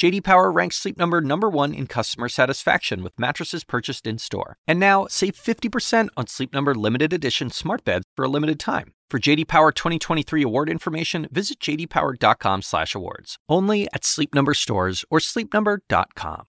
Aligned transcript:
JD 0.00 0.24
Power 0.24 0.50
ranks 0.50 0.76
Sleep 0.76 0.96
Number 0.96 1.20
number 1.20 1.50
1 1.50 1.74
in 1.74 1.86
customer 1.86 2.30
satisfaction 2.30 3.02
with 3.02 3.18
mattresses 3.18 3.64
purchased 3.64 4.06
in-store. 4.06 4.56
And 4.66 4.80
now, 4.80 5.06
save 5.10 5.34
50% 5.34 6.08
on 6.16 6.26
Sleep 6.26 6.54
Number 6.54 6.74
limited 6.74 7.12
edition 7.12 7.50
smart 7.50 7.84
beds 7.84 8.06
for 8.16 8.24
a 8.24 8.28
limited 8.28 8.58
time. 8.58 8.94
For 9.10 9.18
JD 9.18 9.46
Power 9.46 9.72
2023 9.72 10.42
award 10.42 10.70
information, 10.70 11.28
visit 11.30 11.60
jdpower.com/awards. 11.60 13.36
Only 13.46 13.88
at 13.92 14.06
Sleep 14.06 14.34
Number 14.34 14.54
stores 14.54 15.04
or 15.10 15.18
sleepnumber.com. 15.18 16.44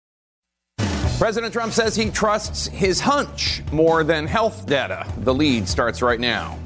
President 1.17 1.51
Trump 1.51 1.73
says 1.73 1.93
he 1.93 2.09
trusts 2.09 2.67
his 2.67 3.01
hunch 3.01 3.63
more 3.73 4.05
than 4.05 4.27
health 4.27 4.65
data. 4.65 5.05
The 5.17 5.33
lead 5.33 5.67
starts 5.67 6.01
right 6.01 6.21
now. 6.21 6.57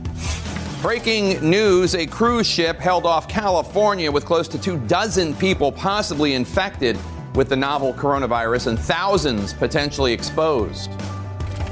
Breaking 0.85 1.39
news 1.39 1.95
a 1.95 2.05
cruise 2.05 2.45
ship 2.45 2.77
held 2.77 3.07
off 3.07 3.27
California 3.27 4.11
with 4.11 4.23
close 4.23 4.47
to 4.49 4.61
two 4.61 4.77
dozen 4.81 5.33
people 5.33 5.71
possibly 5.71 6.35
infected 6.35 6.95
with 7.33 7.49
the 7.49 7.55
novel 7.55 7.91
coronavirus 7.91 8.67
and 8.67 8.77
thousands 8.79 9.51
potentially 9.51 10.13
exposed. 10.13 10.91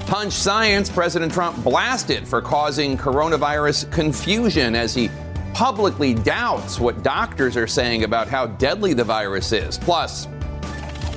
Punch 0.07 0.33
Science, 0.33 0.89
President 0.89 1.31
Trump 1.31 1.63
blasted 1.63 2.27
for 2.27 2.41
causing 2.41 2.97
coronavirus 2.97 3.91
confusion 3.91 4.73
as 4.73 4.95
he 4.95 5.11
publicly 5.53 6.15
doubts 6.15 6.79
what 6.79 7.03
doctors 7.03 7.55
are 7.55 7.67
saying 7.67 8.05
about 8.05 8.27
how 8.27 8.47
deadly 8.47 8.95
the 8.95 9.03
virus 9.03 9.51
is. 9.51 9.77
Plus, 9.77 10.27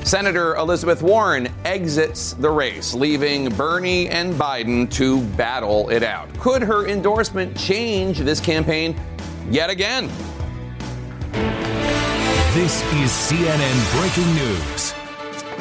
Senator 0.07 0.55
Elizabeth 0.55 1.03
Warren 1.03 1.53
exits 1.65 2.35
the 2.35 2.49
race, 2.49 2.95
leaving 2.95 3.49
Bernie 3.49 4.09
and 4.09 4.35
Biden 4.35 4.89
to 4.93 5.21
battle 5.37 5.89
it 5.89 6.05
out. 6.05 6.33
Could 6.39 6.63
her 6.63 6.87
endorsement 6.87 7.57
change 7.57 8.21
this 8.21 8.39
campaign 8.39 8.95
yet 9.51 9.69
again? 9.69 10.07
This 12.55 12.85
is 12.95 13.11
CNN 13.11 13.99
Breaking 13.99 14.33
News. 14.37 14.95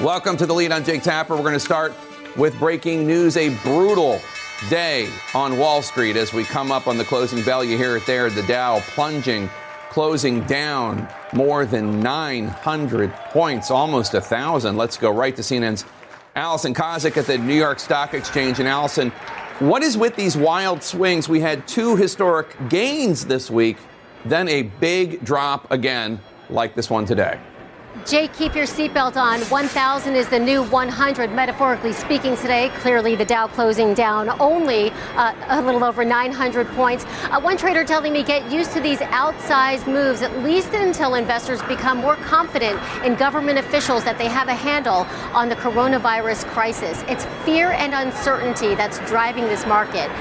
Welcome 0.05 0.37
to 0.37 0.45
the 0.45 0.53
lead. 0.53 0.71
I'm 0.71 0.83
Jake 0.83 1.01
Tapper. 1.01 1.35
We're 1.35 1.41
going 1.41 1.53
to 1.53 1.59
start 1.59 1.95
with 2.37 2.55
breaking 2.59 3.07
news 3.07 3.37
a 3.37 3.49
brutal 3.63 4.21
day 4.69 5.09
on 5.33 5.57
Wall 5.57 5.81
Street 5.81 6.17
as 6.17 6.33
we 6.33 6.43
come 6.43 6.71
up 6.71 6.85
on 6.85 6.99
the 6.99 7.03
closing 7.03 7.43
bell. 7.43 7.63
You 7.63 7.79
hear 7.79 7.97
it 7.97 8.05
there 8.05 8.29
the 8.29 8.43
Dow 8.43 8.79
plunging, 8.81 9.49
closing 9.95 10.41
down 10.41 11.07
more 11.31 11.65
than 11.65 12.01
900 12.01 13.13
points, 13.31 13.71
almost 13.71 14.13
a 14.13 14.19
1,000. 14.19 14.75
Let's 14.75 14.97
go 14.97 15.09
right 15.09 15.33
to 15.33 15.41
CNN's 15.41 15.85
Alison 16.35 16.73
Kosik 16.73 17.15
at 17.15 17.27
the 17.27 17.37
New 17.37 17.55
York 17.55 17.79
Stock 17.79 18.13
Exchange. 18.13 18.59
And 18.59 18.67
Alison, 18.67 19.11
what 19.59 19.83
is 19.83 19.97
with 19.97 20.17
these 20.17 20.35
wild 20.35 20.83
swings? 20.83 21.29
We 21.29 21.39
had 21.39 21.65
two 21.65 21.95
historic 21.95 22.57
gains 22.67 23.25
this 23.25 23.49
week, 23.49 23.77
then 24.25 24.49
a 24.49 24.63
big 24.63 25.23
drop 25.23 25.71
again, 25.71 26.19
like 26.49 26.75
this 26.75 26.89
one 26.89 27.05
today. 27.05 27.39
Jake, 28.03 28.33
keep 28.33 28.55
your 28.55 28.65
seatbelt 28.65 29.15
on. 29.15 29.39
1,000 29.41 30.15
is 30.15 30.27
the 30.27 30.37
new 30.37 30.63
100, 30.63 31.31
metaphorically 31.31 31.93
speaking, 31.93 32.35
today. 32.35 32.69
Clearly, 32.75 33.15
the 33.15 33.23
Dow 33.23 33.47
closing 33.47 33.93
down 33.93 34.29
only 34.41 34.91
uh, 35.15 35.33
a 35.47 35.61
little 35.61 35.83
over 35.83 36.03
900 36.03 36.67
points. 36.69 37.05
Uh, 37.05 37.39
one 37.39 37.55
trader 37.55 37.85
telling 37.85 38.11
me 38.11 38.21
get 38.21 38.51
used 38.51 38.73
to 38.73 38.81
these 38.81 38.99
outsized 38.99 39.87
moves, 39.87 40.21
at 40.21 40.43
least 40.43 40.73
until 40.73 41.15
investors 41.15 41.61
become 41.63 41.97
more 41.99 42.17
confident 42.17 42.79
in 43.05 43.15
government 43.15 43.59
officials 43.59 44.03
that 44.03 44.17
they 44.17 44.27
have 44.27 44.49
a 44.49 44.55
handle 44.55 45.07
on 45.33 45.47
the 45.47 45.55
coronavirus 45.55 46.45
crisis. 46.47 47.03
It's 47.07 47.25
fear 47.45 47.71
and 47.71 47.93
uncertainty 47.93 48.75
that's 48.75 48.99
driving 49.09 49.45
this 49.45 49.65
market. 49.65 50.11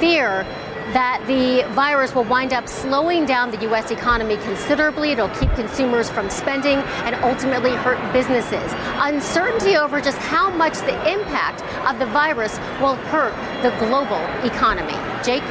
Fear 0.00 0.44
that 0.92 1.22
the 1.26 1.62
virus 1.74 2.14
will 2.14 2.24
wind 2.24 2.52
up 2.52 2.68
slowing 2.68 3.24
down 3.24 3.50
the 3.50 3.60
U.S. 3.62 3.90
economy 3.90 4.36
considerably. 4.38 5.10
It'll 5.10 5.28
keep 5.28 5.50
consumers 5.54 6.10
from 6.10 6.28
spending 6.30 6.78
and 7.04 7.14
ultimately 7.16 7.70
hurt 7.70 8.00
businesses. 8.12 8.72
Uncertainty 8.98 9.76
over 9.76 10.00
just 10.00 10.18
how 10.18 10.50
much 10.50 10.74
the 10.78 11.12
impact 11.12 11.62
of 11.86 11.98
the 11.98 12.06
virus 12.06 12.58
will 12.80 12.96
hurt 12.96 13.34
the 13.62 13.70
global 13.78 14.20
economy. 14.44 14.94
Jake? 15.24 15.42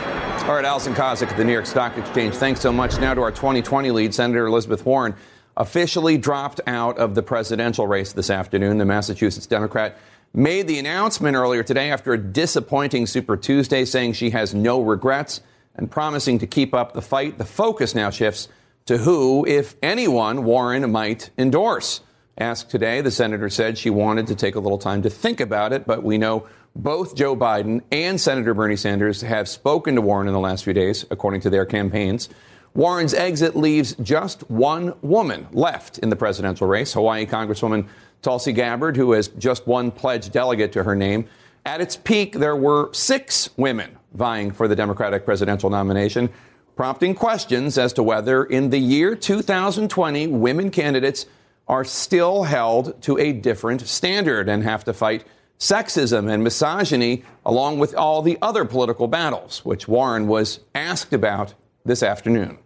All 0.44 0.55
right, 0.55 0.66
Alison 0.66 0.94
Kosik 0.94 1.29
at 1.29 1.38
the 1.38 1.44
New 1.44 1.53
York 1.53 1.66
Stock 1.66 1.97
Exchange. 1.97 2.35
Thanks 2.35 2.59
so 2.59 2.72
much. 2.72 2.99
Now 2.99 3.13
to 3.13 3.22
our 3.22 3.31
2020 3.31 3.91
lead, 3.91 4.13
Senator 4.13 4.47
Elizabeth 4.47 4.85
Warren 4.85 5.16
officially 5.57 6.17
dropped 6.17 6.61
out 6.67 6.97
of 6.97 7.16
the 7.16 7.22
presidential 7.22 7.85
race 7.85 8.13
this 8.13 8.29
afternoon. 8.29 8.78
The 8.78 8.85
Massachusetts 8.85 9.45
Democrat 9.45 9.97
made 10.34 10.67
the 10.67 10.79
announcement 10.79 11.35
earlier 11.35 11.63
today 11.63 11.91
after 11.91 12.13
a 12.13 12.17
disappointing 12.17 13.07
Super 13.07 13.35
Tuesday, 13.35 13.85
saying 13.85 14.13
she 14.13 14.29
has 14.31 14.53
no 14.53 14.81
regrets 14.81 15.41
and 15.75 15.90
promising 15.90 16.40
to 16.40 16.47
keep 16.47 16.73
up 16.73 16.94
the 16.94 17.01
fight. 17.01 17.38
The 17.38 17.45
focus 17.45 17.95
now 17.95 18.09
shifts 18.09 18.47
to 18.85 18.97
who, 18.97 19.45
if 19.45 19.75
anyone, 19.81 20.44
Warren 20.44 20.91
might 20.91 21.29
endorse. 21.38 22.01
Asked 22.38 22.69
today, 22.69 23.01
the 23.01 23.12
senator 23.12 23.50
said 23.50 23.78
she 23.78 23.90
wanted 23.90 24.28
to 24.28 24.35
take 24.35 24.56
a 24.56 24.59
little 24.59 24.78
time 24.78 25.01
to 25.01 25.09
think 25.09 25.40
about 25.40 25.73
it, 25.73 25.85
but 25.85 26.03
we 26.03 26.17
know 26.17 26.47
both 26.75 27.16
Joe 27.16 27.35
Biden 27.35 27.81
and 27.91 28.19
Senator 28.19 28.53
Bernie 28.53 28.78
Sanders 28.78 29.22
have 29.22 29.50
spoken 29.50 29.96
to 29.96 30.01
Warren 30.01 30.28
in 30.28 30.34
the 30.34 30.40
last 30.40 30.63
few 30.63 30.73
days, 30.73 31.06
according 31.11 31.41
to 31.41 31.50
their 31.50 31.66
campaigns. 31.66 32.29
Warren's 32.73 33.13
exit 33.13 33.56
leaves 33.56 33.96
just 33.96 34.50
one 34.50 34.94
woman 35.01 35.47
left 35.51 35.97
in 35.97 36.09
the 36.09 36.16
presidential 36.16 36.67
race, 36.67 36.94
Hawaii 36.94 37.25
Congresswoman 37.25 37.88
Tulsi 38.22 38.53
Gabbard, 38.53 38.97
who 38.97 39.13
has 39.13 39.30
just 39.30 39.66
one 39.68 39.91
pledged 39.91 40.31
delegate 40.31 40.72
to 40.74 40.84
her 40.84 40.96
name. 40.96 41.28
At 41.66 41.81
its 41.81 41.96
peak, 41.96 42.34
there 42.34 42.56
were 42.56 42.94
six 42.94 43.50
women 43.57 43.97
vying 44.13 44.52
for 44.52 44.68
the 44.68 44.75
Democratic 44.75 45.25
presidential 45.25 45.69
nomination, 45.69 46.29
prompting 46.75 47.13
questions 47.13 47.78
as 47.78 47.94
to 47.94 48.03
whether 48.03 48.44
in 48.44 48.69
the 48.69 48.79
year 48.79 49.16
2020, 49.16 50.28
women 50.28 50.72
candidates 50.72 51.25
are 51.68 51.84
still 51.84 52.44
held 52.44 53.00
to 53.03 53.18
a 53.19 53.31
different 53.31 53.81
standard 53.81 54.50
and 54.50 54.63
have 54.63 54.84
to 54.85 54.94
fight 54.94 55.24
sexism 55.59 56.31
and 56.31 56.44
misogyny 56.44 57.24
along 57.46 57.78
with 57.78 57.94
all 57.94 58.22
the 58.22 58.38
other 58.41 58.66
political 58.66 59.08
battles, 59.08 59.63
which 59.63 59.88
Warren 59.88 60.28
was 60.28 60.62
asked 60.74 61.13
about 61.13 61.53
this 61.85 62.02
afternoon. 62.02 62.58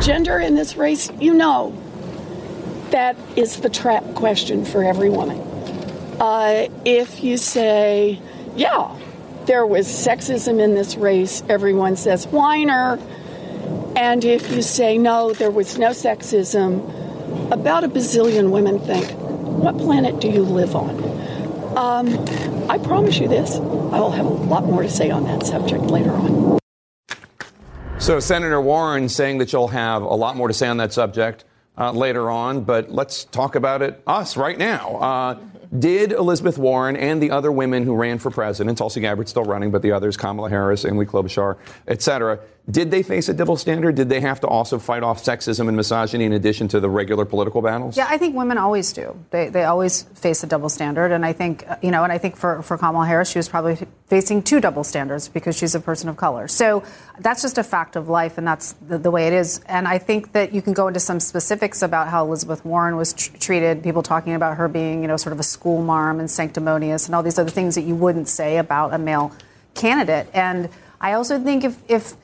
Gender 0.00 0.38
in 0.38 0.54
this 0.54 0.76
race, 0.76 1.10
you 1.20 1.34
know, 1.34 1.76
that 2.94 3.16
is 3.34 3.58
the 3.58 3.68
trap 3.68 4.04
question 4.14 4.64
for 4.64 4.84
every 4.84 5.10
woman. 5.10 5.36
Uh, 6.20 6.68
if 6.84 7.24
you 7.24 7.36
say, 7.36 8.20
yeah, 8.54 8.96
there 9.46 9.66
was 9.66 9.88
sexism 9.88 10.60
in 10.60 10.76
this 10.76 10.94
race, 10.94 11.42
everyone 11.48 11.96
says 11.96 12.24
whiner. 12.28 13.00
And 13.96 14.24
if 14.24 14.48
you 14.52 14.62
say, 14.62 14.96
no, 14.96 15.32
there 15.32 15.50
was 15.50 15.76
no 15.76 15.88
sexism, 15.88 16.88
about 17.50 17.82
a 17.82 17.88
bazillion 17.88 18.52
women 18.52 18.78
think, 18.78 19.10
what 19.18 19.76
planet 19.76 20.20
do 20.20 20.28
you 20.28 20.44
live 20.44 20.76
on? 20.76 20.94
Um, 21.76 22.70
I 22.70 22.78
promise 22.78 23.18
you 23.18 23.26
this, 23.26 23.56
I 23.56 23.98
will 23.98 24.12
have 24.12 24.26
a 24.26 24.28
lot 24.28 24.66
more 24.66 24.82
to 24.82 24.88
say 24.88 25.10
on 25.10 25.24
that 25.24 25.44
subject 25.44 25.82
later 25.86 26.12
on. 26.12 26.60
So, 27.98 28.20
Senator 28.20 28.60
Warren 28.60 29.08
saying 29.08 29.38
that 29.38 29.52
you'll 29.52 29.66
have 29.68 30.02
a 30.02 30.14
lot 30.14 30.36
more 30.36 30.46
to 30.46 30.54
say 30.54 30.68
on 30.68 30.76
that 30.76 30.92
subject 30.92 31.44
uh, 31.78 31.92
later 31.92 32.30
on, 32.30 32.62
but 32.62 32.90
let's 32.90 33.24
talk 33.24 33.54
about 33.54 33.82
it 33.82 34.02
us 34.06 34.36
right 34.36 34.58
now. 34.58 34.96
Uh, 34.96 35.40
did 35.78 36.12
Elizabeth 36.12 36.56
Warren 36.56 36.96
and 36.96 37.20
the 37.20 37.32
other 37.32 37.50
women 37.50 37.82
who 37.82 37.96
ran 37.96 38.18
for 38.18 38.30
president, 38.30 38.78
Tulsi 38.78 39.00
Gabbard 39.00 39.28
still 39.28 39.44
running, 39.44 39.72
but 39.72 39.82
the 39.82 39.90
others, 39.90 40.16
Kamala 40.16 40.48
Harris, 40.48 40.84
Amy 40.84 41.04
Klobuchar, 41.04 41.56
et 41.88 42.00
cetera, 42.00 42.38
did 42.70 42.90
they 42.90 43.02
face 43.02 43.28
a 43.28 43.34
double 43.34 43.58
standard? 43.58 43.94
Did 43.94 44.08
they 44.08 44.20
have 44.20 44.40
to 44.40 44.46
also 44.46 44.78
fight 44.78 45.02
off 45.02 45.22
sexism 45.22 45.68
and 45.68 45.76
misogyny 45.76 46.24
in 46.24 46.32
addition 46.32 46.66
to 46.68 46.80
the 46.80 46.88
regular 46.88 47.26
political 47.26 47.60
battles? 47.60 47.94
Yeah, 47.94 48.06
I 48.08 48.16
think 48.16 48.34
women 48.34 48.56
always 48.56 48.90
do. 48.90 49.22
They, 49.30 49.50
they 49.50 49.64
always 49.64 50.04
face 50.14 50.42
a 50.42 50.46
double 50.46 50.70
standard. 50.70 51.12
And 51.12 51.26
I 51.26 51.34
think, 51.34 51.68
uh, 51.68 51.76
you 51.82 51.90
know, 51.90 52.04
and 52.04 52.10
I 52.10 52.16
think 52.16 52.36
for, 52.36 52.62
for 52.62 52.78
Kamala 52.78 53.06
Harris, 53.06 53.28
she 53.28 53.38
was 53.38 53.50
probably 53.50 53.76
facing 54.06 54.42
two 54.42 54.62
double 54.62 54.82
standards 54.82 55.28
because 55.28 55.58
she's 55.58 55.74
a 55.74 55.80
person 55.80 56.08
of 56.08 56.16
color. 56.16 56.48
So 56.48 56.82
that's 57.20 57.42
just 57.42 57.58
a 57.58 57.62
fact 57.62 57.96
of 57.96 58.08
life, 58.08 58.38
and 58.38 58.46
that's 58.46 58.72
the, 58.88 58.96
the 58.96 59.10
way 59.10 59.26
it 59.26 59.34
is. 59.34 59.60
And 59.66 59.86
I 59.86 59.98
think 59.98 60.32
that 60.32 60.54
you 60.54 60.62
can 60.62 60.72
go 60.72 60.88
into 60.88 61.00
some 61.00 61.20
specifics 61.20 61.82
about 61.82 62.08
how 62.08 62.24
Elizabeth 62.24 62.64
Warren 62.64 62.96
was 62.96 63.12
tr- 63.12 63.36
treated, 63.36 63.82
people 63.82 64.02
talking 64.02 64.32
about 64.32 64.56
her 64.56 64.68
being, 64.68 65.02
you 65.02 65.08
know, 65.08 65.18
sort 65.18 65.34
of 65.34 65.40
a 65.40 65.44
school 65.44 65.82
marm 65.82 66.18
and 66.18 66.30
sanctimonious 66.30 67.04
and 67.04 67.14
all 67.14 67.22
these 67.22 67.38
other 67.38 67.50
things 67.50 67.74
that 67.74 67.82
you 67.82 67.94
wouldn't 67.94 68.28
say 68.28 68.56
about 68.56 68.94
a 68.94 68.98
male 68.98 69.32
candidate. 69.74 70.28
And 70.32 70.70
I 70.98 71.12
also 71.12 71.38
think 71.38 71.64
if, 71.64 71.76
if 71.88 72.14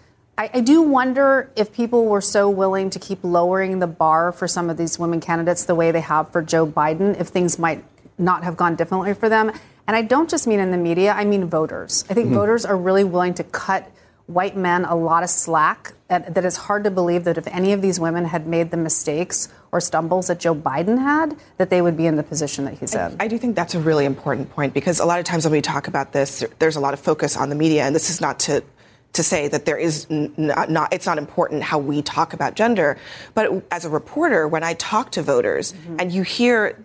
I, 0.41 0.49
I, 0.55 0.61
do 0.61 0.81
wonder 0.81 1.51
if 1.55 1.71
people 1.71 2.07
were 2.07 2.23
so 2.23 2.49
willing 2.49 2.89
to 2.91 2.99
keep 2.99 3.19
lowering 3.23 3.79
the 3.79 3.87
bar 3.87 4.33
for 4.33 4.49
some 4.49 4.71
of 4.71 4.79
these 4.79 4.99
women 4.99 5.21
candidates 5.21 5.67
the 5.67 5.75
way 5.75 5.91
they 5.91 6.01
have 6.01 6.33
for 6.33 6.41
Joe 6.41 6.67
Biden, 6.67 7.21
if 7.21 7.29
things 7.29 7.59
might 7.59 7.85
not 8.17 8.43
have 8.43 8.57
gone 8.57 8.75
differently 8.75 9.13
for 9.13 9.29
them. 9.29 9.53
And 9.87 9.95
I 9.95 10.01
don't 10.01 10.31
just 10.31 10.47
mean 10.47 10.59
in 10.59 10.71
the 10.71 10.79
media, 10.79 11.13
I 11.13 11.27
mean 11.27 11.45
voters. 11.45 12.07
I 12.09 12.15
think 12.15 12.29
mm-hmm. 12.29 12.37
voters 12.37 12.65
are 12.65 12.75
really 12.75 13.05
willing 13.05 13.35
to 13.35 13.45
cut 13.45 13.91
white 14.29 14.57
men 14.57 14.87
a 14.87 14.95
lot 14.95 15.23
of 15.23 15.29
slack. 15.29 15.93
That, 16.09 16.35
that 16.35 16.47
it's 16.47 16.57
hard 16.57 16.85
to 16.85 16.91
believe 16.91 17.25
that 17.25 17.37
if 17.37 17.47
any 17.49 17.75
of 17.75 17.83
these 17.83 18.01
women 18.01 18.25
had 18.25 18.47
made 18.47 18.71
the 18.71 18.79
mistakes 18.79 19.51
or 19.73 19.81
stumbles 19.83 20.29
that 20.29 20.41
Joe 20.41 20.55
Biden 20.55 20.99
had, 20.99 21.37
that 21.59 21.69
they 21.69 21.83
would 21.83 21.99
be 21.99 22.07
in 22.07 22.17
the 22.17 22.23
position 22.23 22.65
that 22.65 22.79
he's 22.79 22.95
in. 22.95 23.15
I, 23.21 23.25
I 23.25 23.29
do 23.29 23.37
think 23.37 23.57
that's 23.57 23.75
a 23.75 23.79
really 23.79 24.07
important 24.07 24.51
point 24.51 24.73
because 24.73 25.01
a 25.01 25.05
lot 25.05 25.19
of 25.19 25.27
times 25.27 25.45
when 25.45 25.53
we 25.53 25.61
talk 25.61 25.87
about 25.87 26.13
this, 26.13 26.43
there's 26.59 26.77
a 26.77 26.81
lot 26.81 26.95
of 26.95 27.01
focus 27.01 27.37
on 27.37 27.51
the 27.51 27.55
media, 27.55 27.85
and 27.85 27.95
this 27.95 28.09
is 28.09 28.23
not 28.23 28.41
to 28.41 28.65
to 29.13 29.23
say 29.23 29.49
that 29.49 29.65
there 29.65 29.77
is 29.77 30.09
not, 30.11 30.71
not, 30.71 30.93
it's 30.93 31.07
not 31.07 31.19
important 31.19 31.63
how 31.63 31.79
we 31.79 32.03
talk 32.03 32.33
about 32.33 32.55
gender 32.55 32.99
but 33.35 33.65
as 33.71 33.85
a 33.85 33.89
reporter 33.89 34.47
when 34.47 34.63
i 34.63 34.75
talk 34.75 35.11
to 35.11 35.23
voters 35.23 35.73
mm-hmm. 35.73 35.97
and 35.99 36.13
you 36.13 36.23
hear 36.23 36.77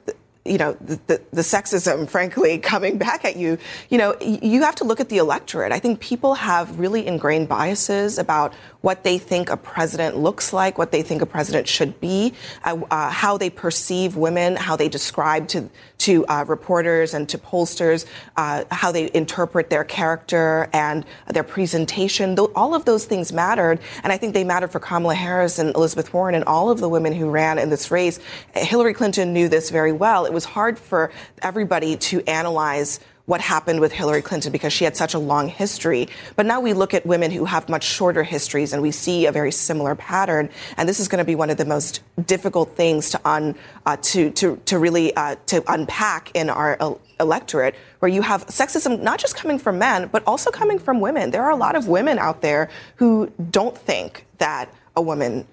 you 0.45 0.59
know, 0.59 0.73
the, 0.73 0.99
the, 1.07 1.21
the, 1.31 1.41
sexism, 1.41 2.07
frankly, 2.09 2.59
coming 2.59 2.97
back 2.97 3.25
at 3.25 3.35
you, 3.35 3.57
you 3.89 3.97
know, 3.97 4.15
you 4.21 4.61
have 4.61 4.75
to 4.75 4.83
look 4.83 4.99
at 4.99 5.09
the 5.09 5.17
electorate. 5.17 5.71
I 5.71 5.79
think 5.79 5.99
people 5.99 6.35
have 6.35 6.79
really 6.79 7.05
ingrained 7.05 7.49
biases 7.49 8.19
about 8.19 8.53
what 8.85 9.03
they 9.03 9.17
think 9.17 9.49
a 9.49 9.57
president 9.57 10.15
looks 10.15 10.53
like, 10.53 10.77
what 10.77 10.91
they 10.91 11.01
think 11.01 11.19
a 11.23 11.25
president 11.25 11.67
should 11.67 11.99
be, 11.99 12.31
uh, 12.63 12.79
uh, 12.91 13.09
how 13.09 13.35
they 13.35 13.49
perceive 13.49 14.15
women, 14.15 14.55
how 14.55 14.75
they 14.75 14.87
describe 14.87 15.47
to 15.47 15.67
to 15.97 16.23
uh, 16.27 16.45
reporters 16.47 17.15
and 17.15 17.27
to 17.27 17.37
pollsters, 17.37 18.05
uh, 18.37 18.63
how 18.69 18.91
they 18.91 19.09
interpret 19.15 19.71
their 19.71 19.83
character 19.83 20.69
and 20.71 21.03
their 21.33 21.43
presentation. 21.43 22.37
All 22.53 22.75
of 22.75 22.85
those 22.85 23.05
things 23.05 23.33
mattered, 23.33 23.79
and 24.03 24.13
I 24.13 24.17
think 24.17 24.35
they 24.35 24.43
mattered 24.43 24.71
for 24.71 24.79
Kamala 24.79 25.15
Harris 25.15 25.57
and 25.57 25.73
Elizabeth 25.73 26.13
Warren 26.13 26.35
and 26.35 26.43
all 26.43 26.69
of 26.69 26.79
the 26.79 26.89
women 26.89 27.11
who 27.11 27.29
ran 27.31 27.57
in 27.57 27.71
this 27.71 27.89
race. 27.89 28.19
Hillary 28.53 28.93
Clinton 28.93 29.33
knew 29.33 29.49
this 29.49 29.71
very 29.71 29.93
well. 29.93 30.25
It 30.25 30.33
was 30.33 30.45
hard 30.45 30.77
for 30.77 31.11
everybody 31.41 31.95
to 31.97 32.21
analyze 32.27 32.99
what 33.25 33.41
happened 33.41 33.79
with 33.79 33.91
Hillary 33.91 34.21
Clinton 34.21 34.51
because 34.51 34.71
she 34.71 34.83
had 34.83 34.95
such 34.95 35.13
a 35.13 35.19
long 35.19 35.47
history. 35.47 36.07
But 36.35 36.45
now 36.45 36.59
we 36.59 36.73
look 36.73 36.93
at 36.93 37.05
women 37.05 37.31
who 37.31 37.45
have 37.45 37.67
much 37.69 37.83
shorter 37.83 38.23
histories 38.23 38.71
and 38.71 38.81
we 38.81 38.91
see 38.91 39.25
a 39.25 39.31
very 39.31 39.51
similar 39.51 39.95
pattern. 39.95 40.49
And 40.77 40.87
this 40.87 40.99
is 40.99 41.07
going 41.07 41.19
to 41.19 41.25
be 41.25 41.35
one 41.35 41.49
of 41.49 41.57
the 41.57 41.65
most 41.65 42.01
difficult 42.25 42.75
things 42.75 43.09
to 43.11 43.21
un, 43.25 43.55
uh, 43.85 43.97
to, 44.01 44.29
to, 44.31 44.57
to 44.65 44.79
really 44.79 45.15
uh, 45.15 45.35
to 45.47 45.63
unpack 45.71 46.31
in 46.33 46.49
our 46.49 46.97
electorate 47.19 47.75
where 47.99 48.09
you 48.09 48.21
have 48.21 48.45
sexism 48.47 49.01
not 49.01 49.19
just 49.19 49.35
coming 49.35 49.57
from 49.57 49.79
men 49.79 50.07
but 50.11 50.21
also 50.27 50.51
coming 50.51 50.77
from 50.77 50.99
women. 50.99 51.31
There 51.31 51.43
are 51.43 51.51
a 51.51 51.55
lot 51.55 51.75
of 51.75 51.87
women 51.87 52.19
out 52.19 52.41
there 52.41 52.69
who 52.97 53.31
don't 53.49 53.77
think 53.77 54.25
that 54.37 54.73
a 54.95 55.01
woman 55.01 55.47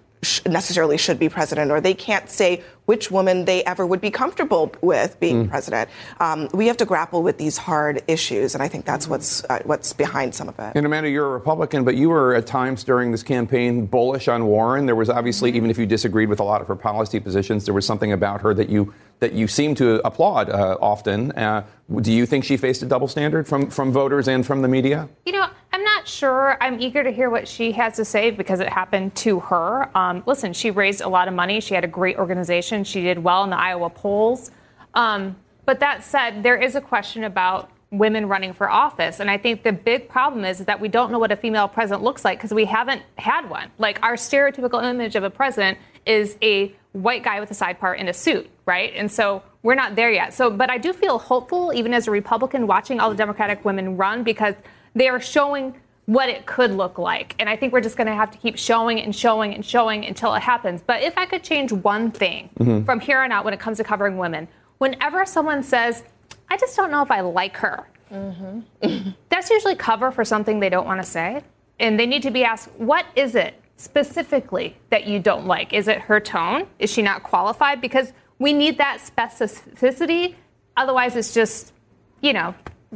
necessarily 0.46 0.96
should 0.96 1.18
be 1.18 1.28
president, 1.28 1.70
or 1.70 1.80
they 1.80 1.94
can't 1.94 2.30
say 2.30 2.62
which 2.86 3.10
woman 3.10 3.44
they 3.44 3.64
ever 3.64 3.86
would 3.86 4.00
be 4.00 4.10
comfortable 4.10 4.72
with 4.80 5.18
being 5.18 5.46
mm. 5.46 5.50
president. 5.50 5.88
Um, 6.20 6.48
we 6.52 6.66
have 6.68 6.76
to 6.78 6.84
grapple 6.84 7.22
with 7.22 7.38
these 7.38 7.56
hard 7.56 8.02
issues, 8.06 8.54
and 8.54 8.62
I 8.62 8.68
think 8.68 8.84
that's 8.84 9.08
what's 9.08 9.44
uh, 9.44 9.60
what's 9.64 9.92
behind 9.92 10.34
some 10.34 10.48
of 10.48 10.58
it. 10.58 10.72
And 10.76 10.86
Amanda, 10.86 11.10
you're 11.10 11.26
a 11.26 11.30
Republican, 11.30 11.84
but 11.84 11.96
you 11.96 12.08
were 12.08 12.34
at 12.34 12.46
times 12.46 12.84
during 12.84 13.10
this 13.10 13.22
campaign 13.22 13.86
bullish 13.86 14.28
on 14.28 14.46
Warren. 14.46 14.86
There 14.86 14.96
was 14.96 15.10
obviously, 15.10 15.50
mm-hmm. 15.50 15.56
even 15.56 15.70
if 15.70 15.78
you 15.78 15.86
disagreed 15.86 16.28
with 16.28 16.40
a 16.40 16.44
lot 16.44 16.60
of 16.60 16.68
her 16.68 16.76
policy 16.76 17.18
positions, 17.18 17.64
there 17.64 17.74
was 17.74 17.86
something 17.86 18.12
about 18.12 18.40
her 18.42 18.54
that 18.54 18.68
you 18.68 18.94
that 19.18 19.32
you 19.32 19.48
seem 19.48 19.74
to 19.76 20.04
applaud 20.04 20.50
uh, 20.50 20.76
often. 20.80 21.32
Uh, 21.32 21.64
do 22.00 22.12
you 22.12 22.26
think 22.26 22.44
she 22.44 22.56
faced 22.56 22.82
a 22.82 22.86
double 22.86 23.08
standard 23.08 23.48
from 23.48 23.70
from 23.70 23.92
voters 23.92 24.28
and 24.28 24.46
from 24.46 24.62
the 24.62 24.68
media? 24.68 25.08
You 25.26 25.32
know, 25.32 25.48
I'm 25.72 25.84
not 25.84 26.06
sure. 26.06 26.58
I'm 26.60 26.80
eager 26.80 27.02
to 27.02 27.10
hear 27.10 27.30
what 27.30 27.48
she 27.48 27.72
has 27.72 27.96
to 27.96 28.04
say 28.04 28.30
because 28.30 28.60
it 28.60 28.68
happened 28.68 29.14
to 29.16 29.40
her. 29.40 29.90
Um, 29.96 30.22
listen, 30.26 30.52
she 30.52 30.70
raised 30.70 31.00
a 31.00 31.08
lot 31.08 31.28
of 31.28 31.34
money. 31.34 31.60
She 31.60 31.74
had 31.74 31.82
a 31.82 31.88
great 31.88 32.18
organization. 32.18 32.84
She 32.84 33.00
did 33.02 33.18
well 33.18 33.42
in 33.44 33.50
the 33.50 33.58
Iowa 33.58 33.88
polls. 33.88 34.50
Um, 34.92 35.36
but 35.64 35.80
that 35.80 36.04
said, 36.04 36.42
there 36.42 36.56
is 36.56 36.74
a 36.74 36.80
question 36.80 37.24
about 37.24 37.70
women 37.90 38.26
running 38.26 38.52
for 38.52 38.68
office. 38.70 39.20
And 39.20 39.30
I 39.30 39.38
think 39.38 39.62
the 39.62 39.72
big 39.72 40.08
problem 40.08 40.44
is, 40.44 40.60
is 40.60 40.66
that 40.66 40.80
we 40.80 40.88
don't 40.88 41.10
know 41.10 41.18
what 41.18 41.30
a 41.30 41.36
female 41.36 41.68
president 41.68 42.02
looks 42.02 42.24
like 42.24 42.38
because 42.38 42.52
we 42.52 42.64
haven't 42.64 43.02
had 43.16 43.48
one. 43.48 43.70
Like 43.78 44.02
our 44.02 44.14
stereotypical 44.14 44.82
image 44.82 45.14
of 45.14 45.24
a 45.24 45.30
president 45.30 45.78
is 46.04 46.36
a 46.42 46.74
white 46.92 47.22
guy 47.22 47.40
with 47.40 47.50
a 47.50 47.54
side 47.54 47.78
part 47.78 47.98
in 47.98 48.08
a 48.08 48.12
suit, 48.12 48.50
right? 48.66 48.92
And 48.94 49.10
so 49.10 49.42
we're 49.62 49.74
not 49.74 49.94
there 49.94 50.10
yet. 50.10 50.34
So, 50.34 50.50
but 50.50 50.70
I 50.70 50.78
do 50.78 50.92
feel 50.92 51.18
hopeful, 51.18 51.72
even 51.74 51.94
as 51.94 52.08
a 52.08 52.10
Republican, 52.10 52.66
watching 52.66 52.98
all 52.98 53.10
the 53.10 53.16
Democratic 53.16 53.64
women 53.64 53.96
run 53.96 54.22
because 54.22 54.54
they 54.94 55.08
are 55.08 55.20
showing 55.20 55.74
what 56.06 56.28
it 56.28 56.46
could 56.46 56.72
look 56.72 56.98
like. 56.98 57.34
And 57.38 57.48
I 57.48 57.56
think 57.56 57.72
we're 57.72 57.80
just 57.80 57.96
going 57.96 58.08
to 58.08 58.14
have 58.14 58.30
to 58.32 58.38
keep 58.38 58.58
showing 58.58 59.00
and 59.00 59.14
showing 59.14 59.54
and 59.54 59.64
showing 59.64 60.04
until 60.04 60.34
it 60.34 60.40
happens. 60.40 60.82
But 60.84 61.02
if 61.02 61.16
I 61.16 61.26
could 61.26 61.42
change 61.42 61.72
one 61.72 62.10
thing 62.10 62.50
mm-hmm. 62.58 62.84
from 62.84 63.00
here 63.00 63.20
on 63.20 63.30
out 63.30 63.44
when 63.44 63.54
it 63.54 63.60
comes 63.60 63.78
to 63.78 63.84
covering 63.84 64.18
women, 64.18 64.48
whenever 64.78 65.24
someone 65.24 65.62
says, 65.62 66.02
I 66.48 66.56
just 66.56 66.76
don't 66.76 66.90
know 66.90 67.02
if 67.02 67.10
I 67.10 67.20
like 67.20 67.56
her, 67.58 67.86
mm-hmm. 68.12 69.10
that's 69.28 69.48
usually 69.48 69.76
cover 69.76 70.10
for 70.10 70.24
something 70.24 70.60
they 70.60 70.68
don't 70.68 70.86
want 70.86 71.00
to 71.00 71.06
say. 71.06 71.42
And 71.78 71.98
they 71.98 72.06
need 72.06 72.22
to 72.22 72.30
be 72.30 72.44
asked, 72.44 72.68
what 72.76 73.06
is 73.16 73.34
it 73.34 73.54
specifically 73.76 74.76
that 74.90 75.06
you 75.06 75.18
don't 75.18 75.46
like? 75.46 75.72
Is 75.72 75.88
it 75.88 76.00
her 76.00 76.20
tone? 76.20 76.66
Is 76.78 76.90
she 76.90 77.02
not 77.02 77.22
qualified? 77.22 77.80
Because 77.80 78.12
we 78.38 78.52
need 78.52 78.78
that 78.78 78.98
specificity. 78.98 80.34
Otherwise, 80.76 81.16
it's 81.16 81.32
just, 81.32 81.72
you 82.20 82.32
know, 82.32 82.54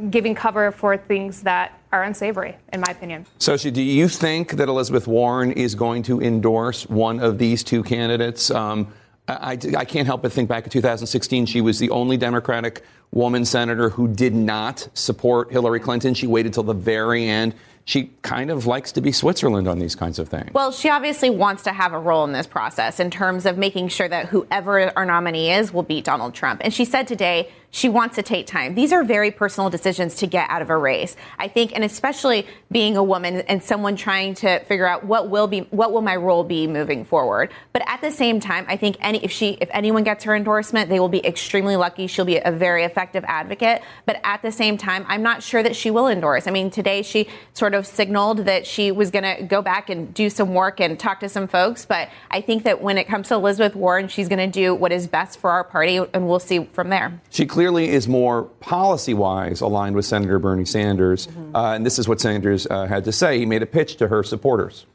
giving 0.09 0.35
cover 0.35 0.71
for 0.71 0.97
things 0.97 1.41
that 1.41 1.79
are 1.91 2.03
unsavory, 2.03 2.55
in 2.73 2.81
my 2.81 2.91
opinion. 2.91 3.25
So, 3.39 3.57
do 3.57 3.81
you 3.81 4.07
think 4.07 4.53
that 4.53 4.69
Elizabeth 4.69 5.07
Warren 5.07 5.51
is 5.51 5.75
going 5.75 6.03
to 6.03 6.21
endorse 6.21 6.87
one 6.87 7.19
of 7.19 7.37
these 7.37 7.63
two 7.63 7.83
candidates? 7.83 8.51
Um, 8.51 8.93
I, 9.27 9.57
I, 9.77 9.83
can't 9.83 10.05
help 10.05 10.21
but 10.21 10.31
think 10.31 10.47
back 10.47 10.63
in 10.63 10.69
2016, 10.69 11.47
she 11.47 11.59
was 11.59 11.79
the 11.79 11.89
only 11.89 12.15
Democratic 12.15 12.83
woman 13.11 13.43
senator 13.43 13.89
who 13.89 14.07
did 14.07 14.33
not 14.33 14.87
support 14.93 15.51
Hillary 15.51 15.81
Clinton. 15.81 16.13
She 16.13 16.27
waited 16.27 16.53
till 16.53 16.63
the 16.63 16.73
very 16.73 17.27
end 17.27 17.53
she 17.87 18.11
kind 18.21 18.51
of 18.51 18.65
likes 18.65 18.91
to 18.91 18.99
be 18.99 19.13
Switzerland 19.13 19.65
on 19.65 19.79
these 19.79 19.95
kinds 19.95 20.19
of 20.19 20.27
things. 20.27 20.53
Well, 20.53 20.73
she 20.73 20.89
obviously 20.89 21.29
wants 21.29 21.63
to 21.63 21.71
have 21.71 21.93
a 21.93 21.99
role 21.99 22.25
in 22.25 22.33
this 22.33 22.45
process 22.45 22.99
in 22.99 23.09
terms 23.09 23.45
of 23.45 23.57
making 23.57 23.87
sure 23.87 24.09
that 24.09 24.25
whoever 24.25 24.91
our 24.97 25.05
nominee 25.05 25.53
is 25.53 25.71
will 25.71 25.83
beat 25.83 26.03
Donald 26.03 26.33
Trump. 26.33 26.59
And 26.65 26.73
she 26.73 26.83
said 26.83 27.07
today 27.07 27.49
she 27.69 27.89
wants 27.89 28.15
to 28.15 28.23
take 28.23 28.47
time. 28.47 28.75
These 28.75 28.93
are 28.93 29.03
very 29.03 29.29
personal 29.29 29.69
decisions 29.69 30.15
to 30.15 30.27
get 30.27 30.49
out 30.49 30.61
of 30.61 30.69
a 30.69 30.77
race. 30.77 31.15
I 31.37 31.47
think, 31.47 31.73
and 31.75 31.83
especially 31.83 32.47
being 32.71 32.97
a 32.97 33.03
woman 33.03 33.41
and 33.41 33.61
someone 33.61 33.95
trying 33.95 34.35
to 34.35 34.59
figure 34.65 34.87
out 34.87 35.05
what 35.05 35.29
will 35.29 35.47
be, 35.47 35.61
what 35.71 35.91
will 35.91 36.01
my 36.01 36.15
role 36.15 36.43
be 36.43 36.65
moving 36.65 37.05
forward. 37.05 37.51
But 37.73 37.83
at 37.87 38.01
the 38.01 38.11
same 38.11 38.39
time, 38.39 38.65
I 38.67 38.77
think 38.77 38.97
any, 38.99 39.23
if 39.23 39.31
she, 39.31 39.57
if 39.61 39.69
anyone 39.71 40.03
gets 40.03 40.23
her 40.23 40.35
endorsement, 40.35 40.89
they 40.89 40.99
will 40.99 41.09
be 41.09 41.25
extremely 41.25 41.75
lucky. 41.75 42.07
She'll 42.07 42.25
be 42.25 42.37
a 42.37 42.51
very 42.51 42.83
effective 42.83 43.23
advocate. 43.27 43.81
But 44.05 44.19
at 44.23 44.41
the 44.41 44.51
same 44.51 44.77
time, 44.77 45.05
I'm 45.07 45.21
not 45.21 45.43
sure 45.43 45.61
that 45.61 45.75
she 45.75 45.91
will 45.91 46.07
endorse. 46.07 46.47
I 46.47 46.51
mean, 46.51 46.71
today 46.71 47.01
she 47.01 47.27
sort 47.53 47.73
of 47.73 47.85
signaled 47.85 48.39
that 48.45 48.65
she 48.65 48.91
was 48.91 49.11
going 49.11 49.37
to 49.37 49.43
go 49.43 49.61
back 49.61 49.89
and 49.89 50.13
do 50.13 50.29
some 50.29 50.53
work 50.53 50.79
and 50.79 50.99
talk 50.99 51.19
to 51.19 51.29
some 51.29 51.47
folks. 51.47 51.85
But 51.85 52.09
I 52.31 52.41
think 52.41 52.63
that 52.63 52.81
when 52.81 52.97
it 52.97 53.07
comes 53.07 53.27
to 53.27 53.35
Elizabeth 53.35 53.75
Warren, 53.75 54.07
she's 54.07 54.29
going 54.29 54.39
to 54.39 54.47
do 54.47 54.73
what 54.73 54.91
is 54.91 55.07
best 55.07 55.39
for 55.39 55.51
our 55.51 55.63
party, 55.63 55.97
and 55.97 56.27
we'll 56.27 56.39
see 56.39 56.65
from 56.65 56.89
there. 56.89 57.19
She 57.29 57.45
clearly 57.57 57.89
is 57.89 58.07
more 58.07 58.43
policy 58.59 59.15
wise 59.15 59.61
aligned 59.61 59.95
with 59.95 60.05
Senator 60.05 60.37
Bernie 60.37 60.63
Sanders. 60.63 61.25
Mm-hmm. 61.25 61.55
Uh, 61.55 61.73
and 61.73 61.83
this 61.83 61.97
is 61.97 62.07
what 62.07 62.21
Sanders 62.21 62.67
uh, 62.67 62.85
had 62.85 63.03
to 63.05 63.11
say. 63.11 63.39
He 63.39 63.47
made 63.47 63.63
a 63.63 63.65
pitch 63.65 63.95
to 63.95 64.09
her 64.09 64.21
supporters. 64.21 64.85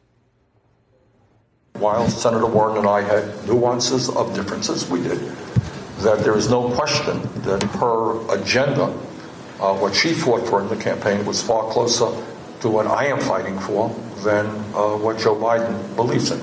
While 1.73 2.09
Senator 2.09 2.47
Warren 2.47 2.79
and 2.79 2.87
I 2.87 3.01
had 3.01 3.49
nuances 3.49 4.09
of 4.09 4.33
differences, 4.37 4.89
we 4.89 5.03
did, 5.03 5.19
that 6.03 6.21
there 6.23 6.39
is 6.39 6.49
no 6.49 6.73
question 6.73 7.21
that 7.43 7.65
her 7.81 8.33
agenda, 8.33 8.85
uh, 9.59 9.75
what 9.75 9.93
she 9.93 10.15
fought 10.15 10.47
for 10.47 10.61
in 10.61 10.69
the 10.69 10.77
campaign, 10.77 11.27
was 11.27 11.43
far 11.43 11.69
closer 11.73 12.15
to 12.61 12.69
what 12.69 12.87
I 12.87 13.07
am 13.07 13.19
fighting 13.19 13.59
for 13.59 13.89
than 14.23 14.47
uh, 14.47 14.97
what 15.03 15.19
Joe 15.19 15.35
Biden 15.35 15.97
believes 15.97 16.31
in. 16.31 16.41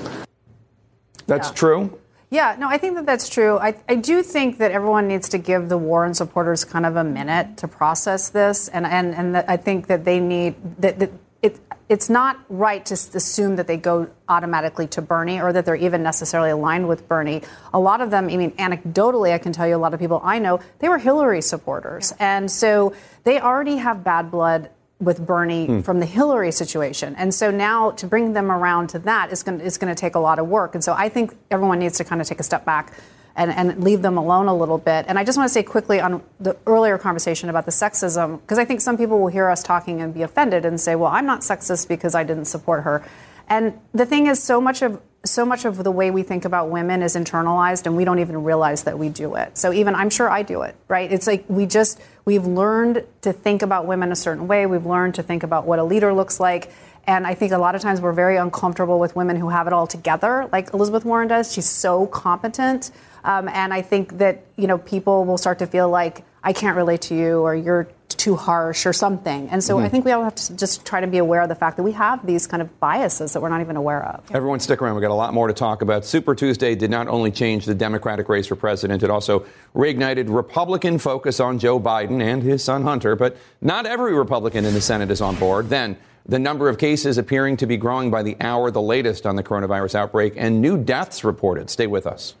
That's 1.26 1.48
yeah. 1.48 1.54
true. 1.54 1.98
Yeah, 2.30 2.54
no, 2.58 2.68
I 2.68 2.78
think 2.78 2.94
that 2.94 3.06
that's 3.06 3.28
true. 3.28 3.58
I, 3.58 3.74
I 3.88 3.96
do 3.96 4.22
think 4.22 4.58
that 4.58 4.70
everyone 4.70 5.08
needs 5.08 5.28
to 5.30 5.38
give 5.38 5.68
the 5.68 5.76
Warren 5.76 6.14
supporters 6.14 6.64
kind 6.64 6.86
of 6.86 6.94
a 6.94 7.02
minute 7.02 7.56
to 7.58 7.68
process 7.68 8.28
this, 8.28 8.68
and 8.68 8.86
and 8.86 9.14
and 9.14 9.36
I 9.36 9.56
think 9.56 9.88
that 9.88 10.04
they 10.04 10.20
need 10.20 10.54
that, 10.80 11.00
that 11.00 11.10
it 11.42 11.58
it's 11.88 12.08
not 12.08 12.38
right 12.48 12.86
to 12.86 12.94
assume 12.94 13.56
that 13.56 13.66
they 13.66 13.76
go 13.76 14.08
automatically 14.28 14.86
to 14.86 15.02
Bernie 15.02 15.40
or 15.40 15.52
that 15.52 15.64
they're 15.64 15.74
even 15.74 16.04
necessarily 16.04 16.50
aligned 16.50 16.86
with 16.86 17.08
Bernie. 17.08 17.42
A 17.74 17.80
lot 17.80 18.00
of 18.00 18.12
them, 18.12 18.28
I 18.28 18.36
mean, 18.36 18.52
anecdotally, 18.52 19.32
I 19.32 19.38
can 19.38 19.52
tell 19.52 19.66
you 19.66 19.74
a 19.74 19.82
lot 19.82 19.92
of 19.92 19.98
people 19.98 20.20
I 20.22 20.38
know, 20.38 20.60
they 20.78 20.88
were 20.88 20.98
Hillary 20.98 21.42
supporters. 21.42 22.14
And 22.20 22.48
so 22.48 22.94
they 23.24 23.40
already 23.40 23.78
have 23.78 24.04
bad 24.04 24.30
blood 24.30 24.70
with 25.00 25.24
Bernie 25.24 25.66
hmm. 25.66 25.80
from 25.80 26.00
the 26.00 26.06
Hillary 26.06 26.52
situation. 26.52 27.14
And 27.16 27.34
so 27.34 27.50
now 27.50 27.90
to 27.92 28.06
bring 28.06 28.34
them 28.34 28.52
around 28.52 28.88
to 28.88 28.98
that 29.00 29.32
is 29.32 29.42
going 29.42 29.60
is 29.60 29.78
to 29.78 29.94
take 29.94 30.14
a 30.14 30.18
lot 30.18 30.38
of 30.38 30.46
work. 30.46 30.74
And 30.74 30.84
so 30.84 30.92
I 30.92 31.08
think 31.08 31.36
everyone 31.50 31.78
needs 31.78 31.96
to 31.98 32.04
kind 32.04 32.20
of 32.20 32.26
take 32.26 32.40
a 32.40 32.42
step 32.44 32.64
back 32.64 32.92
and, 33.34 33.50
and 33.50 33.82
leave 33.82 34.02
them 34.02 34.18
alone 34.18 34.46
a 34.46 34.56
little 34.56 34.78
bit. 34.78 35.06
And 35.08 35.18
I 35.18 35.24
just 35.24 35.38
want 35.38 35.48
to 35.48 35.52
say 35.52 35.62
quickly 35.62 36.00
on 36.00 36.22
the 36.38 36.56
earlier 36.66 36.98
conversation 36.98 37.48
about 37.48 37.64
the 37.64 37.72
sexism, 37.72 38.40
because 38.40 38.58
I 38.58 38.64
think 38.64 38.80
some 38.80 38.98
people 38.98 39.20
will 39.20 39.28
hear 39.28 39.48
us 39.48 39.62
talking 39.62 40.02
and 40.02 40.12
be 40.12 40.22
offended 40.22 40.64
and 40.64 40.80
say, 40.80 40.94
well, 40.94 41.10
I'm 41.10 41.26
not 41.26 41.40
sexist 41.40 41.88
because 41.88 42.14
I 42.14 42.24
didn't 42.24 42.46
support 42.46 42.82
her. 42.82 43.02
And 43.48 43.78
the 43.92 44.06
thing 44.06 44.26
is, 44.26 44.42
so 44.42 44.60
much 44.60 44.82
of 44.82 45.00
so 45.24 45.44
much 45.44 45.64
of 45.64 45.84
the 45.84 45.90
way 45.90 46.10
we 46.10 46.22
think 46.22 46.44
about 46.44 46.70
women 46.70 47.02
is 47.02 47.14
internalized 47.14 47.86
and 47.86 47.96
we 47.96 48.04
don't 48.04 48.20
even 48.20 48.42
realize 48.42 48.84
that 48.84 48.98
we 48.98 49.08
do 49.10 49.34
it. 49.34 49.58
So 49.58 49.72
even 49.72 49.94
I'm 49.94 50.10
sure 50.10 50.30
I 50.30 50.42
do 50.42 50.62
it, 50.62 50.74
right? 50.88 51.12
It's 51.12 51.26
like 51.26 51.44
we 51.48 51.66
just 51.66 52.00
we've 52.24 52.46
learned 52.46 53.04
to 53.22 53.32
think 53.32 53.62
about 53.62 53.86
women 53.86 54.12
a 54.12 54.16
certain 54.16 54.48
way. 54.48 54.66
We've 54.66 54.86
learned 54.86 55.14
to 55.16 55.22
think 55.22 55.42
about 55.42 55.66
what 55.66 55.78
a 55.78 55.84
leader 55.84 56.12
looks 56.14 56.40
like. 56.40 56.72
And 57.06 57.26
I 57.26 57.34
think 57.34 57.52
a 57.52 57.58
lot 57.58 57.74
of 57.74 57.82
times 57.82 58.00
we're 58.00 58.12
very 58.12 58.36
uncomfortable 58.36 58.98
with 58.98 59.16
women 59.16 59.36
who 59.36 59.48
have 59.48 59.66
it 59.66 59.72
all 59.72 59.86
together, 59.86 60.48
like 60.52 60.72
Elizabeth 60.72 61.04
Warren 61.04 61.28
does. 61.28 61.52
She's 61.52 61.68
so 61.68 62.06
competent. 62.06 62.90
Um, 63.24 63.48
and 63.48 63.74
I 63.74 63.82
think 63.82 64.18
that, 64.18 64.44
you 64.56 64.66
know, 64.66 64.78
people 64.78 65.24
will 65.24 65.38
start 65.38 65.58
to 65.58 65.66
feel 65.66 65.88
like, 65.88 66.24
I 66.42 66.52
can't 66.52 66.76
relate 66.76 67.02
to 67.02 67.14
you 67.14 67.40
or 67.40 67.54
you're 67.54 67.88
too 68.20 68.36
harsh 68.36 68.84
or 68.84 68.92
something. 68.92 69.48
And 69.48 69.64
so 69.64 69.76
mm-hmm. 69.76 69.86
I 69.86 69.88
think 69.88 70.04
we 70.04 70.12
all 70.12 70.22
have 70.22 70.34
to 70.34 70.54
just 70.54 70.84
try 70.84 71.00
to 71.00 71.06
be 71.06 71.16
aware 71.16 71.40
of 71.40 71.48
the 71.48 71.54
fact 71.54 71.78
that 71.78 71.82
we 71.82 71.92
have 71.92 72.26
these 72.26 72.46
kind 72.46 72.60
of 72.60 72.78
biases 72.78 73.32
that 73.32 73.40
we're 73.40 73.48
not 73.48 73.62
even 73.62 73.76
aware 73.76 74.04
of. 74.04 74.30
Everyone 74.30 74.60
stick 74.60 74.82
around. 74.82 74.94
We've 74.94 75.00
got 75.00 75.10
a 75.10 75.14
lot 75.14 75.32
more 75.32 75.48
to 75.48 75.54
talk 75.54 75.80
about. 75.80 76.04
Super 76.04 76.34
Tuesday 76.34 76.74
did 76.74 76.90
not 76.90 77.08
only 77.08 77.30
change 77.30 77.64
the 77.64 77.74
Democratic 77.74 78.28
race 78.28 78.46
for 78.46 78.56
president, 78.56 79.02
it 79.02 79.08
also 79.08 79.46
reignited 79.74 80.26
Republican 80.28 80.98
focus 80.98 81.40
on 81.40 81.58
Joe 81.58 81.80
Biden 81.80 82.22
and 82.22 82.42
his 82.42 82.62
son 82.62 82.82
Hunter. 82.82 83.16
But 83.16 83.38
not 83.62 83.86
every 83.86 84.14
Republican 84.14 84.66
in 84.66 84.74
the 84.74 84.82
Senate 84.82 85.10
is 85.10 85.22
on 85.22 85.36
board. 85.36 85.70
Then 85.70 85.96
the 86.26 86.38
number 86.38 86.68
of 86.68 86.76
cases 86.76 87.16
appearing 87.16 87.56
to 87.56 87.66
be 87.66 87.78
growing 87.78 88.10
by 88.10 88.22
the 88.22 88.36
hour, 88.42 88.70
the 88.70 88.82
latest 88.82 89.24
on 89.24 89.36
the 89.36 89.42
coronavirus 89.42 89.94
outbreak, 89.94 90.34
and 90.36 90.60
new 90.60 90.76
deaths 90.76 91.24
reported. 91.24 91.70
Stay 91.70 91.86
with 91.86 92.06
us. 92.06 92.34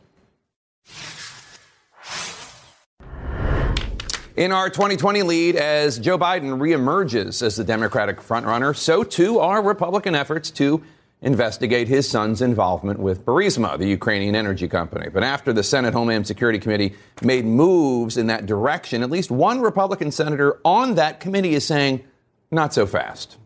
In 4.36 4.52
our 4.52 4.70
2020 4.70 5.22
lead, 5.24 5.56
as 5.56 5.98
Joe 5.98 6.16
Biden 6.16 6.60
reemerges 6.60 7.42
as 7.42 7.56
the 7.56 7.64
Democratic 7.64 8.20
frontrunner, 8.20 8.76
so 8.76 9.02
too 9.02 9.40
are 9.40 9.60
Republican 9.60 10.14
efforts 10.14 10.52
to 10.52 10.82
investigate 11.20 11.88
his 11.88 12.08
son's 12.08 12.40
involvement 12.40 13.00
with 13.00 13.26
Burisma, 13.26 13.76
the 13.76 13.88
Ukrainian 13.88 14.36
energy 14.36 14.68
company. 14.68 15.08
But 15.10 15.24
after 15.24 15.52
the 15.52 15.64
Senate 15.64 15.94
Homeland 15.94 16.28
Security 16.28 16.60
Committee 16.60 16.94
made 17.22 17.44
moves 17.44 18.16
in 18.16 18.28
that 18.28 18.46
direction, 18.46 19.02
at 19.02 19.10
least 19.10 19.32
one 19.32 19.60
Republican 19.60 20.12
senator 20.12 20.60
on 20.64 20.94
that 20.94 21.18
committee 21.18 21.54
is 21.54 21.66
saying, 21.66 22.04
not 22.52 22.72
so 22.72 22.86
fast. 22.86 23.36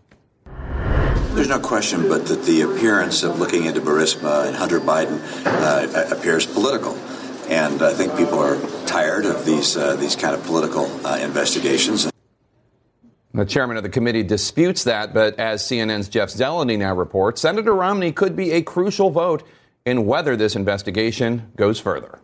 There's 1.35 1.49
no 1.49 1.59
question 1.59 2.09
but 2.09 2.27
that 2.27 2.45
the 2.45 2.61
appearance 2.61 3.23
of 3.23 3.41
looking 3.41 3.65
into 3.65 3.81
Burisma 3.81 4.47
and 4.47 4.55
Hunter 4.55 4.81
Biden 4.81 5.19
uh, 5.47 6.15
appears 6.15 6.47
political. 6.47 6.97
And 7.49 7.83
I 7.83 7.93
think 7.93 8.17
people 8.17 8.39
are 8.39 8.59
tired 8.87 9.27
of 9.27 9.45
these 9.45 9.77
uh, 9.77 9.97
these 9.97 10.17
kind 10.17 10.35
of 10.35 10.43
political 10.45 10.85
uh, 11.07 11.19
investigations. 11.19 12.11
The 13.33 13.45
chairman 13.45 13.77
of 13.77 13.83
the 13.83 13.89
committee 13.89 14.23
disputes 14.23 14.85
that, 14.85 15.13
but 15.13 15.41
as 15.41 15.63
CNN's 15.63 16.09
Jeff 16.09 16.31
Zeleny 16.31 16.79
now 16.79 16.95
reports, 16.95 17.41
Senator 17.41 17.75
Romney 17.75 18.13
could 18.13 18.37
be 18.37 18.53
a 18.53 18.63
crucial 18.63 19.11
vote 19.11 19.43
in 19.85 20.07
whether 20.07 20.37
this 20.37 20.55
investigation 20.55 21.51
goes 21.57 21.81
further. 21.81 22.21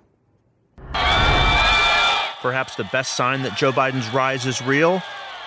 Perhaps 2.40 2.76
the 2.76 2.88
best 2.92 3.16
sign 3.16 3.42
that 3.42 3.56
Joe 3.58 3.72
Biden's 3.72 4.08
rise 4.14 4.46
is 4.46 4.62
real? 4.62 5.02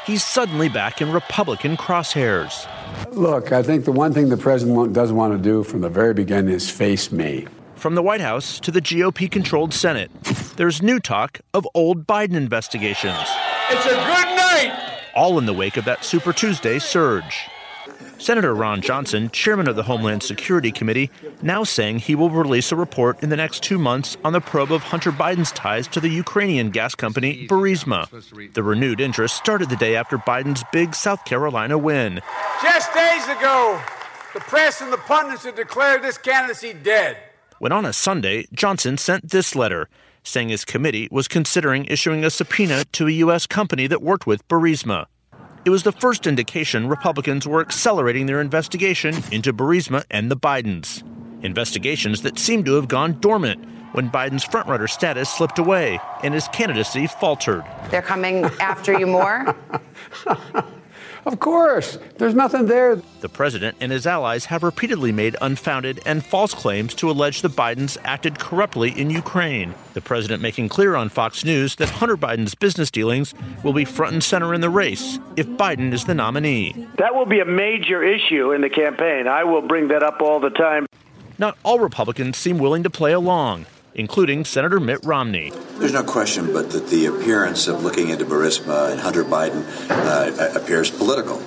He's 0.05 0.23
suddenly 0.23 0.67
back 0.67 1.01
in 1.01 1.11
Republican 1.11 1.77
crosshairs. 1.77 2.67
Look, 3.13 3.53
I 3.53 3.63
think 3.63 3.85
the 3.85 3.91
one 3.93 4.13
thing 4.13 4.27
the 4.27 4.37
president 4.37 4.91
doesn't 4.91 5.15
want 5.15 5.33
to 5.33 5.41
do 5.41 5.63
from 5.63 5.79
the 5.79 5.89
very 5.89 6.13
beginning 6.13 6.53
is 6.53 6.69
face 6.69 7.11
me. 7.11 7.47
From 7.83 7.95
the 7.95 8.01
White 8.01 8.21
House 8.21 8.61
to 8.61 8.71
the 8.71 8.79
GOP 8.79 9.29
controlled 9.29 9.73
Senate, 9.73 10.09
there's 10.55 10.81
new 10.81 11.01
talk 11.01 11.41
of 11.53 11.67
old 11.73 12.07
Biden 12.07 12.33
investigations. 12.33 13.27
It's 13.69 13.85
a 13.85 13.89
good 13.89 14.37
night! 14.37 15.01
All 15.13 15.37
in 15.37 15.45
the 15.45 15.51
wake 15.51 15.75
of 15.75 15.83
that 15.83 16.05
Super 16.05 16.31
Tuesday 16.31 16.79
surge. 16.79 17.41
Senator 18.19 18.55
Ron 18.55 18.79
Johnson, 18.79 19.29
chairman 19.31 19.67
of 19.67 19.75
the 19.75 19.83
Homeland 19.83 20.23
Security 20.23 20.71
Committee, 20.71 21.11
now 21.41 21.65
saying 21.65 21.99
he 21.99 22.15
will 22.15 22.29
release 22.29 22.71
a 22.71 22.77
report 22.77 23.21
in 23.21 23.27
the 23.27 23.35
next 23.35 23.63
two 23.63 23.77
months 23.77 24.15
on 24.23 24.31
the 24.31 24.39
probe 24.39 24.71
of 24.71 24.81
Hunter 24.83 25.11
Biden's 25.11 25.51
ties 25.51 25.85
to 25.89 25.99
the 25.99 26.07
Ukrainian 26.07 26.69
gas 26.69 26.95
company 26.95 27.49
Burisma. 27.49 28.07
The 28.53 28.63
renewed 28.63 29.01
interest 29.01 29.35
started 29.35 29.69
the 29.69 29.75
day 29.75 29.97
after 29.97 30.17
Biden's 30.17 30.63
big 30.71 30.95
South 30.95 31.25
Carolina 31.25 31.77
win. 31.77 32.21
Just 32.61 32.93
days 32.93 33.27
ago, 33.27 33.77
the 34.33 34.39
press 34.39 34.79
and 34.79 34.93
the 34.93 34.97
pundits 34.99 35.43
had 35.43 35.55
declared 35.55 36.01
this 36.01 36.17
candidacy 36.17 36.71
dead 36.71 37.17
when 37.63 37.71
on 37.71 37.85
a 37.85 37.93
Sunday, 37.93 38.45
Johnson 38.51 38.97
sent 38.97 39.29
this 39.29 39.55
letter 39.55 39.87
saying 40.21 40.49
his 40.49 40.65
committee 40.65 41.07
was 41.09 41.29
considering 41.29 41.85
issuing 41.85 42.25
a 42.25 42.29
subpoena 42.29 42.83
to 42.91 43.07
a 43.07 43.11
U.S. 43.23 43.47
company 43.47 43.87
that 43.87 44.01
worked 44.01 44.27
with 44.27 44.45
Burisma. 44.49 45.05
It 45.63 45.69
was 45.69 45.83
the 45.83 45.93
first 45.93 46.27
indication 46.27 46.89
Republicans 46.89 47.47
were 47.47 47.61
accelerating 47.61 48.25
their 48.25 48.41
investigation 48.41 49.15
into 49.31 49.53
Burisma 49.53 50.03
and 50.11 50.29
the 50.29 50.35
Bidens. 50.35 51.03
Investigations 51.41 52.21
that 52.23 52.37
seemed 52.37 52.65
to 52.65 52.73
have 52.73 52.89
gone 52.89 53.17
dormant 53.21 53.63
when 53.93 54.11
Biden's 54.11 54.43
frontrunner 54.43 54.89
status 54.89 55.29
slipped 55.29 55.57
away 55.57 56.01
and 56.21 56.33
his 56.33 56.49
candidacy 56.49 57.07
faltered. 57.07 57.63
They're 57.91 58.01
coming 58.01 58.43
after 58.59 58.99
you 58.99 59.07
more? 59.07 59.55
Of 61.25 61.39
course. 61.39 61.97
There's 62.17 62.35
nothing 62.35 62.65
there. 62.65 63.01
The 63.21 63.29
president 63.29 63.77
and 63.79 63.91
his 63.91 64.05
allies 64.05 64.45
have 64.45 64.63
repeatedly 64.63 65.11
made 65.11 65.37
unfounded 65.41 66.01
and 66.05 66.25
false 66.25 66.53
claims 66.53 66.93
to 66.95 67.09
allege 67.09 67.41
the 67.41 67.49
Bidens 67.49 67.97
acted 68.03 68.39
corruptly 68.39 68.91
in 68.91 69.09
Ukraine. 69.09 69.73
The 69.93 70.01
president 70.01 70.41
making 70.41 70.69
clear 70.69 70.95
on 70.95 71.09
Fox 71.09 71.45
News 71.45 71.75
that 71.75 71.89
Hunter 71.89 72.17
Biden's 72.17 72.55
business 72.55 72.91
dealings 72.91 73.33
will 73.63 73.73
be 73.73 73.85
front 73.85 74.13
and 74.13 74.23
center 74.23 74.53
in 74.53 74.61
the 74.61 74.69
race 74.69 75.19
if 75.37 75.47
Biden 75.47 75.93
is 75.93 76.05
the 76.05 76.15
nominee. 76.15 76.87
That 76.97 77.15
will 77.15 77.25
be 77.25 77.39
a 77.39 77.45
major 77.45 78.03
issue 78.03 78.51
in 78.51 78.61
the 78.61 78.69
campaign. 78.69 79.27
I 79.27 79.43
will 79.43 79.61
bring 79.61 79.87
that 79.89 80.03
up 80.03 80.21
all 80.21 80.39
the 80.39 80.49
time. 80.49 80.87
Not 81.37 81.57
all 81.63 81.79
Republicans 81.79 82.37
seem 82.37 82.57
willing 82.57 82.83
to 82.83 82.89
play 82.89 83.13
along 83.13 83.65
including 83.95 84.45
Senator 84.45 84.79
Mitt 84.79 85.03
Romney. 85.05 85.51
There's 85.77 85.93
no 85.93 86.03
question 86.03 86.51
but 86.53 86.71
that 86.71 86.87
the 86.87 87.07
appearance 87.07 87.67
of 87.67 87.83
looking 87.83 88.09
into 88.09 88.25
Burisma 88.25 88.91
and 88.91 88.99
Hunter 88.99 89.23
Biden 89.23 89.63
uh, 89.89 90.59
appears 90.59 90.89
political. 90.89 91.39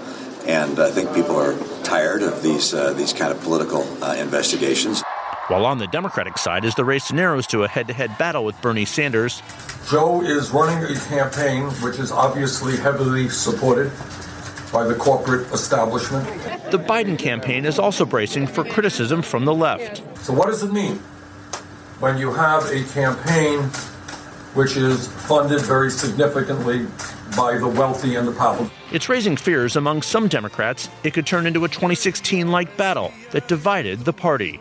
And 0.46 0.78
I 0.78 0.90
think 0.90 1.12
people 1.14 1.36
are 1.36 1.56
tired 1.82 2.22
of 2.22 2.42
these, 2.42 2.72
uh, 2.72 2.92
these 2.92 3.12
kind 3.12 3.32
of 3.32 3.40
political 3.42 3.82
uh, 4.02 4.14
investigations. 4.14 5.02
While 5.48 5.64
on 5.64 5.78
the 5.78 5.86
Democratic 5.86 6.38
side, 6.38 6.64
as 6.64 6.74
the 6.74 6.84
race 6.84 7.12
narrows 7.12 7.46
to 7.48 7.62
a 7.62 7.68
head 7.68 7.86
to 7.86 7.92
head 7.92 8.16
battle 8.18 8.44
with 8.44 8.60
Bernie 8.60 8.84
Sanders, 8.84 9.42
Joe 9.88 10.20
is 10.20 10.50
running 10.50 10.82
a 10.84 10.98
campaign 10.98 11.66
which 11.82 12.00
is 12.00 12.10
obviously 12.10 12.76
heavily 12.76 13.28
supported 13.28 13.92
by 14.72 14.84
the 14.84 14.96
corporate 14.96 15.46
establishment. 15.52 16.26
The 16.72 16.78
Biden 16.78 17.16
campaign 17.16 17.64
is 17.64 17.78
also 17.78 18.04
bracing 18.04 18.48
for 18.48 18.64
criticism 18.64 19.22
from 19.22 19.44
the 19.44 19.54
left. 19.54 20.02
So, 20.18 20.32
what 20.32 20.46
does 20.46 20.64
it 20.64 20.72
mean? 20.72 21.00
When 22.00 22.18
you 22.18 22.32
have 22.32 22.64
a 22.70 22.82
campaign 22.92 23.60
which 24.54 24.76
is 24.76 25.08
funded 25.08 25.60
very 25.62 25.90
significantly 25.90 26.86
by 27.36 27.58
the 27.58 27.68
wealthy 27.68 28.14
and 28.16 28.26
the 28.26 28.32
powerful. 28.32 28.70
It's 28.92 29.08
raising 29.08 29.36
fears 29.36 29.76
among 29.76 30.02
some 30.02 30.28
Democrats 30.28 30.88
it 31.04 31.12
could 31.12 31.26
turn 31.26 31.46
into 31.46 31.64
a 31.64 31.68
2016 31.68 32.48
like 32.50 32.76
battle 32.76 33.12
that 33.32 33.48
divided 33.48 34.00
the 34.00 34.12
party. 34.12 34.60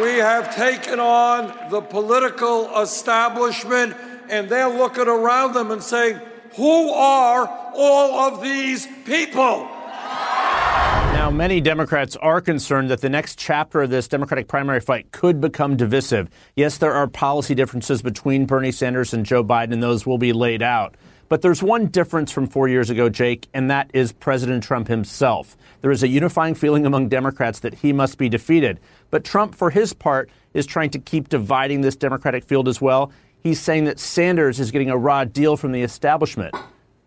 We 0.00 0.14
have 0.14 0.54
taken 0.54 0.98
on 0.98 1.70
the 1.70 1.80
political 1.80 2.80
establishment, 2.80 3.94
and 4.28 4.48
they're 4.48 4.68
looking 4.68 5.06
around 5.06 5.54
them 5.54 5.70
and 5.70 5.82
saying, 5.82 6.20
Who 6.56 6.90
are 6.90 7.46
all 7.74 8.32
of 8.32 8.42
these 8.42 8.86
people? 9.04 9.68
Now, 11.28 11.34
many 11.34 11.60
Democrats 11.60 12.16
are 12.16 12.40
concerned 12.40 12.88
that 12.88 13.02
the 13.02 13.10
next 13.10 13.38
chapter 13.38 13.82
of 13.82 13.90
this 13.90 14.08
Democratic 14.08 14.48
primary 14.48 14.80
fight 14.80 15.12
could 15.12 15.42
become 15.42 15.76
divisive. 15.76 16.30
Yes, 16.56 16.78
there 16.78 16.94
are 16.94 17.06
policy 17.06 17.54
differences 17.54 18.00
between 18.00 18.46
Bernie 18.46 18.72
Sanders 18.72 19.12
and 19.12 19.26
Joe 19.26 19.44
Biden, 19.44 19.74
and 19.74 19.82
those 19.82 20.06
will 20.06 20.16
be 20.16 20.32
laid 20.32 20.62
out. 20.62 20.94
But 21.28 21.42
there's 21.42 21.62
one 21.62 21.88
difference 21.88 22.32
from 22.32 22.46
four 22.46 22.66
years 22.66 22.88
ago, 22.88 23.10
Jake, 23.10 23.46
and 23.52 23.70
that 23.70 23.90
is 23.92 24.10
President 24.10 24.64
Trump 24.64 24.88
himself. 24.88 25.54
There 25.82 25.90
is 25.90 26.02
a 26.02 26.08
unifying 26.08 26.54
feeling 26.54 26.86
among 26.86 27.10
Democrats 27.10 27.60
that 27.60 27.74
he 27.74 27.92
must 27.92 28.16
be 28.16 28.30
defeated. 28.30 28.80
But 29.10 29.22
Trump, 29.22 29.54
for 29.54 29.68
his 29.68 29.92
part, 29.92 30.30
is 30.54 30.64
trying 30.64 30.88
to 30.92 30.98
keep 30.98 31.28
dividing 31.28 31.82
this 31.82 31.94
Democratic 31.94 32.42
field 32.42 32.68
as 32.68 32.80
well. 32.80 33.12
He's 33.42 33.60
saying 33.60 33.84
that 33.84 34.00
Sanders 34.00 34.58
is 34.58 34.70
getting 34.70 34.88
a 34.88 34.96
raw 34.96 35.24
deal 35.24 35.58
from 35.58 35.72
the 35.72 35.82
establishment. 35.82 36.54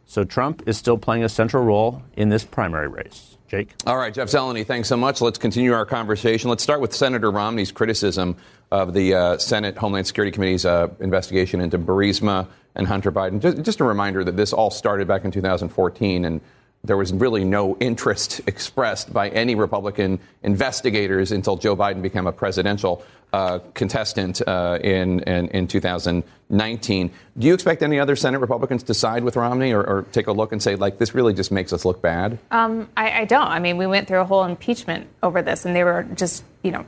So 0.06 0.24
Trump 0.24 0.62
is 0.68 0.78
still 0.78 1.00
playing 1.00 1.24
a 1.24 1.30
central 1.30 1.64
role 1.64 2.04
in 2.16 2.30
this 2.30 2.44
primary 2.44 2.88
race. 2.88 3.40
Jake? 3.52 3.74
All 3.86 3.98
right, 3.98 4.14
Jeff 4.14 4.30
Zeleny, 4.30 4.66
thanks 4.66 4.88
so 4.88 4.96
much. 4.96 5.20
Let's 5.20 5.38
continue 5.38 5.74
our 5.74 5.86
conversation. 5.86 6.50
Let's 6.50 6.64
start 6.64 6.80
with 6.80 6.96
Senator 6.96 7.30
Romney's 7.30 7.70
criticism 7.70 8.38
of 8.72 8.94
the 8.94 9.14
uh, 9.14 9.38
Senate 9.40 9.78
Homeland 9.78 10.08
Security 10.08 10.32
Committee's 10.32 10.66
uh, 10.66 10.88
investigation 11.02 11.60
into 11.60 11.78
Burisma 11.78 12.48
and 12.76 12.88
Hunter 12.88 13.12
Biden. 13.12 13.42
Just, 13.42 13.62
just 13.62 13.80
a 13.82 13.84
reminder 13.84 14.24
that 14.24 14.38
this 14.38 14.54
all 14.54 14.72
started 14.72 15.06
back 15.06 15.26
in 15.26 15.32
2014 15.32 16.24
and 16.24 16.40
there 16.86 16.96
was 16.96 17.12
really 17.12 17.44
no 17.44 17.76
interest 17.82 18.40
expressed 18.48 19.12
by 19.12 19.28
any 19.28 19.56
Republican 19.56 20.22
investigators 20.44 21.34
until 21.34 21.58
Joe 21.58 21.76
Biden 21.76 22.02
became 22.02 22.28
a 22.28 22.32
presidential 22.32 23.04
uh, 23.34 23.60
contestant 23.74 24.42
uh, 24.46 24.78
in, 24.84 25.22
in, 25.22 25.48
in 25.50 25.68
2019. 25.68 27.12
Do 27.38 27.48
you 27.48 27.54
expect 27.54 27.82
any 27.82 28.00
other 28.00 28.16
Senate 28.16 28.40
Republicans 28.40 28.84
to 28.84 28.94
side 28.94 29.24
with 29.24 29.36
Romney 29.36 29.72
or, 29.74 29.84
or 29.84 30.02
take 30.12 30.28
a 30.28 30.32
look 30.32 30.52
and 30.52 30.62
say, 30.62 30.76
like, 30.76 30.98
this 30.98 31.16
really 31.16 31.34
just 31.34 31.52
makes 31.52 31.72
us 31.72 31.86
look 31.86 32.02
bad? 32.02 32.40
Um, 32.52 32.90
I, 32.98 33.22
I 33.22 33.26
don't. 33.26 33.48
I 33.48 33.60
mean, 33.60 33.78
we 33.78 33.88
went 33.88 34.08
through 34.08 34.20
a 34.20 34.26
whole 34.26 34.44
impeachment 34.44 35.08
over 35.24 35.42
this, 35.42 35.66
and 35.66 35.76
they 35.76 35.84
were 35.84 36.06
just, 36.16 36.44
you 36.64 36.72
know, 36.72 36.86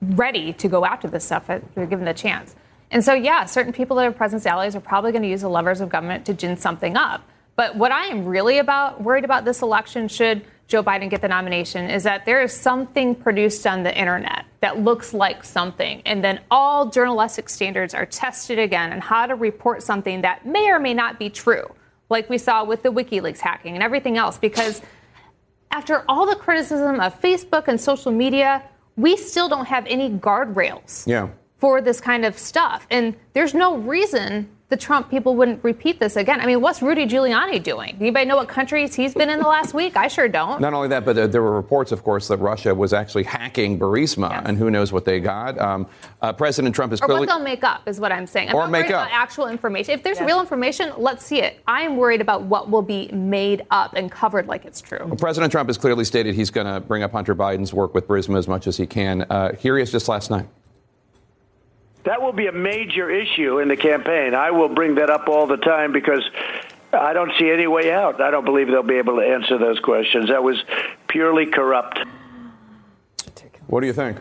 ready 0.00 0.52
to 0.54 0.68
go 0.68 0.84
after 0.84 1.08
this 1.08 1.24
stuff 1.24 1.50
if 1.50 1.62
they 1.74 1.80
were 1.80 1.86
given 1.86 2.04
the 2.04 2.14
chance. 2.14 2.54
And 2.90 3.04
so, 3.04 3.12
yeah, 3.12 3.44
certain 3.44 3.72
people 3.72 3.96
that 3.96 4.06
are 4.06 4.12
president's 4.12 4.46
allies 4.46 4.74
are 4.74 4.80
probably 4.80 5.12
going 5.12 5.22
to 5.22 5.28
use 5.28 5.42
the 5.42 5.48
levers 5.48 5.80
of 5.80 5.88
government 5.88 6.24
to 6.26 6.34
gin 6.34 6.56
something 6.56 6.96
up. 6.96 7.22
But 7.56 7.74
what 7.74 7.90
I 7.90 8.06
am 8.06 8.24
really 8.24 8.58
about 8.58 9.02
worried 9.02 9.24
about 9.24 9.44
this 9.44 9.62
election 9.62 10.06
should 10.06 10.44
Joe 10.68 10.82
Biden 10.82 11.10
get 11.10 11.20
the 11.20 11.28
nomination 11.28 11.90
is 11.90 12.04
that 12.04 12.24
there 12.24 12.40
is 12.42 12.52
something 12.52 13.14
produced 13.14 13.66
on 13.66 13.82
the 13.82 13.98
internet 13.98 14.44
that 14.60 14.80
looks 14.80 15.14
like 15.14 15.44
something, 15.44 16.02
and 16.04 16.22
then 16.24 16.40
all 16.50 16.90
journalistic 16.90 17.48
standards 17.48 17.94
are 17.94 18.04
tested 18.06 18.58
again 18.58 18.92
on 18.92 19.00
how 19.00 19.26
to 19.26 19.34
report 19.34 19.82
something 19.82 20.22
that 20.22 20.44
may 20.46 20.68
or 20.70 20.78
may 20.80 20.94
not 20.94 21.18
be 21.18 21.30
true, 21.30 21.64
like 22.10 22.28
we 22.28 22.38
saw 22.38 22.64
with 22.64 22.82
the 22.82 22.88
WikiLeaks 22.90 23.38
hacking 23.38 23.74
and 23.74 23.82
everything 23.82 24.16
else. 24.16 24.36
Because 24.36 24.82
after 25.70 26.04
all 26.08 26.26
the 26.26 26.34
criticism 26.34 26.98
of 26.98 27.20
Facebook 27.20 27.68
and 27.68 27.80
social 27.80 28.10
media, 28.10 28.62
we 28.96 29.16
still 29.16 29.48
don't 29.48 29.66
have 29.66 29.86
any 29.86 30.10
guardrails 30.10 31.06
Yeah. 31.06 31.28
for 31.58 31.80
this 31.80 32.00
kind 32.00 32.24
of 32.24 32.36
stuff. 32.36 32.86
And 32.90 33.14
there's 33.34 33.54
no 33.54 33.76
reason 33.76 34.48
the 34.70 34.76
Trump 34.76 35.08
people 35.10 35.34
wouldn't 35.34 35.64
repeat 35.64 35.98
this 35.98 36.16
again. 36.16 36.42
I 36.42 36.46
mean, 36.46 36.60
what's 36.60 36.82
Rudy 36.82 37.06
Giuliani 37.06 37.62
doing? 37.62 37.96
Anybody 37.98 38.26
know 38.26 38.36
what 38.36 38.48
countries 38.48 38.94
he's 38.94 39.14
been 39.14 39.30
in 39.30 39.38
the 39.38 39.48
last 39.48 39.72
week? 39.72 39.96
I 39.96 40.08
sure 40.08 40.28
don't. 40.28 40.60
Not 40.60 40.74
only 40.74 40.88
that, 40.88 41.06
but 41.06 41.16
there, 41.16 41.26
there 41.26 41.40
were 41.42 41.56
reports, 41.56 41.90
of 41.90 42.04
course, 42.04 42.28
that 42.28 42.36
Russia 42.36 42.74
was 42.74 42.92
actually 42.92 43.22
hacking 43.22 43.78
Burisma, 43.78 44.42
and 44.44 44.58
who 44.58 44.70
knows 44.70 44.92
what 44.92 45.06
they 45.06 45.20
got. 45.20 45.58
Um, 45.58 45.86
uh, 46.20 46.34
President 46.34 46.74
Trump 46.74 46.92
is 46.92 47.00
Or 47.00 47.06
clearly. 47.06 47.20
what 47.20 47.28
they'll 47.34 47.42
make 47.44 47.64
up 47.64 47.88
is 47.88 47.98
what 47.98 48.12
I'm 48.12 48.26
saying. 48.26 48.50
I'm 48.50 48.56
Or 48.56 48.62
not 48.64 48.70
make 48.70 48.82
worried 48.86 48.94
up. 48.94 49.06
about 49.08 49.18
actual 49.18 49.46
information. 49.46 49.94
If 49.94 50.02
there's 50.02 50.20
real 50.20 50.38
information, 50.38 50.92
let's 50.98 51.24
see 51.24 51.40
it. 51.40 51.60
I'm 51.66 51.96
worried 51.96 52.20
about 52.20 52.42
what 52.42 52.68
will 52.68 52.82
be 52.82 53.08
made 53.10 53.62
up 53.70 53.94
and 53.94 54.12
covered 54.12 54.48
like 54.48 54.66
it's 54.66 54.82
true. 54.82 55.00
Well, 55.02 55.16
President 55.16 55.50
Trump 55.50 55.70
has 55.70 55.78
clearly 55.78 56.04
stated 56.04 56.34
he's 56.34 56.50
going 56.50 56.66
to 56.66 56.80
bring 56.80 57.02
up 57.02 57.12
Hunter 57.12 57.34
Biden's 57.34 57.72
work 57.72 57.94
with 57.94 58.06
Burisma 58.06 58.36
as 58.36 58.46
much 58.46 58.66
as 58.66 58.76
he 58.76 58.86
can. 58.86 59.22
Uh, 59.30 59.54
here 59.54 59.78
he 59.78 59.82
is 59.82 59.90
just 59.90 60.08
last 60.08 60.30
night. 60.30 60.46
That 62.08 62.22
will 62.22 62.32
be 62.32 62.46
a 62.46 62.52
major 62.52 63.10
issue 63.10 63.58
in 63.58 63.68
the 63.68 63.76
campaign. 63.76 64.34
I 64.34 64.50
will 64.50 64.70
bring 64.70 64.94
that 64.94 65.10
up 65.10 65.28
all 65.28 65.46
the 65.46 65.58
time 65.58 65.92
because 65.92 66.22
I 66.90 67.12
don't 67.12 67.32
see 67.38 67.50
any 67.50 67.66
way 67.66 67.92
out. 67.92 68.18
I 68.22 68.30
don't 68.30 68.46
believe 68.46 68.68
they'll 68.68 68.82
be 68.82 68.96
able 68.96 69.16
to 69.16 69.22
answer 69.22 69.58
those 69.58 69.78
questions. 69.78 70.30
That 70.30 70.42
was 70.42 70.56
purely 71.06 71.44
corrupt. 71.44 71.98
What 73.66 73.82
do 73.82 73.86
you 73.86 73.92
think? 73.92 74.16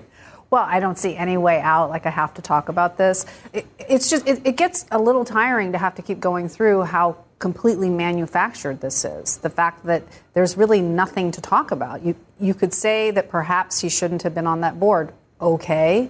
Well, 0.49 0.65
I 0.67 0.81
don't 0.81 0.97
see 0.97 1.15
any 1.15 1.37
way 1.37 1.61
out. 1.61 1.89
Like 1.89 2.05
I 2.05 2.09
have 2.09 2.33
to 2.33 2.41
talk 2.41 2.67
about 2.67 2.97
this. 2.97 3.25
It, 3.53 3.65
it's 3.79 4.09
just 4.09 4.27
it, 4.27 4.41
it 4.45 4.57
gets 4.57 4.85
a 4.91 4.99
little 4.99 5.23
tiring 5.23 5.71
to 5.71 5.77
have 5.77 5.95
to 5.95 6.01
keep 6.01 6.19
going 6.19 6.49
through 6.49 6.83
how 6.83 7.15
completely 7.39 7.89
manufactured 7.89 8.81
this 8.81 9.05
is. 9.05 9.37
The 9.37 9.49
fact 9.49 9.85
that 9.85 10.03
there's 10.33 10.57
really 10.57 10.81
nothing 10.81 11.31
to 11.31 11.39
talk 11.39 11.71
about. 11.71 12.03
You 12.03 12.17
you 12.37 12.53
could 12.53 12.73
say 12.73 13.11
that 13.11 13.29
perhaps 13.29 13.79
he 13.79 13.87
shouldn't 13.87 14.23
have 14.23 14.35
been 14.35 14.45
on 14.45 14.59
that 14.59 14.77
board. 14.77 15.13
Okay. 15.39 16.09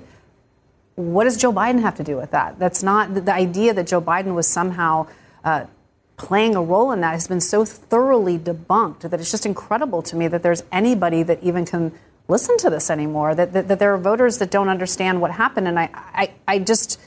What 0.97 1.25
does 1.25 1.37
Joe 1.37 1.53
Biden 1.53 1.81
have 1.81 1.93
to 1.97 2.03
do 2.03 2.17
with 2.17 2.31
that? 2.31 2.57
That's 2.57 2.81
not 2.81 3.13
the, 3.13 3.31
idea 3.31 3.71
that 3.71 3.85
Joe 3.85 4.01
Biden 4.01 4.33
was 4.33 4.47
somehow 4.47 5.05
uh, 5.43 5.67
playing 6.17 6.55
a 6.55 6.61
role 6.61 6.91
in 6.91 7.01
that 7.01 7.11
has 7.11 7.27
been 7.27 7.39
so 7.39 7.65
thoroughly 7.65 8.39
debunked 8.39 9.01
that 9.01 9.19
it's 9.19 9.29
just 9.29 9.45
incredible 9.45 10.01
to 10.01 10.15
me 10.15 10.27
that 10.27 10.41
there's 10.41 10.63
anybody 10.71 11.21
that 11.21 11.43
even 11.43 11.67
can 11.67 11.91
listen 12.27 12.57
to 12.57 12.71
this 12.71 12.89
anymore. 12.89 13.35
That, 13.35 13.53
that, 13.53 13.67
that 13.67 13.77
there 13.77 13.93
are 13.93 13.97
voters 13.99 14.39
that 14.39 14.49
don't 14.49 14.69
understand 14.69 15.21
what 15.21 15.29
happened, 15.29 15.67
and 15.67 15.79
I, 15.79 15.89
I, 15.93 16.31
I 16.47 16.59
just. 16.59 16.99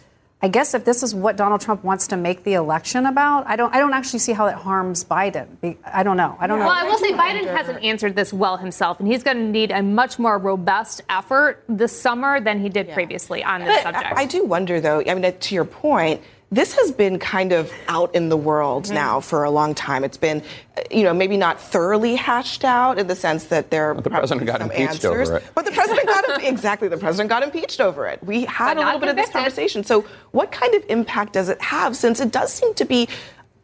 I 0.43 0.49
guess 0.49 0.73
if 0.73 0.87
this 0.87 1.03
is 1.03 1.15
what 1.15 1.37
Donald 1.37 1.61
Trump 1.61 1.85
wants 1.85 2.07
to 2.09 2.17
make 2.17 2.45
the 2.45 2.55
election 2.55 3.05
about, 3.05 3.47
I 3.47 3.57
don't, 3.57 3.75
I 3.75 3.79
don't 3.79 3.93
actually 3.93 4.21
see 4.21 4.33
how 4.33 4.47
it 4.47 4.55
harms 4.55 5.05
Biden. 5.05 5.77
I 5.85 6.03
don't 6.03 6.17
know. 6.17 6.35
I 6.41 6.47
don't 6.47 6.59
know. 6.59 6.65
Well, 6.65 6.75
I 6.75 6.85
will 6.85 6.97
say 6.97 7.13
Biden 7.13 7.45
hasn't 7.47 7.85
answered 7.85 8.17
this 8.17 8.33
well 8.33 8.57
himself, 8.57 9.01
and 9.01 9.09
he's 9.09 9.23
going 9.23 9.37
to 9.37 9.43
need 9.43 9.71
a 9.71 9.83
much 9.83 10.19
more 10.19 10.39
robust 10.39 11.03
effort 11.11 11.63
this 11.69 11.99
summer 11.99 12.41
than 12.41 12.59
he 12.61 12.71
did 12.71 12.91
previously 12.91 13.45
on 13.45 13.61
this 13.61 13.85
But 13.85 13.95
subject. 13.95 14.19
I 14.19 14.25
do 14.25 14.47
wonder, 14.47 14.81
though. 14.81 15.03
I 15.07 15.13
mean, 15.15 15.31
to 15.31 15.55
your 15.55 15.67
point, 15.67 16.23
this 16.53 16.75
has 16.75 16.91
been 16.91 17.19
kind 17.19 17.53
of 17.53 17.73
out 17.89 18.15
in 18.15 18.29
the 18.29 18.37
world 18.37 18.85
Mm-hmm. 18.85 18.95
now 18.95 19.21
for 19.21 19.45
a 19.45 19.51
long 19.51 19.75
time. 19.75 20.05
It's 20.05 20.17
been, 20.17 20.43
uh, 20.77 20.83
you 20.91 21.05
know, 21.05 21.15
maybe 21.15 21.37
not 21.37 21.61
thoroughly 21.61 22.17
hashed 22.17 22.65
out 22.65 22.99
in 22.99 23.07
the 23.07 23.15
sense 23.15 23.45
that 23.47 23.71
there 23.71 23.91
are 23.91 24.01
the 24.01 24.11
president 24.11 24.47
got 24.47 24.61
some 24.61 24.71
impeached 24.71 25.05
answers, 25.05 25.29
over 25.31 25.39
it. 25.39 25.45
But 25.55 25.65
the 25.65 25.73
president 25.73 26.07
got 26.07 26.43
exactly 26.45 26.89
the 26.89 26.97
president 26.97 27.29
got 27.31 27.43
impeached 27.43 27.81
over 27.81 28.07
it. 28.07 28.23
We 28.25 28.45
had 28.47 28.75
But 28.75 28.79
a 28.79 28.81
not 28.81 28.87
little 28.87 29.01
bit 29.01 29.09
of 29.11 29.17
this 29.17 29.31
conversation. 29.31 29.85
So, 29.85 30.05
what 30.33 30.51
kind 30.51 30.75
of 30.75 30.85
impact 30.89 31.35
does 31.35 31.49
it 31.49 31.61
have? 31.63 31.97
Since 31.97 32.21
it 32.21 32.33
does 32.33 32.53
seem 32.53 32.75
to 32.75 32.85
be 32.85 33.09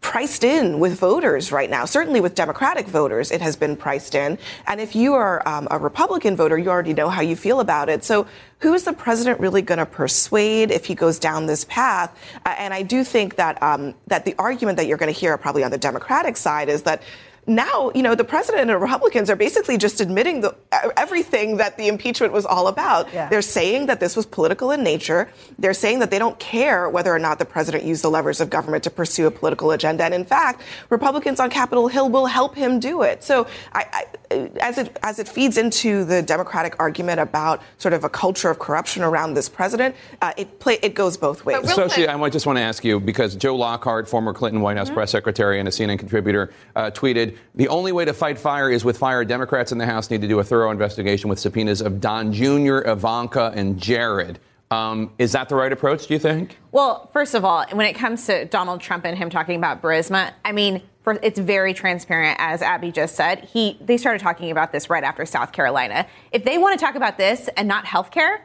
priced 0.06 0.44
in 0.44 0.78
with 0.78 0.97
voters 1.00 1.50
right 1.50 1.69
now. 1.69 1.84
Certainly 1.84 2.21
with 2.21 2.36
Democratic 2.36 2.86
voters, 2.86 3.32
it 3.32 3.40
has 3.40 3.56
been 3.56 3.75
priced 3.75 4.14
in. 4.14 4.38
And 4.69 4.80
if 4.80 4.95
you 4.95 5.14
are 5.14 5.47
um, 5.49 5.66
a 5.69 5.80
Republican 5.80 6.36
voter, 6.36 6.56
you 6.56 6.69
already 6.71 6.95
know 6.95 7.08
how 7.08 7.23
you 7.23 7.34
feel 7.34 7.58
about 7.58 7.88
it. 7.88 8.04
So 8.04 8.28
who 8.60 8.73
is 8.73 8.84
the 8.84 8.92
president 8.92 9.40
really 9.40 9.62
going 9.62 9.78
to 9.78 9.84
persuade 9.84 10.71
if 10.71 10.84
he 10.84 10.95
goes 10.95 11.19
down 11.19 11.47
this 11.47 11.64
path? 11.64 12.16
Uh, 12.47 12.54
and 12.56 12.73
I 12.73 12.82
do 12.82 13.02
think 13.02 13.34
that 13.34 13.60
um, 13.60 13.97
that 14.06 14.25
the 14.25 14.36
argument 14.38 14.76
that 14.76 14.86
you're 14.86 14.97
going 14.97 15.12
to 15.12 15.21
hear 15.21 15.36
probably 15.38 15.64
on 15.64 15.73
the 15.73 15.78
Democratic 15.78 16.36
side 16.36 16.69
is 16.69 16.82
that 16.82 17.02
now, 17.47 17.93
you 17.95 18.02
know, 18.02 18.15
the 18.15 18.25
president 18.25 18.71
and 18.71 18.80
Republicans 18.80 19.30
are 19.30 19.37
basically 19.37 19.78
just 19.78 20.00
admitting 20.00 20.41
the, 20.41 20.54
everything 20.97 21.59
that 21.59 21.76
the 21.76 21.87
impeachment 21.89 22.32
was 22.32 22.45
all 22.45 22.67
about. 22.67 23.13
Yeah. 23.13 23.28
They're 23.28 23.43
saying 23.43 23.87
that 23.87 24.00
this 24.00 24.17
was 24.17 24.26
political 24.26 24.73
in 24.73 24.82
nature. 24.82 25.30
They're 25.59 25.75
saying 25.75 26.00
that 26.00 26.11
they 26.11 26.19
don't 26.19 26.39
care 26.39 26.91
whether 26.91 27.15
or 27.15 27.19
not 27.19 27.39
the 27.39 27.45
president 27.45 27.85
used 27.85 28.02
the 28.02 28.11
levers 28.11 28.41
of 28.41 28.50
government 28.50 28.85
to 28.85 28.91
pursue 28.91 29.26
a 29.26 29.30
political 29.30 29.71
agenda. 29.71 30.04
And 30.04 30.13
in 30.13 30.25
fact, 30.25 30.63
Republicans 30.91 31.39
on 31.39 31.50
Capitol 31.50 31.89
Hill 31.89 32.09
will 32.09 32.26
help 32.26 32.56
him 32.56 32.80
do 32.80 33.02
it. 33.02 33.23
So, 33.23 33.47
I, 33.73 33.87
I, 33.93 34.25
as 34.60 34.78
it 34.78 34.96
as 35.02 35.18
it 35.18 35.28
feeds 35.28 35.58
into 35.58 36.04
the 36.04 36.22
Democratic 36.22 36.76
argument 36.78 37.20
about 37.20 37.62
sort 37.78 37.94
of 37.94 38.04
a 38.04 38.08
culture 38.08 38.50
of 38.50 38.58
corruption 38.58 39.02
around 39.02 39.34
this 39.34 39.49
president, 39.49 39.94
uh, 40.22 40.32
it 40.36 40.58
play 40.60 40.78
it 40.82 40.94
goes 40.94 41.16
both 41.16 41.44
ways. 41.44 41.58
Sochi, 41.62 42.08
I 42.08 42.16
might 42.16 42.32
just 42.32 42.46
want 42.46 42.58
to 42.58 42.62
ask 42.62 42.84
you 42.84 43.00
because 43.00 43.36
Joe 43.36 43.56
Lockhart, 43.56 44.08
former 44.08 44.32
Clinton 44.32 44.60
White 44.60 44.76
House 44.76 44.90
press 44.90 45.10
secretary 45.10 45.58
and 45.58 45.68
a 45.68 45.72
CNN 45.72 45.99
contributor, 45.99 46.52
uh, 46.75 46.90
tweeted 46.90 47.36
the 47.54 47.68
only 47.68 47.92
way 47.92 48.04
to 48.04 48.12
fight 48.12 48.38
fire 48.38 48.70
is 48.70 48.84
with 48.84 48.99
fire. 48.99 49.25
Democrats 49.25 49.72
in 49.72 49.78
the 49.78 49.86
House 49.86 50.10
need 50.10 50.20
to 50.20 50.28
do 50.28 50.38
a 50.38 50.44
thorough 50.44 50.70
investigation 50.70 51.28
with 51.28 51.38
subpoenas 51.38 51.80
of 51.80 52.00
Don 52.00 52.32
Jr., 52.32 52.78
Ivanka, 52.86 53.52
and 53.54 53.78
Jared. 53.78 54.38
Um, 54.70 55.12
is 55.18 55.32
that 55.32 55.49
the 55.49 55.54
right 55.54 55.72
approach, 55.72 56.08
do 56.08 56.14
you 56.14 56.20
think? 56.20 56.58
Well, 56.72 57.08
first 57.12 57.34
of 57.34 57.44
all, 57.44 57.64
when 57.72 57.86
it 57.86 57.94
comes 57.94 58.26
to 58.26 58.46
Donald 58.46 58.80
Trump 58.80 59.04
and 59.04 59.16
him 59.16 59.30
talking 59.30 59.56
about 59.56 59.80
Burisma, 59.80 60.32
I 60.44 60.52
mean, 60.52 60.82
for, 61.06 61.21
it's 61.23 61.38
very 61.38 61.73
transparent, 61.73 62.36
as 62.40 62.62
Abby 62.62 62.90
just 62.90 63.14
said. 63.14 63.45
He 63.45 63.78
they 63.80 63.97
started 63.97 64.21
talking 64.21 64.50
about 64.50 64.73
this 64.73 64.90
right 64.90 65.04
after 65.04 65.25
South 65.25 65.52
Carolina. 65.52 66.04
If 66.32 66.42
they 66.42 66.58
want 66.58 66.76
to 66.76 66.84
talk 66.84 66.97
about 66.97 67.16
this 67.16 67.49
and 67.56 67.69
not 67.69 67.84
health 67.84 68.10
care, 68.10 68.45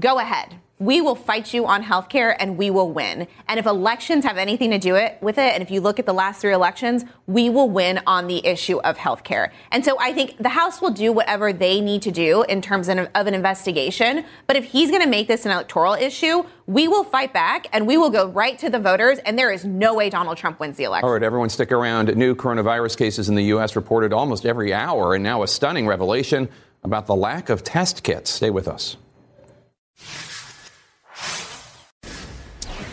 go 0.00 0.18
ahead. 0.18 0.56
We 0.80 1.02
will 1.02 1.14
fight 1.14 1.52
you 1.52 1.66
on 1.66 1.82
health 1.82 2.08
care 2.08 2.40
and 2.40 2.56
we 2.56 2.70
will 2.70 2.90
win. 2.90 3.28
And 3.48 3.60
if 3.60 3.66
elections 3.66 4.24
have 4.24 4.38
anything 4.38 4.70
to 4.70 4.78
do 4.78 4.94
it 4.94 5.18
with 5.20 5.36
it, 5.36 5.52
and 5.52 5.62
if 5.62 5.70
you 5.70 5.82
look 5.82 5.98
at 5.98 6.06
the 6.06 6.14
last 6.14 6.40
three 6.40 6.54
elections, 6.54 7.04
we 7.26 7.50
will 7.50 7.68
win 7.68 8.00
on 8.06 8.26
the 8.28 8.44
issue 8.46 8.78
of 8.78 8.96
health 8.96 9.22
care. 9.22 9.52
And 9.72 9.84
so 9.84 9.98
I 10.00 10.14
think 10.14 10.38
the 10.38 10.48
House 10.48 10.80
will 10.80 10.90
do 10.90 11.12
whatever 11.12 11.52
they 11.52 11.82
need 11.82 12.00
to 12.02 12.10
do 12.10 12.44
in 12.44 12.62
terms 12.62 12.88
of, 12.88 12.96
an 13.14 13.34
investigation. 13.34 14.24
But 14.46 14.56
if 14.56 14.64
he's 14.64 14.88
going 14.88 15.02
to 15.02 15.08
make 15.08 15.28
this 15.28 15.44
an 15.44 15.52
electoral 15.52 15.92
issue, 15.92 16.44
we 16.66 16.88
will 16.88 17.04
fight 17.04 17.34
back 17.34 17.66
and 17.74 17.86
we 17.86 17.98
will 17.98 18.08
go 18.08 18.28
right 18.28 18.58
to 18.58 18.70
the 18.70 18.78
voters. 18.78 19.18
And 19.18 19.38
there 19.38 19.52
is 19.52 19.66
no 19.66 19.94
way 19.94 20.08
Donald 20.08 20.38
Trump 20.38 20.60
wins 20.60 20.78
the 20.78 20.84
election. 20.84 21.06
All 21.06 21.12
right, 21.12 21.22
everyone, 21.22 21.50
stick 21.50 21.72
around. 21.72 22.16
New 22.16 22.34
coronavirus 22.34 22.96
cases 22.96 23.28
in 23.28 23.34
the 23.34 23.44
U.S. 23.44 23.76
reported 23.76 24.14
almost 24.14 24.46
every 24.46 24.72
hour, 24.72 25.14
and 25.14 25.22
now 25.22 25.42
a 25.42 25.46
stunning 25.46 25.86
revelation 25.86 26.48
about 26.82 27.06
the 27.06 27.14
lack 27.14 27.50
of 27.50 27.62
test 27.62 28.02
kits. 28.02 28.30
Stay 28.30 28.48
with 28.48 28.66
us. 28.66 28.96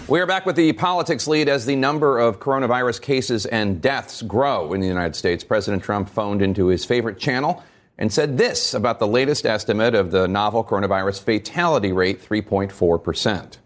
We 0.10 0.22
are 0.22 0.26
back 0.26 0.46
with 0.46 0.56
the 0.56 0.72
politics 0.72 1.28
lead 1.28 1.50
as 1.50 1.66
the 1.66 1.76
number 1.76 2.18
of 2.18 2.40
coronavirus 2.40 3.02
cases 3.02 3.46
and 3.46 3.82
deaths 3.82 4.22
grow 4.22 4.72
in 4.72 4.80
the 4.80 4.88
United 4.88 5.18
States. 5.18 5.44
President 5.44 5.84
Trump 5.84 6.08
phoned 6.08 6.42
into 6.42 6.68
his 6.68 6.86
favorite 6.86 7.20
channel 7.20 7.62
and 7.98 8.14
said 8.14 8.38
this 8.38 8.74
about 8.74 9.00
the 9.00 9.08
latest 9.08 9.46
estimate 9.46 9.96
of 9.96 10.12
the 10.12 10.26
novel 10.26 10.64
coronavirus 10.64 11.22
fatality 11.24 11.92
rate 11.92 12.22
3.4%. 12.24 13.58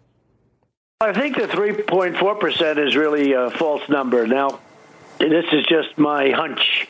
I 1.01 1.13
think 1.13 1.37
the 1.37 1.43
3.4% 1.43 2.87
is 2.87 2.95
really 2.95 3.33
a 3.33 3.51
false 3.51 3.87
number. 3.87 4.25
Now, 4.25 4.59
this 5.19 5.45
is 5.51 5.63
just 5.67 5.95
my 5.99 6.31
hunch. 6.31 6.87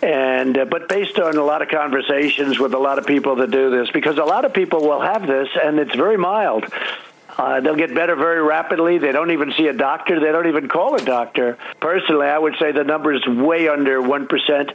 And 0.00 0.56
uh, 0.56 0.64
but 0.64 0.88
based 0.88 1.18
on 1.18 1.36
a 1.36 1.44
lot 1.44 1.60
of 1.60 1.68
conversations 1.68 2.58
with 2.58 2.72
a 2.72 2.78
lot 2.78 2.98
of 2.98 3.06
people 3.06 3.36
that 3.36 3.50
do 3.50 3.70
this, 3.70 3.90
because 3.90 4.16
a 4.16 4.24
lot 4.24 4.46
of 4.46 4.54
people 4.54 4.80
will 4.80 5.00
have 5.00 5.26
this, 5.26 5.48
and 5.62 5.78
it's 5.78 5.94
very 5.94 6.16
mild. 6.16 6.64
Uh, 7.36 7.60
they'll 7.60 7.76
get 7.76 7.94
better 7.94 8.14
very 8.16 8.42
rapidly. 8.42 8.98
They 8.98 9.12
don't 9.12 9.30
even 9.30 9.52
see 9.56 9.66
a 9.66 9.72
doctor. 9.72 10.20
They 10.20 10.32
don't 10.32 10.46
even 10.46 10.68
call 10.68 10.94
a 10.94 11.04
doctor. 11.04 11.58
Personally, 11.80 12.26
I 12.26 12.38
would 12.38 12.54
say 12.60 12.72
the 12.72 12.84
number 12.84 13.12
is 13.12 13.26
way 13.26 13.68
under 13.68 14.00
one 14.00 14.26
percent. 14.26 14.70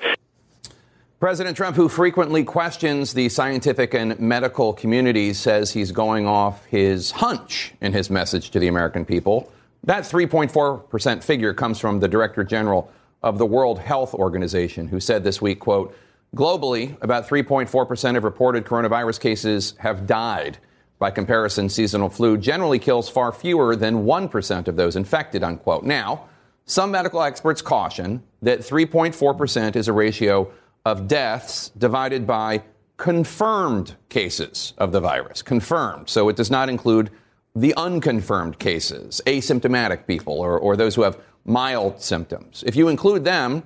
President 1.19 1.57
Trump, 1.57 1.75
who 1.75 1.89
frequently 1.89 2.45
questions 2.45 3.13
the 3.13 3.27
scientific 3.27 3.93
and 3.93 4.17
medical 4.21 4.71
communities, 4.71 5.37
says 5.37 5.73
he's 5.73 5.91
going 5.91 6.25
off 6.25 6.63
his 6.65 7.11
hunch 7.11 7.73
in 7.81 7.91
his 7.91 8.09
message 8.09 8.51
to 8.51 8.59
the 8.59 8.69
American 8.69 9.03
people. 9.03 9.51
That 9.83 10.03
3.4% 10.03 11.23
figure 11.23 11.53
comes 11.53 11.77
from 11.77 11.99
the 11.99 12.07
Director 12.07 12.45
General 12.45 12.89
of 13.21 13.37
the 13.37 13.45
World 13.45 13.79
Health 13.79 14.13
Organization, 14.13 14.87
who 14.87 15.01
said 15.01 15.25
this 15.25 15.41
week, 15.41 15.59
quote, 15.59 15.93
globally, 16.35 16.95
about 17.01 17.27
3.4% 17.27 18.15
of 18.15 18.23
reported 18.23 18.63
coronavirus 18.63 19.19
cases 19.19 19.73
have 19.79 20.07
died. 20.07 20.57
By 20.99 21.11
comparison, 21.11 21.69
seasonal 21.69 22.09
flu 22.09 22.37
generally 22.37 22.77
kills 22.77 23.07
far 23.07 23.31
fewer 23.31 23.75
than 23.75 24.03
1% 24.03 24.67
of 24.67 24.75
those 24.75 24.97
infected, 24.97 25.43
unquote. 25.43 25.83
Now, 25.83 26.25
some 26.65 26.91
medical 26.91 27.23
experts 27.23 27.61
caution 27.61 28.21
that 28.41 28.59
3.4% 28.59 29.75
is 29.77 29.87
a 29.87 29.93
ratio 29.93 30.51
of 30.85 31.07
deaths 31.07 31.69
divided 31.77 32.27
by 32.27 32.63
confirmed 32.97 33.95
cases 34.09 34.73
of 34.77 34.91
the 34.91 34.99
virus. 34.99 35.41
Confirmed. 35.41 36.09
So 36.09 36.27
it 36.27 36.35
does 36.35 36.51
not 36.51 36.67
include 36.67 37.09
the 37.55 37.73
unconfirmed 37.75 38.59
cases, 38.59 39.21
asymptomatic 39.25 40.05
people, 40.05 40.39
or, 40.39 40.59
or 40.59 40.75
those 40.75 40.95
who 40.95 41.03
have 41.03 41.17
mild 41.45 42.01
symptoms. 42.01 42.63
If 42.67 42.75
you 42.75 42.89
include 42.89 43.23
them, 43.23 43.63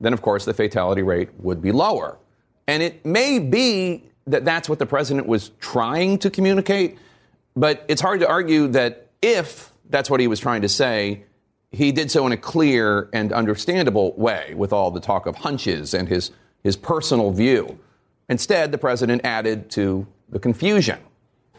then 0.00 0.12
of 0.12 0.20
course 0.22 0.44
the 0.44 0.54
fatality 0.54 1.02
rate 1.02 1.30
would 1.38 1.62
be 1.62 1.72
lower. 1.72 2.18
And 2.68 2.82
it 2.82 3.04
may 3.04 3.38
be 3.38 4.04
that 4.26 4.44
that's 4.44 4.68
what 4.68 4.78
the 4.78 4.86
president 4.86 5.26
was 5.26 5.50
trying 5.60 6.18
to 6.18 6.30
communicate, 6.30 6.98
but 7.56 7.84
it's 7.88 8.00
hard 8.00 8.20
to 8.20 8.28
argue 8.28 8.68
that 8.68 9.08
if 9.22 9.72
that's 9.90 10.08
what 10.08 10.20
he 10.20 10.26
was 10.26 10.40
trying 10.40 10.62
to 10.62 10.68
say, 10.68 11.24
he 11.70 11.92
did 11.92 12.10
so 12.10 12.26
in 12.26 12.32
a 12.32 12.36
clear 12.36 13.08
and 13.12 13.32
understandable 13.32 14.12
way 14.16 14.54
with 14.54 14.72
all 14.72 14.90
the 14.90 15.00
talk 15.00 15.26
of 15.26 15.36
hunches 15.36 15.92
and 15.92 16.08
his, 16.08 16.30
his 16.62 16.76
personal 16.76 17.30
view. 17.30 17.78
Instead, 18.28 18.72
the 18.72 18.78
president 18.78 19.22
added 19.24 19.70
to 19.70 20.06
the 20.28 20.38
confusion. 20.38 20.98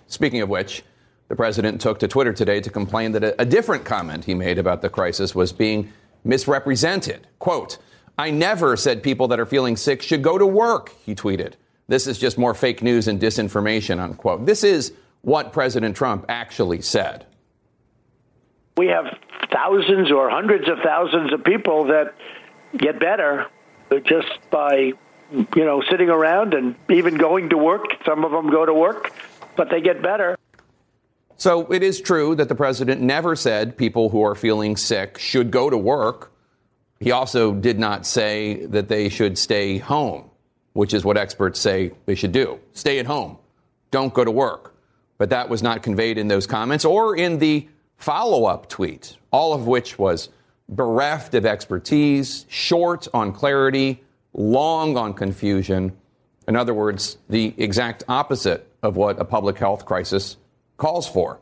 Speaking 0.07 0.41
of 0.41 0.49
which, 0.49 0.83
the 1.27 1.35
president 1.35 1.81
took 1.81 1.99
to 1.99 2.07
Twitter 2.07 2.33
today 2.33 2.61
to 2.61 2.69
complain 2.69 3.11
that 3.13 3.23
a, 3.23 3.41
a 3.41 3.45
different 3.45 3.83
comment 3.83 4.25
he 4.25 4.33
made 4.33 4.57
about 4.57 4.81
the 4.81 4.89
crisis 4.89 5.35
was 5.35 5.51
being 5.51 5.91
misrepresented. 6.23 7.27
Quote, 7.39 7.77
I 8.17 8.31
never 8.31 8.77
said 8.77 9.03
people 9.03 9.27
that 9.29 9.39
are 9.39 9.45
feeling 9.45 9.75
sick 9.75 10.01
should 10.01 10.23
go 10.23 10.37
to 10.37 10.45
work, 10.45 10.93
he 11.05 11.13
tweeted. 11.13 11.53
This 11.87 12.07
is 12.07 12.17
just 12.17 12.37
more 12.37 12.53
fake 12.53 12.81
news 12.81 13.07
and 13.07 13.19
disinformation, 13.19 13.99
unquote. 13.99 14.45
This 14.45 14.63
is 14.63 14.93
what 15.21 15.53
President 15.53 15.95
Trump 15.95 16.25
actually 16.29 16.81
said. 16.81 17.25
We 18.77 18.87
have 18.87 19.05
thousands 19.51 20.11
or 20.11 20.29
hundreds 20.29 20.67
of 20.67 20.79
thousands 20.83 21.31
of 21.31 21.43
people 21.43 21.85
that 21.85 22.13
get 22.77 22.99
better 22.99 23.47
just 24.03 24.27
by, 24.49 24.93
you 25.31 25.65
know, 25.65 25.81
sitting 25.89 26.09
around 26.09 26.53
and 26.53 26.75
even 26.89 27.15
going 27.15 27.49
to 27.49 27.57
work. 27.57 27.85
Some 28.05 28.25
of 28.25 28.31
them 28.31 28.49
go 28.49 28.65
to 28.65 28.73
work, 28.73 29.13
but 29.55 29.69
they 29.69 29.81
get 29.81 30.01
better. 30.01 30.37
So 31.37 31.71
it 31.71 31.83
is 31.83 32.01
true 32.01 32.35
that 32.35 32.49
the 32.49 32.55
president 32.55 33.01
never 33.01 33.35
said 33.35 33.77
people 33.77 34.09
who 34.09 34.23
are 34.23 34.35
feeling 34.35 34.75
sick 34.75 35.17
should 35.17 35.51
go 35.51 35.69
to 35.69 35.77
work. 35.77 36.31
He 36.99 37.11
also 37.11 37.53
did 37.53 37.77
not 37.77 38.05
say 38.05 38.65
that 38.67 38.87
they 38.87 39.09
should 39.09 39.37
stay 39.37 39.77
home, 39.77 40.31
which 40.75 40.93
is 40.93 41.05
what 41.05 41.17
experts 41.17 41.57
say 41.57 41.89
they 42.05 42.15
should 42.15 42.33
do. 42.33 42.59
Stay 42.73 42.99
at 42.99 43.05
home. 43.05 43.37
Don't 43.91 44.13
go 44.13 44.25
to 44.25 44.29
work. 44.29 44.75
But 45.17 45.29
that 45.29 45.47
was 45.47 45.63
not 45.63 45.81
conveyed 45.81 46.17
in 46.17 46.27
those 46.27 46.45
comments 46.45 46.83
or 46.83 47.15
in 47.15 47.39
the 47.39 47.69
follow 47.95 48.43
up 48.43 48.67
tweet, 48.67 49.15
all 49.31 49.53
of 49.53 49.67
which 49.67 49.97
was 49.97 50.27
bereft 50.67 51.33
of 51.33 51.45
expertise, 51.45 52.45
short 52.49 53.07
on 53.13 53.31
clarity, 53.31 54.03
long 54.33 54.97
on 54.97 55.13
confusion. 55.13 55.95
In 56.45 56.57
other 56.57 56.73
words, 56.73 57.19
the 57.29 57.53
exact 57.57 58.03
opposite 58.09 58.69
of 58.83 58.97
what 58.97 59.17
a 59.17 59.23
public 59.23 59.57
health 59.57 59.85
crisis 59.85 60.35
calls 60.75 61.07
for, 61.07 61.39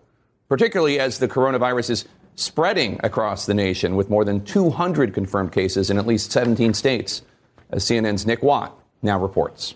particularly 0.47 0.99
as 0.99 1.17
the 1.17 1.27
coronavirus 1.27 1.89
is 1.89 2.07
spreading 2.35 2.99
across 3.03 3.47
the 3.47 3.55
nation 3.55 3.95
with 3.95 4.11
more 4.11 4.23
than 4.23 4.45
200 4.45 5.11
confirmed 5.11 5.51
cases 5.51 5.89
in 5.89 5.97
at 5.97 6.05
least 6.05 6.31
17 6.31 6.75
states, 6.75 7.23
as 7.71 7.83
CNN's 7.83 8.27
Nick 8.27 8.43
Watt 8.43 8.77
now 9.03 9.19
reports. 9.19 9.75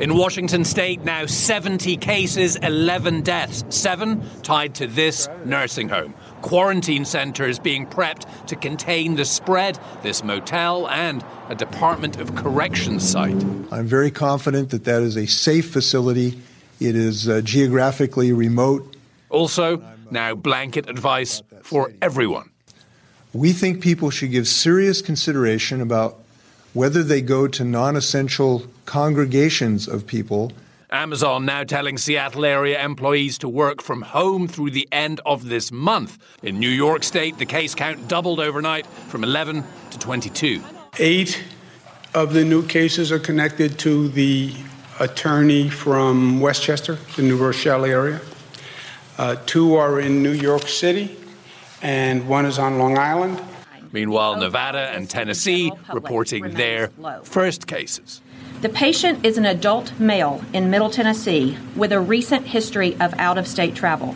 In 0.00 0.14
Washington 0.14 0.64
state, 0.64 1.04
now 1.04 1.26
70 1.26 1.98
cases, 1.98 2.56
11 2.56 3.20
deaths, 3.20 3.64
seven 3.68 4.24
tied 4.42 4.74
to 4.76 4.86
this 4.86 5.28
nursing 5.44 5.90
home. 5.90 6.14
Quarantine 6.40 7.04
centers 7.04 7.58
being 7.58 7.86
prepped 7.86 8.46
to 8.46 8.56
contain 8.56 9.16
the 9.16 9.26
spread, 9.26 9.78
this 10.02 10.24
motel, 10.24 10.88
and 10.88 11.22
a 11.50 11.54
Department 11.54 12.18
of 12.18 12.34
Corrections 12.34 13.06
site. 13.06 13.44
I'm 13.70 13.86
very 13.86 14.10
confident 14.10 14.70
that 14.70 14.84
that 14.84 15.02
is 15.02 15.18
a 15.18 15.26
safe 15.26 15.70
facility. 15.70 16.40
It 16.80 16.96
is 16.96 17.28
uh, 17.28 17.42
geographically 17.42 18.32
remote. 18.32 18.96
Also, 19.28 19.84
now 20.10 20.34
blanket 20.34 20.88
advice 20.88 21.42
for 21.60 21.92
everyone. 22.00 22.48
We 23.34 23.52
think 23.52 23.82
people 23.82 24.08
should 24.08 24.30
give 24.30 24.48
serious 24.48 25.02
consideration 25.02 25.82
about 25.82 26.19
whether 26.72 27.02
they 27.02 27.20
go 27.20 27.46
to 27.48 27.64
non 27.64 27.96
essential 27.96 28.64
congregations 28.86 29.88
of 29.88 30.06
people. 30.06 30.52
Amazon 30.92 31.44
now 31.44 31.62
telling 31.62 31.96
Seattle 31.96 32.44
area 32.44 32.84
employees 32.84 33.38
to 33.38 33.48
work 33.48 33.80
from 33.80 34.02
home 34.02 34.48
through 34.48 34.70
the 34.70 34.88
end 34.90 35.20
of 35.24 35.48
this 35.48 35.70
month. 35.70 36.18
In 36.42 36.58
New 36.58 36.68
York 36.68 37.04
State, 37.04 37.38
the 37.38 37.46
case 37.46 37.76
count 37.76 38.08
doubled 38.08 38.40
overnight 38.40 38.86
from 38.86 39.22
11 39.22 39.62
to 39.90 39.98
22. 39.98 40.60
Eight 40.98 41.44
of 42.12 42.32
the 42.32 42.44
new 42.44 42.66
cases 42.66 43.12
are 43.12 43.20
connected 43.20 43.78
to 43.78 44.08
the 44.08 44.52
attorney 44.98 45.70
from 45.70 46.40
Westchester, 46.40 46.98
the 47.14 47.22
New 47.22 47.36
Rochelle 47.36 47.84
area. 47.84 48.20
Uh, 49.16 49.36
two 49.46 49.76
are 49.76 50.00
in 50.00 50.22
New 50.22 50.32
York 50.32 50.66
City, 50.66 51.16
and 51.82 52.26
one 52.26 52.46
is 52.46 52.58
on 52.58 52.78
Long 52.78 52.98
Island. 52.98 53.40
Meanwhile, 53.92 54.36
Nevada 54.36 54.90
and 54.90 55.08
Tennessee 55.08 55.72
reporting 55.92 56.50
their 56.54 56.90
first 57.22 57.66
cases. 57.66 58.20
The 58.60 58.68
patient 58.68 59.24
is 59.24 59.38
an 59.38 59.46
adult 59.46 59.98
male 59.98 60.44
in 60.52 60.70
Middle 60.70 60.90
Tennessee 60.90 61.56
with 61.76 61.92
a 61.92 62.00
recent 62.00 62.46
history 62.46 62.94
of 63.00 63.14
out 63.18 63.38
of 63.38 63.48
state 63.48 63.74
travel. 63.74 64.14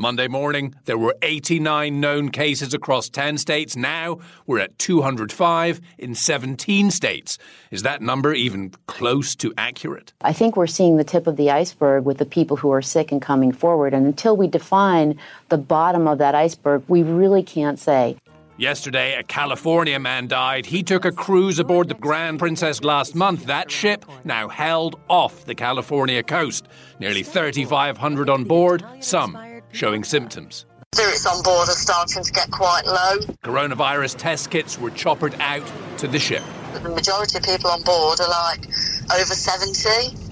Monday 0.00 0.28
morning, 0.28 0.76
there 0.84 0.96
were 0.96 1.16
89 1.22 1.98
known 2.00 2.28
cases 2.28 2.72
across 2.72 3.08
10 3.08 3.36
states. 3.36 3.74
Now 3.74 4.20
we're 4.46 4.60
at 4.60 4.78
205 4.78 5.80
in 5.98 6.14
17 6.14 6.92
states. 6.92 7.36
Is 7.72 7.82
that 7.82 8.00
number 8.00 8.32
even 8.32 8.70
close 8.86 9.34
to 9.34 9.52
accurate? 9.58 10.12
I 10.20 10.32
think 10.32 10.56
we're 10.56 10.68
seeing 10.68 10.98
the 10.98 11.04
tip 11.04 11.26
of 11.26 11.36
the 11.36 11.50
iceberg 11.50 12.04
with 12.04 12.18
the 12.18 12.24
people 12.24 12.56
who 12.56 12.70
are 12.70 12.80
sick 12.80 13.10
and 13.10 13.20
coming 13.20 13.50
forward. 13.50 13.92
And 13.92 14.06
until 14.06 14.36
we 14.36 14.46
define 14.46 15.18
the 15.48 15.58
bottom 15.58 16.06
of 16.06 16.18
that 16.18 16.36
iceberg, 16.36 16.84
we 16.86 17.02
really 17.02 17.42
can't 17.42 17.78
say. 17.78 18.16
Yesterday, 18.58 19.14
a 19.14 19.22
California 19.22 20.00
man 20.00 20.26
died. 20.26 20.66
He 20.66 20.82
took 20.82 21.04
a 21.04 21.12
cruise 21.12 21.60
aboard 21.60 21.86
the 21.86 21.94
Grand 21.94 22.40
Princess 22.40 22.82
last 22.82 23.14
month. 23.14 23.46
That 23.46 23.70
ship 23.70 24.04
now 24.24 24.48
held 24.48 24.98
off 25.08 25.44
the 25.44 25.54
California 25.54 26.24
coast. 26.24 26.66
Nearly 26.98 27.22
3,500 27.22 28.28
on 28.28 28.42
board, 28.42 28.84
some 28.98 29.38
showing 29.70 30.02
symptoms. 30.02 30.66
Spirits 30.92 31.24
on 31.24 31.40
board 31.44 31.68
are 31.68 31.72
starting 31.72 32.24
to 32.24 32.32
get 32.32 32.50
quite 32.50 32.84
low. 32.84 33.18
Coronavirus 33.44 34.16
test 34.16 34.50
kits 34.50 34.76
were 34.76 34.90
choppered 34.90 35.36
out 35.38 35.62
to 35.98 36.08
the 36.08 36.18
ship. 36.18 36.42
The 36.72 36.88
majority 36.88 37.38
of 37.38 37.44
people 37.44 37.70
on 37.70 37.82
board 37.82 38.18
are 38.18 38.28
like 38.28 38.66
over 39.14 39.34
70. 39.34 40.27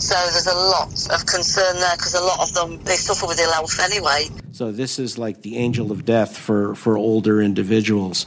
So 0.00 0.14
there's 0.14 0.46
a 0.46 0.54
lot 0.54 0.88
of 1.12 1.26
concern 1.26 1.76
there 1.76 1.94
because 1.94 2.14
a 2.14 2.22
lot 2.22 2.40
of 2.40 2.54
them 2.54 2.82
they 2.84 2.96
suffer 2.96 3.26
with 3.26 3.38
ill 3.38 3.52
health 3.52 3.78
anyway. 3.80 4.28
So 4.50 4.72
this 4.72 4.98
is 4.98 5.18
like 5.18 5.42
the 5.42 5.58
angel 5.58 5.92
of 5.92 6.06
death 6.06 6.38
for, 6.38 6.74
for 6.74 6.96
older 6.96 7.42
individuals. 7.42 8.26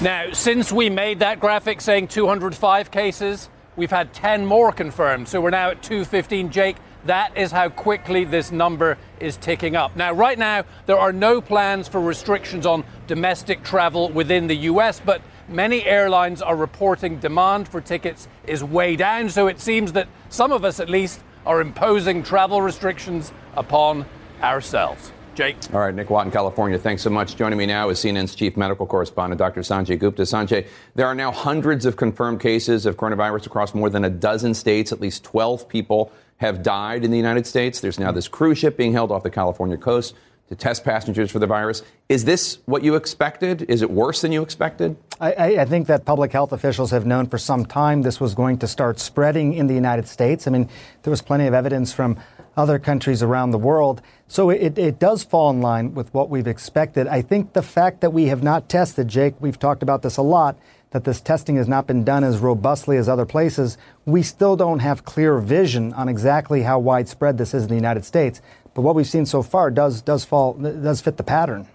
Now, 0.00 0.32
since 0.32 0.72
we 0.72 0.90
made 0.90 1.20
that 1.20 1.38
graphic 1.38 1.80
saying 1.80 2.08
205 2.08 2.90
cases, 2.90 3.48
we've 3.76 3.90
had 3.90 4.12
10 4.12 4.44
more 4.44 4.72
confirmed. 4.72 5.28
So 5.28 5.40
we're 5.40 5.50
now 5.50 5.70
at 5.70 5.82
215. 5.82 6.50
Jake, 6.50 6.76
that 7.04 7.38
is 7.38 7.52
how 7.52 7.68
quickly 7.68 8.24
this 8.24 8.50
number 8.50 8.98
is 9.20 9.36
ticking 9.36 9.76
up. 9.76 9.94
Now, 9.94 10.12
right 10.12 10.38
now, 10.38 10.64
there 10.86 10.98
are 10.98 11.12
no 11.12 11.40
plans 11.40 11.86
for 11.86 12.00
restrictions 12.00 12.66
on 12.66 12.84
domestic 13.06 13.62
travel 13.62 14.08
within 14.10 14.48
the 14.48 14.56
US, 14.56 15.00
but 15.00 15.22
many 15.48 15.84
airlines 15.84 16.42
are 16.42 16.56
reporting 16.56 17.18
demand 17.18 17.68
for 17.68 17.80
tickets 17.80 18.28
is 18.46 18.62
way 18.62 18.96
down. 18.96 19.28
So 19.30 19.46
it 19.46 19.60
seems 19.60 19.92
that 19.92 20.08
some 20.28 20.52
of 20.52 20.64
us, 20.64 20.80
at 20.80 20.88
least, 20.88 21.20
are 21.46 21.60
imposing 21.60 22.22
travel 22.22 22.62
restrictions 22.62 23.32
upon 23.56 24.06
ourselves. 24.42 25.12
Jake. 25.34 25.56
All 25.72 25.80
right, 25.80 25.94
Nick 25.94 26.10
Watt 26.10 26.26
in 26.26 26.32
California. 26.32 26.78
Thanks 26.78 27.02
so 27.02 27.10
much. 27.10 27.36
Joining 27.36 27.58
me 27.58 27.66
now 27.66 27.88
is 27.88 27.98
CNN's 27.98 28.36
chief 28.36 28.56
medical 28.56 28.86
correspondent, 28.86 29.38
Dr. 29.38 29.62
Sanjay 29.62 29.98
Gupta. 29.98 30.22
Sanjay, 30.22 30.66
there 30.94 31.06
are 31.06 31.14
now 31.14 31.32
hundreds 31.32 31.86
of 31.86 31.96
confirmed 31.96 32.40
cases 32.40 32.86
of 32.86 32.96
coronavirus 32.96 33.46
across 33.46 33.74
more 33.74 33.90
than 33.90 34.04
a 34.04 34.10
dozen 34.10 34.54
states. 34.54 34.92
At 34.92 35.00
least 35.00 35.24
12 35.24 35.68
people 35.68 36.12
have 36.36 36.62
died 36.62 37.04
in 37.04 37.10
the 37.10 37.16
United 37.16 37.46
States. 37.46 37.80
There's 37.80 37.98
now 37.98 38.12
this 38.12 38.28
cruise 38.28 38.58
ship 38.58 38.76
being 38.76 38.92
held 38.92 39.10
off 39.10 39.22
the 39.22 39.30
California 39.30 39.76
coast 39.76 40.14
to 40.48 40.54
test 40.54 40.84
passengers 40.84 41.30
for 41.30 41.38
the 41.38 41.46
virus. 41.46 41.82
Is 42.08 42.24
this 42.24 42.58
what 42.66 42.82
you 42.82 42.96
expected? 42.96 43.62
Is 43.62 43.82
it 43.82 43.90
worse 43.90 44.20
than 44.20 44.30
you 44.30 44.42
expected? 44.42 44.96
I, 45.20 45.32
I, 45.58 45.64
think 45.64 45.86
that 45.86 46.04
public 46.04 46.32
health 46.32 46.52
officials 46.52 46.90
have 46.90 47.06
known 47.06 47.26
for 47.26 47.38
some 47.38 47.64
time 47.64 48.02
this 48.02 48.20
was 48.20 48.34
going 48.34 48.58
to 48.58 48.66
start 48.66 49.00
spreading 49.00 49.54
in 49.54 49.68
the 49.68 49.74
United 49.74 50.06
States. 50.06 50.46
I 50.46 50.50
mean, 50.50 50.68
there 51.02 51.10
was 51.10 51.22
plenty 51.22 51.46
of 51.46 51.54
evidence 51.54 51.92
from 51.92 52.18
other 52.56 52.78
countries 52.78 53.22
around 53.22 53.50
the 53.50 53.58
world. 53.58 54.02
So 54.28 54.50
it, 54.50 54.78
it 54.78 54.98
does 54.98 55.24
fall 55.24 55.50
in 55.50 55.60
line 55.60 55.94
with 55.94 56.12
what 56.12 56.30
we've 56.30 56.46
expected. 56.46 57.06
I 57.06 57.22
think 57.22 57.52
the 57.52 57.62
fact 57.62 58.00
that 58.00 58.12
we 58.12 58.26
have 58.26 58.42
not 58.42 58.68
tested, 58.68 59.08
Jake, 59.08 59.34
we've 59.40 59.58
talked 59.58 59.82
about 59.82 60.02
this 60.02 60.16
a 60.16 60.22
lot, 60.22 60.56
that 60.90 61.04
this 61.04 61.20
testing 61.20 61.56
has 61.56 61.66
not 61.66 61.88
been 61.88 62.04
done 62.04 62.22
as 62.22 62.38
robustly 62.38 62.96
as 62.96 63.08
other 63.08 63.26
places, 63.26 63.76
we 64.04 64.22
still 64.22 64.56
don't 64.56 64.78
have 64.78 65.04
clear 65.04 65.38
vision 65.38 65.92
on 65.94 66.08
exactly 66.08 66.62
how 66.62 66.78
widespread 66.78 67.36
this 67.36 67.52
is 67.52 67.64
in 67.64 67.68
the 67.68 67.74
United 67.74 68.04
States. 68.04 68.40
But 68.74 68.82
what 68.82 68.94
we've 68.94 69.06
seen 69.06 69.26
so 69.26 69.42
far 69.42 69.70
does 69.70 70.02
does 70.02 70.24
fall 70.24 70.54
does 70.54 71.00
fit 71.00 71.16
the 71.16 71.22
pattern. 71.22 71.68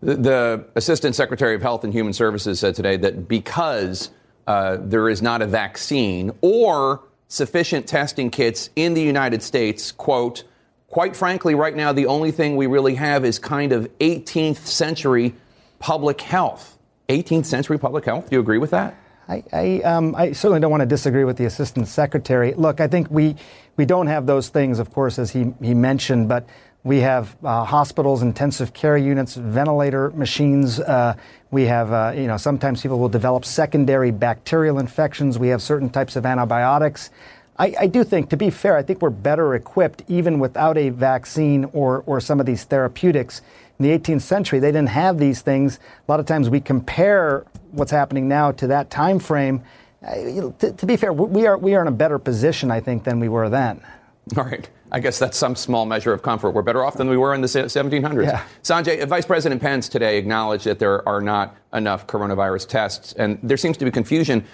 The, 0.00 0.16
the 0.16 0.64
Assistant 0.74 1.14
Secretary 1.14 1.54
of 1.54 1.62
Health 1.62 1.84
and 1.84 1.92
Human 1.92 2.12
Services 2.12 2.60
said 2.60 2.74
today 2.74 2.96
that 2.98 3.28
because 3.28 4.10
uh, 4.46 4.76
there 4.80 5.08
is 5.08 5.22
not 5.22 5.42
a 5.42 5.46
vaccine 5.46 6.32
or 6.40 7.02
sufficient 7.28 7.86
testing 7.86 8.30
kits 8.30 8.68
in 8.76 8.94
the 8.94 9.00
United 9.00 9.42
States, 9.42 9.92
quote, 9.92 10.44
quite 10.88 11.16
frankly, 11.16 11.54
right 11.54 11.74
now, 11.74 11.92
the 11.92 12.06
only 12.06 12.30
thing 12.30 12.56
we 12.56 12.66
really 12.66 12.94
have 12.96 13.24
is 13.24 13.38
kind 13.38 13.72
of 13.72 13.86
18th 13.98 14.58
century 14.58 15.34
public 15.78 16.20
health. 16.20 16.76
18th 17.08 17.46
century 17.46 17.78
public 17.78 18.04
health? 18.04 18.28
Do 18.28 18.36
you 18.36 18.40
agree 18.40 18.58
with 18.58 18.70
that? 18.70 18.94
I, 19.28 19.44
I, 19.52 19.80
um, 19.82 20.14
I, 20.14 20.32
certainly 20.32 20.60
don't 20.60 20.70
want 20.70 20.82
to 20.82 20.86
disagree 20.86 21.24
with 21.24 21.36
the 21.36 21.44
assistant 21.44 21.88
secretary. 21.88 22.54
Look, 22.54 22.80
I 22.80 22.88
think 22.88 23.08
we, 23.10 23.36
we 23.76 23.84
don't 23.84 24.06
have 24.06 24.26
those 24.26 24.48
things, 24.48 24.78
of 24.78 24.92
course, 24.92 25.18
as 25.18 25.30
he, 25.30 25.52
he 25.62 25.74
mentioned, 25.74 26.28
but 26.28 26.46
we 26.84 26.98
have 26.98 27.36
uh, 27.44 27.64
hospitals, 27.64 28.22
intensive 28.22 28.74
care 28.74 28.96
units, 28.96 29.34
ventilator 29.34 30.10
machines. 30.10 30.80
Uh, 30.80 31.14
we 31.50 31.66
have, 31.66 31.92
uh, 31.92 32.12
you 32.14 32.26
know, 32.26 32.36
sometimes 32.36 32.82
people 32.82 32.98
will 32.98 33.08
develop 33.08 33.44
secondary 33.44 34.10
bacterial 34.10 34.78
infections. 34.78 35.38
We 35.38 35.48
have 35.48 35.62
certain 35.62 35.90
types 35.90 36.16
of 36.16 36.26
antibiotics. 36.26 37.10
I, 37.58 37.74
I, 37.80 37.86
do 37.86 38.02
think, 38.02 38.30
to 38.30 38.36
be 38.36 38.50
fair, 38.50 38.76
I 38.76 38.82
think 38.82 39.00
we're 39.00 39.10
better 39.10 39.54
equipped 39.54 40.02
even 40.08 40.40
without 40.40 40.76
a 40.76 40.88
vaccine 40.88 41.66
or, 41.66 42.02
or 42.06 42.20
some 42.20 42.40
of 42.40 42.46
these 42.46 42.64
therapeutics. 42.64 43.42
In 43.78 43.84
the 43.84 43.96
18th 43.96 44.22
century, 44.22 44.58
they 44.58 44.72
didn't 44.72 44.88
have 44.88 45.18
these 45.18 45.42
things. 45.42 45.78
A 46.08 46.10
lot 46.10 46.18
of 46.18 46.26
times 46.26 46.50
we 46.50 46.60
compare 46.60 47.44
what's 47.70 47.90
happening 47.90 48.26
now 48.26 48.52
to 48.52 48.66
that 48.68 48.90
time 48.90 49.18
frame. 49.18 49.62
Uh, 50.06 50.50
to, 50.58 50.72
to 50.72 50.86
be 50.86 50.96
fair, 50.96 51.12
we 51.12 51.46
are, 51.46 51.56
we 51.56 51.74
are 51.74 51.82
in 51.82 51.88
a 51.88 51.92
better 51.92 52.18
position, 52.18 52.70
I 52.70 52.80
think, 52.80 53.04
than 53.04 53.20
we 53.20 53.28
were 53.28 53.48
then. 53.48 53.80
All 54.36 54.44
right. 54.44 54.68
I 54.90 55.00
guess 55.00 55.18
that's 55.18 55.38
some 55.38 55.56
small 55.56 55.86
measure 55.86 56.12
of 56.12 56.22
comfort. 56.22 56.50
We're 56.50 56.62
better 56.62 56.84
off 56.84 56.96
than 56.96 57.08
we 57.08 57.16
were 57.16 57.34
in 57.34 57.40
the 57.40 57.46
1700s. 57.46 58.24
Yeah. 58.24 58.44
Sanjay, 58.62 59.06
Vice 59.08 59.24
President 59.24 59.60
Pence 59.60 59.88
today 59.88 60.18
acknowledged 60.18 60.64
that 60.66 60.78
there 60.78 61.06
are 61.08 61.22
not 61.22 61.56
enough 61.72 62.06
coronavirus 62.06 62.68
tests, 62.68 63.14
and 63.14 63.38
there 63.42 63.56
seems 63.56 63.78
to 63.78 63.84
be 63.84 63.90
confusion 63.90 64.44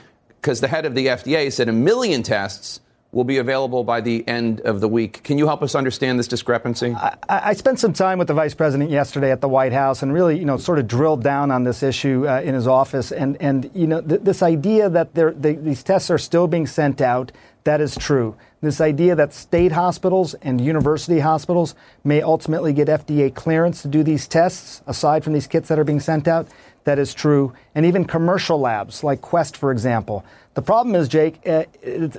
because 0.40 0.60
the 0.60 0.68
head 0.68 0.86
of 0.86 0.94
the 0.94 1.06
FDA 1.06 1.52
said 1.52 1.68
a 1.68 1.72
million 1.72 2.22
tests 2.22 2.80
will 3.10 3.24
be 3.24 3.38
available 3.38 3.84
by 3.84 4.00
the 4.02 4.26
end 4.28 4.60
of 4.60 4.80
the 4.80 4.88
week. 4.88 5.22
Can 5.22 5.38
you 5.38 5.46
help 5.46 5.62
us 5.62 5.74
understand 5.74 6.18
this 6.18 6.28
discrepancy? 6.28 6.94
I, 6.94 7.16
I, 7.28 7.52
spent 7.54 7.80
some 7.80 7.94
time 7.94 8.18
with 8.18 8.28
the 8.28 8.34
vice 8.34 8.54
president 8.54 8.90
yesterday 8.90 9.32
at 9.32 9.40
the 9.40 9.48
White 9.48 9.72
House 9.72 10.02
and 10.02 10.12
really, 10.12 10.38
you 10.38 10.44
know, 10.44 10.58
sort 10.58 10.78
of 10.78 10.86
drilled 10.86 11.22
down 11.22 11.50
on 11.50 11.64
this 11.64 11.82
issue 11.82 12.28
uh, 12.28 12.42
in 12.42 12.54
his 12.54 12.66
office. 12.66 13.10
And, 13.10 13.40
and 13.40 13.70
you 13.74 13.86
know, 13.86 14.02
th- 14.02 14.20
this 14.20 14.42
idea 14.42 14.90
that 14.90 15.14
they, 15.14 15.54
these 15.54 15.82
tests 15.82 16.10
are 16.10 16.18
still 16.18 16.46
being 16.46 16.66
sent 16.66 17.00
out, 17.00 17.32
that 17.64 17.80
is 17.80 17.96
true. 17.96 18.36
This 18.60 18.80
idea 18.80 19.14
that 19.14 19.32
state 19.32 19.72
hospitals 19.72 20.34
and 20.34 20.60
university 20.60 21.20
hospitals 21.20 21.74
may 22.04 22.20
ultimately 22.20 22.72
get 22.72 22.88
FDA 22.88 23.34
clearance 23.34 23.82
to 23.82 23.88
do 23.88 24.02
these 24.02 24.26
tests, 24.26 24.82
aside 24.86 25.24
from 25.24 25.32
these 25.32 25.46
kits 25.46 25.68
that 25.68 25.78
are 25.78 25.84
being 25.84 26.00
sent 26.00 26.28
out, 26.28 26.48
that 26.88 26.98
is 26.98 27.12
true. 27.12 27.52
And 27.74 27.84
even 27.84 28.06
commercial 28.06 28.58
labs 28.58 29.04
like 29.04 29.20
Quest, 29.20 29.58
for 29.58 29.70
example. 29.70 30.24
The 30.54 30.62
problem 30.62 30.94
is, 30.94 31.06
Jake, 31.06 31.46
uh, 31.46 31.64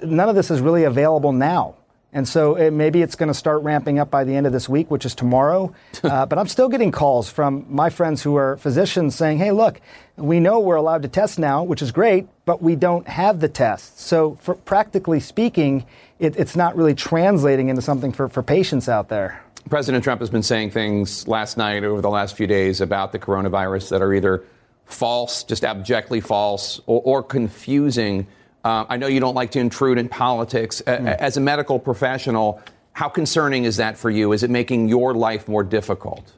none 0.04 0.30
of 0.30 0.36
this 0.36 0.52
is 0.52 0.62
really 0.62 0.84
available 0.84 1.32
now. 1.32 1.76
And 2.14 2.28
so 2.28 2.56
it, 2.56 2.72
maybe 2.72 3.02
it's 3.02 3.16
going 3.16 3.30
to 3.30 3.34
start 3.34 3.64
ramping 3.64 3.98
up 3.98 4.12
by 4.12 4.24
the 4.24 4.36
end 4.36 4.46
of 4.46 4.54
this 4.54 4.70
week, 4.70 4.92
which 4.92 5.06
is 5.06 5.16
tomorrow. 5.16 5.74
Uh, 6.02 6.26
but 6.26 6.40
I'm 6.40 6.48
still 6.48 6.70
getting 6.70 6.92
calls 6.92 7.30
from 7.30 7.66
my 7.68 7.90
friends 7.90 8.24
who 8.24 8.36
are 8.36 8.56
physicians 8.58 9.14
saying, 9.16 9.38
hey, 9.38 9.52
look, 9.52 9.82
we 10.16 10.40
know 10.40 10.60
we're 10.62 10.78
allowed 10.78 11.02
to 11.02 11.10
test 11.10 11.38
now, 11.38 11.62
which 11.62 11.82
is 11.82 11.92
great, 11.92 12.26
but 12.46 12.62
we 12.62 12.76
don't 12.78 13.06
have 13.08 13.42
the 13.42 13.50
tests. 13.50 14.02
So, 14.02 14.38
for 14.42 14.56
practically 14.56 15.20
speaking, 15.20 15.86
it, 16.20 16.38
it's 16.38 16.56
not 16.56 16.78
really 16.78 16.96
translating 16.96 17.68
into 17.68 17.82
something 17.82 18.14
for, 18.14 18.30
for 18.30 18.42
patients 18.42 18.88
out 18.88 19.10
there. 19.10 19.44
President 19.70 20.04
Trump 20.04 20.22
has 20.22 20.30
been 20.30 20.44
saying 20.44 20.72
things 20.72 21.28
last 21.28 21.58
night 21.58 21.84
over 21.84 22.02
the 22.02 22.10
last 22.10 22.38
few 22.38 22.48
days 22.48 22.80
about 22.80 23.12
the 23.12 23.20
coronavirus 23.20 23.90
that 23.90 24.02
are 24.02 24.14
either 24.14 24.44
false, 24.90 25.44
just 25.44 25.64
abjectly 25.64 26.22
false, 26.22 26.82
or, 26.86 27.02
or 27.04 27.24
confusing. 27.24 28.28
Uh, 28.64 28.86
I 28.90 28.98
know 28.98 29.08
you 29.08 29.20
don't 29.20 29.36
like 29.36 29.52
to 29.52 29.60
intrude 29.60 29.98
in 29.98 30.10
politics. 30.10 30.82
Mm. 30.86 31.06
As 31.06 31.38
a 31.38 31.40
medical 31.40 31.80
professional, 31.80 32.62
how 32.92 33.08
concerning 33.08 33.64
is 33.64 33.78
that 33.78 33.98
for 33.98 34.10
you? 34.10 34.34
Is 34.34 34.44
it 34.44 34.50
making 34.50 34.90
your 34.90 35.14
life 35.14 35.48
more 35.48 35.64
difficult? 35.64 36.34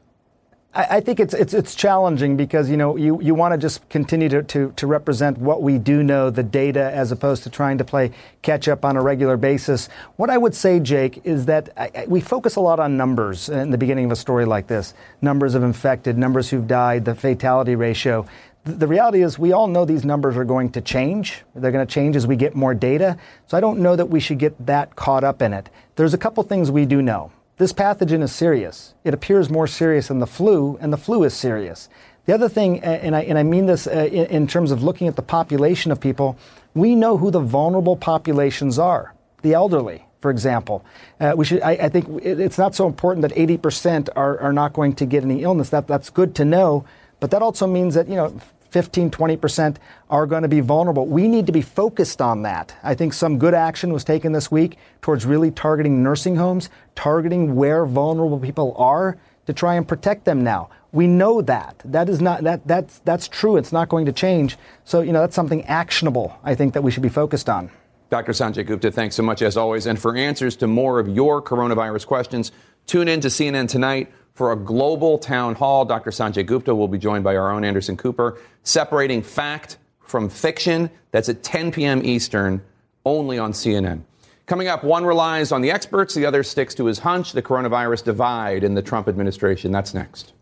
I, 0.74 1.00
think 1.00 1.20
it's, 1.20 1.34
it's, 1.34 1.52
it's 1.52 1.74
challenging 1.74 2.34
because, 2.34 2.70
you 2.70 2.78
know, 2.78 2.96
you, 2.96 3.20
you 3.20 3.34
want 3.34 3.52
to 3.52 3.58
just 3.58 3.86
continue 3.90 4.30
to, 4.30 4.42
to, 4.42 4.72
to 4.76 4.86
represent 4.86 5.36
what 5.36 5.60
we 5.62 5.76
do 5.76 6.02
know, 6.02 6.30
the 6.30 6.42
data, 6.42 6.90
as 6.94 7.12
opposed 7.12 7.42
to 7.42 7.50
trying 7.50 7.76
to 7.76 7.84
play 7.84 8.10
catch 8.40 8.68
up 8.68 8.82
on 8.82 8.96
a 8.96 9.02
regular 9.02 9.36
basis. 9.36 9.90
What 10.16 10.30
I 10.30 10.38
would 10.38 10.54
say, 10.54 10.80
Jake, 10.80 11.20
is 11.24 11.44
that 11.44 11.68
I, 11.76 12.06
we 12.08 12.22
focus 12.22 12.56
a 12.56 12.60
lot 12.60 12.80
on 12.80 12.96
numbers 12.96 13.50
in 13.50 13.70
the 13.70 13.76
beginning 13.76 14.06
of 14.06 14.12
a 14.12 14.16
story 14.16 14.46
like 14.46 14.66
this 14.66 14.94
numbers 15.20 15.54
of 15.54 15.62
infected, 15.62 16.16
numbers 16.16 16.48
who've 16.48 16.66
died, 16.66 17.04
the 17.04 17.14
fatality 17.14 17.74
ratio 17.74 18.26
the 18.64 18.86
reality 18.86 19.22
is 19.22 19.40
we 19.40 19.50
all 19.50 19.66
know 19.66 19.84
these 19.84 20.04
numbers 20.04 20.36
are 20.36 20.44
going 20.44 20.70
to 20.70 20.80
change. 20.80 21.42
They're 21.54 21.72
going 21.72 21.84
to 21.84 21.92
change 21.92 22.14
as 22.14 22.28
we 22.28 22.36
get 22.36 22.54
more 22.54 22.74
data. 22.74 23.16
So 23.48 23.56
I 23.56 23.60
don't 23.60 23.80
know 23.80 23.96
that 23.96 24.06
we 24.06 24.20
should 24.20 24.38
get 24.38 24.66
that 24.66 24.94
caught 24.94 25.24
up 25.24 25.42
in 25.42 25.52
it. 25.52 25.68
There's 25.96 26.14
a 26.14 26.18
couple 26.18 26.44
things 26.44 26.70
we 26.70 26.86
do 26.86 27.02
know. 27.02 27.32
This 27.62 27.72
pathogen 27.72 28.24
is 28.24 28.32
serious. 28.32 28.92
It 29.04 29.14
appears 29.14 29.48
more 29.48 29.68
serious 29.68 30.08
than 30.08 30.18
the 30.18 30.26
flu, 30.26 30.76
and 30.80 30.92
the 30.92 30.96
flu 30.96 31.22
is 31.22 31.32
serious. 31.32 31.88
The 32.26 32.34
other 32.34 32.48
thing, 32.48 32.80
and 32.82 33.14
I, 33.14 33.20
and 33.20 33.38
I 33.38 33.44
mean 33.44 33.66
this 33.66 33.86
uh, 33.86 34.08
in, 34.10 34.26
in 34.26 34.46
terms 34.48 34.72
of 34.72 34.82
looking 34.82 35.06
at 35.06 35.14
the 35.14 35.22
population 35.22 35.92
of 35.92 36.00
people, 36.00 36.36
we 36.74 36.96
know 36.96 37.18
who 37.18 37.30
the 37.30 37.38
vulnerable 37.38 37.96
populations 37.96 38.80
are. 38.80 39.14
The 39.42 39.54
elderly, 39.54 40.04
for 40.20 40.32
example. 40.32 40.84
Uh, 41.20 41.34
we 41.36 41.44
should, 41.44 41.62
I, 41.62 41.70
I 41.70 41.88
think 41.88 42.08
it's 42.24 42.58
not 42.58 42.74
so 42.74 42.88
important 42.88 43.22
that 43.22 43.30
80% 43.30 44.08
are, 44.16 44.40
are 44.40 44.52
not 44.52 44.72
going 44.72 44.94
to 44.94 45.06
get 45.06 45.22
any 45.22 45.44
illness. 45.44 45.68
That, 45.68 45.86
that's 45.86 46.10
good 46.10 46.34
to 46.34 46.44
know. 46.44 46.84
But 47.20 47.30
that 47.30 47.42
also 47.42 47.68
means 47.68 47.94
that, 47.94 48.08
you 48.08 48.16
know, 48.16 48.40
15, 48.72 49.10
20% 49.10 49.76
are 50.08 50.26
going 50.26 50.42
to 50.42 50.48
be 50.48 50.60
vulnerable. 50.60 51.06
We 51.06 51.28
need 51.28 51.46
to 51.46 51.52
be 51.52 51.60
focused 51.60 52.22
on 52.22 52.42
that. 52.42 52.74
I 52.82 52.94
think 52.94 53.12
some 53.12 53.38
good 53.38 53.52
action 53.52 53.92
was 53.92 54.02
taken 54.02 54.32
this 54.32 54.50
week 54.50 54.78
towards 55.02 55.26
really 55.26 55.50
targeting 55.50 56.02
nursing 56.02 56.36
homes, 56.36 56.70
targeting 56.94 57.54
where 57.54 57.84
vulnerable 57.84 58.40
people 58.40 58.74
are 58.78 59.18
to 59.46 59.52
try 59.52 59.74
and 59.74 59.86
protect 59.86 60.24
them 60.24 60.42
now. 60.42 60.70
We 60.90 61.06
know 61.06 61.42
that. 61.42 61.80
That 61.84 62.08
is 62.08 62.20
not 62.20 62.44
that 62.44 62.66
that's 62.66 63.00
that's 63.00 63.28
true. 63.28 63.56
It's 63.56 63.72
not 63.72 63.88
going 63.88 64.06
to 64.06 64.12
change. 64.12 64.56
So, 64.84 65.00
you 65.00 65.12
know, 65.12 65.20
that's 65.20 65.34
something 65.34 65.64
actionable 65.64 66.38
I 66.42 66.54
think 66.54 66.74
that 66.74 66.82
we 66.82 66.90
should 66.90 67.02
be 67.02 67.08
focused 67.08 67.48
on. 67.48 67.70
Dr. 68.10 68.32
Sanjay 68.32 68.66
Gupta, 68.66 68.90
thanks 68.90 69.16
so 69.16 69.22
much 69.22 69.40
as 69.42 69.56
always. 69.56 69.86
And 69.86 69.98
for 69.98 70.16
answers 70.16 70.56
to 70.56 70.66
more 70.66 70.98
of 70.98 71.08
your 71.08 71.40
coronavirus 71.42 72.06
questions, 72.06 72.52
tune 72.86 73.08
in 73.08 73.20
to 73.22 73.28
CNN 73.28 73.68
tonight 73.68 74.12
for 74.34 74.52
a 74.52 74.56
global 74.56 75.18
town 75.18 75.54
hall. 75.54 75.84
Dr. 75.84 76.10
Sanjay 76.10 76.44
Gupta 76.44 76.74
will 76.74 76.88
be 76.88 76.98
joined 76.98 77.24
by 77.24 77.36
our 77.36 77.50
own 77.50 77.64
Anderson 77.64 77.96
Cooper, 77.96 78.38
separating 78.62 79.22
fact 79.22 79.78
from 80.00 80.28
fiction. 80.28 80.90
That's 81.10 81.28
at 81.28 81.42
10 81.42 81.72
p.m. 81.72 82.04
Eastern, 82.04 82.62
only 83.04 83.38
on 83.38 83.52
CNN. 83.52 84.02
Coming 84.46 84.68
up, 84.68 84.82
one 84.84 85.04
relies 85.04 85.52
on 85.52 85.62
the 85.62 85.70
experts, 85.70 86.14
the 86.14 86.26
other 86.26 86.42
sticks 86.42 86.74
to 86.74 86.86
his 86.86 86.98
hunch. 86.98 87.32
The 87.32 87.42
coronavirus 87.42 88.04
divide 88.04 88.64
in 88.64 88.74
the 88.74 88.82
Trump 88.82 89.08
administration. 89.08 89.70
That's 89.70 89.94
next. 89.94 90.32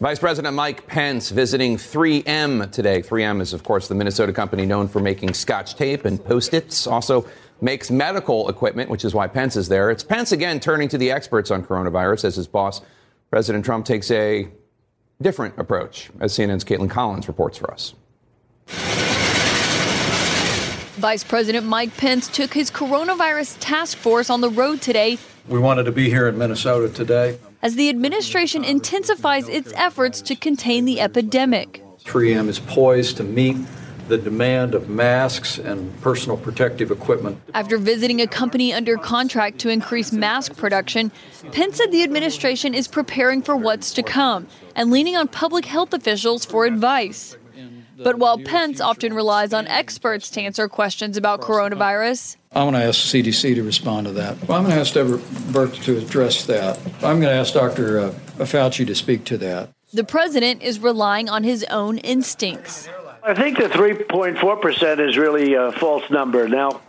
Vice 0.00 0.18
President 0.18 0.54
Mike 0.54 0.86
Pence 0.86 1.30
visiting 1.30 1.76
3M 1.76 2.70
today. 2.70 3.02
3M 3.02 3.40
is, 3.40 3.52
of 3.52 3.64
course, 3.64 3.88
the 3.88 3.94
Minnesota 3.94 4.32
company 4.32 4.64
known 4.64 4.86
for 4.86 5.00
making 5.00 5.34
scotch 5.34 5.74
tape 5.74 6.04
and 6.04 6.24
post 6.24 6.54
its. 6.54 6.86
Also, 6.86 7.26
makes 7.60 7.90
medical 7.90 8.48
equipment, 8.48 8.90
which 8.90 9.04
is 9.04 9.14
why 9.14 9.26
Pence 9.26 9.56
is 9.56 9.68
there. 9.68 9.90
It's 9.90 10.04
Pence 10.04 10.32
again 10.32 10.60
turning 10.60 10.88
to 10.88 10.98
the 10.98 11.10
experts 11.10 11.50
on 11.50 11.64
coronavirus 11.64 12.24
as 12.24 12.36
his 12.36 12.46
boss, 12.46 12.80
President 13.30 13.64
Trump, 13.64 13.84
takes 13.84 14.10
a 14.10 14.48
different 15.20 15.58
approach, 15.58 16.10
as 16.20 16.32
CNN's 16.32 16.64
Kaitlan 16.64 16.90
Collins 16.90 17.28
reports 17.28 17.58
for 17.58 17.72
us. 17.72 17.94
Vice 20.98 21.22
President 21.22 21.64
Mike 21.64 21.96
Pence 21.96 22.28
took 22.28 22.52
his 22.52 22.70
coronavirus 22.70 23.56
task 23.60 23.96
force 23.98 24.30
on 24.30 24.40
the 24.40 24.50
road 24.50 24.80
today. 24.80 25.16
We 25.48 25.60
wanted 25.60 25.84
to 25.84 25.92
be 25.92 26.10
here 26.10 26.26
in 26.26 26.36
Minnesota 26.36 26.92
today. 26.92 27.38
As 27.62 27.76
the 27.76 27.88
administration 27.88 28.64
intensifies 28.64 29.48
its 29.48 29.72
efforts 29.74 30.20
to 30.22 30.34
contain 30.34 30.84
the 30.84 31.00
epidemic. 31.00 31.84
3M 32.04 32.48
is 32.48 32.58
poised 32.58 33.16
to 33.18 33.24
meet 33.24 33.56
the 34.08 34.18
demand 34.18 34.74
of 34.74 34.88
masks 34.88 35.58
and 35.58 36.00
personal 36.00 36.36
protective 36.36 36.90
equipment. 36.90 37.40
After 37.54 37.78
visiting 37.78 38.20
a 38.20 38.26
company 38.26 38.72
under 38.72 38.96
contract 38.96 39.58
to 39.60 39.68
increase 39.68 40.12
mask 40.12 40.56
production, 40.56 41.12
Pence 41.52 41.76
said 41.76 41.92
the 41.92 42.02
administration 42.02 42.74
is 42.74 42.88
preparing 42.88 43.42
for 43.42 43.56
what's 43.56 43.92
to 43.94 44.02
come 44.02 44.46
and 44.74 44.90
leaning 44.90 45.16
on 45.16 45.28
public 45.28 45.64
health 45.64 45.92
officials 45.92 46.44
for 46.44 46.64
advice. 46.64 47.36
But 47.96 48.18
while 48.18 48.38
Pence 48.38 48.80
often 48.80 49.12
relies 49.12 49.52
on 49.52 49.66
experts 49.66 50.30
to 50.30 50.40
answer 50.40 50.68
questions 50.68 51.16
about 51.16 51.40
coronavirus, 51.40 52.36
I'm 52.52 52.70
going 52.70 52.80
to 52.80 52.88
ask 52.88 53.10
the 53.10 53.22
CDC 53.22 53.56
to 53.56 53.62
respond 53.62 54.06
to 54.06 54.12
that. 54.12 54.40
I'm 54.42 54.62
going 54.62 54.70
to 54.70 54.74
ask 54.74 54.94
Deborah 54.94 55.18
Birx 55.18 55.82
to 55.84 55.98
address 55.98 56.46
that. 56.46 56.78
I'm 56.98 57.20
going 57.20 57.22
to 57.22 57.32
ask 57.32 57.52
Dr. 57.54 57.98
Uh, 57.98 58.10
Fauci 58.38 58.86
to 58.86 58.94
speak 58.94 59.24
to 59.24 59.38
that. 59.38 59.70
The 59.92 60.04
president 60.04 60.62
is 60.62 60.78
relying 60.78 61.28
on 61.28 61.44
his 61.44 61.64
own 61.64 61.98
instincts. 61.98 62.88
I 63.28 63.34
think 63.34 63.58
the 63.58 63.64
3.4% 63.64 65.06
is 65.06 65.18
really 65.18 65.52
a 65.52 65.70
false 65.72 66.08
number. 66.08 66.48
Now, 66.48 66.80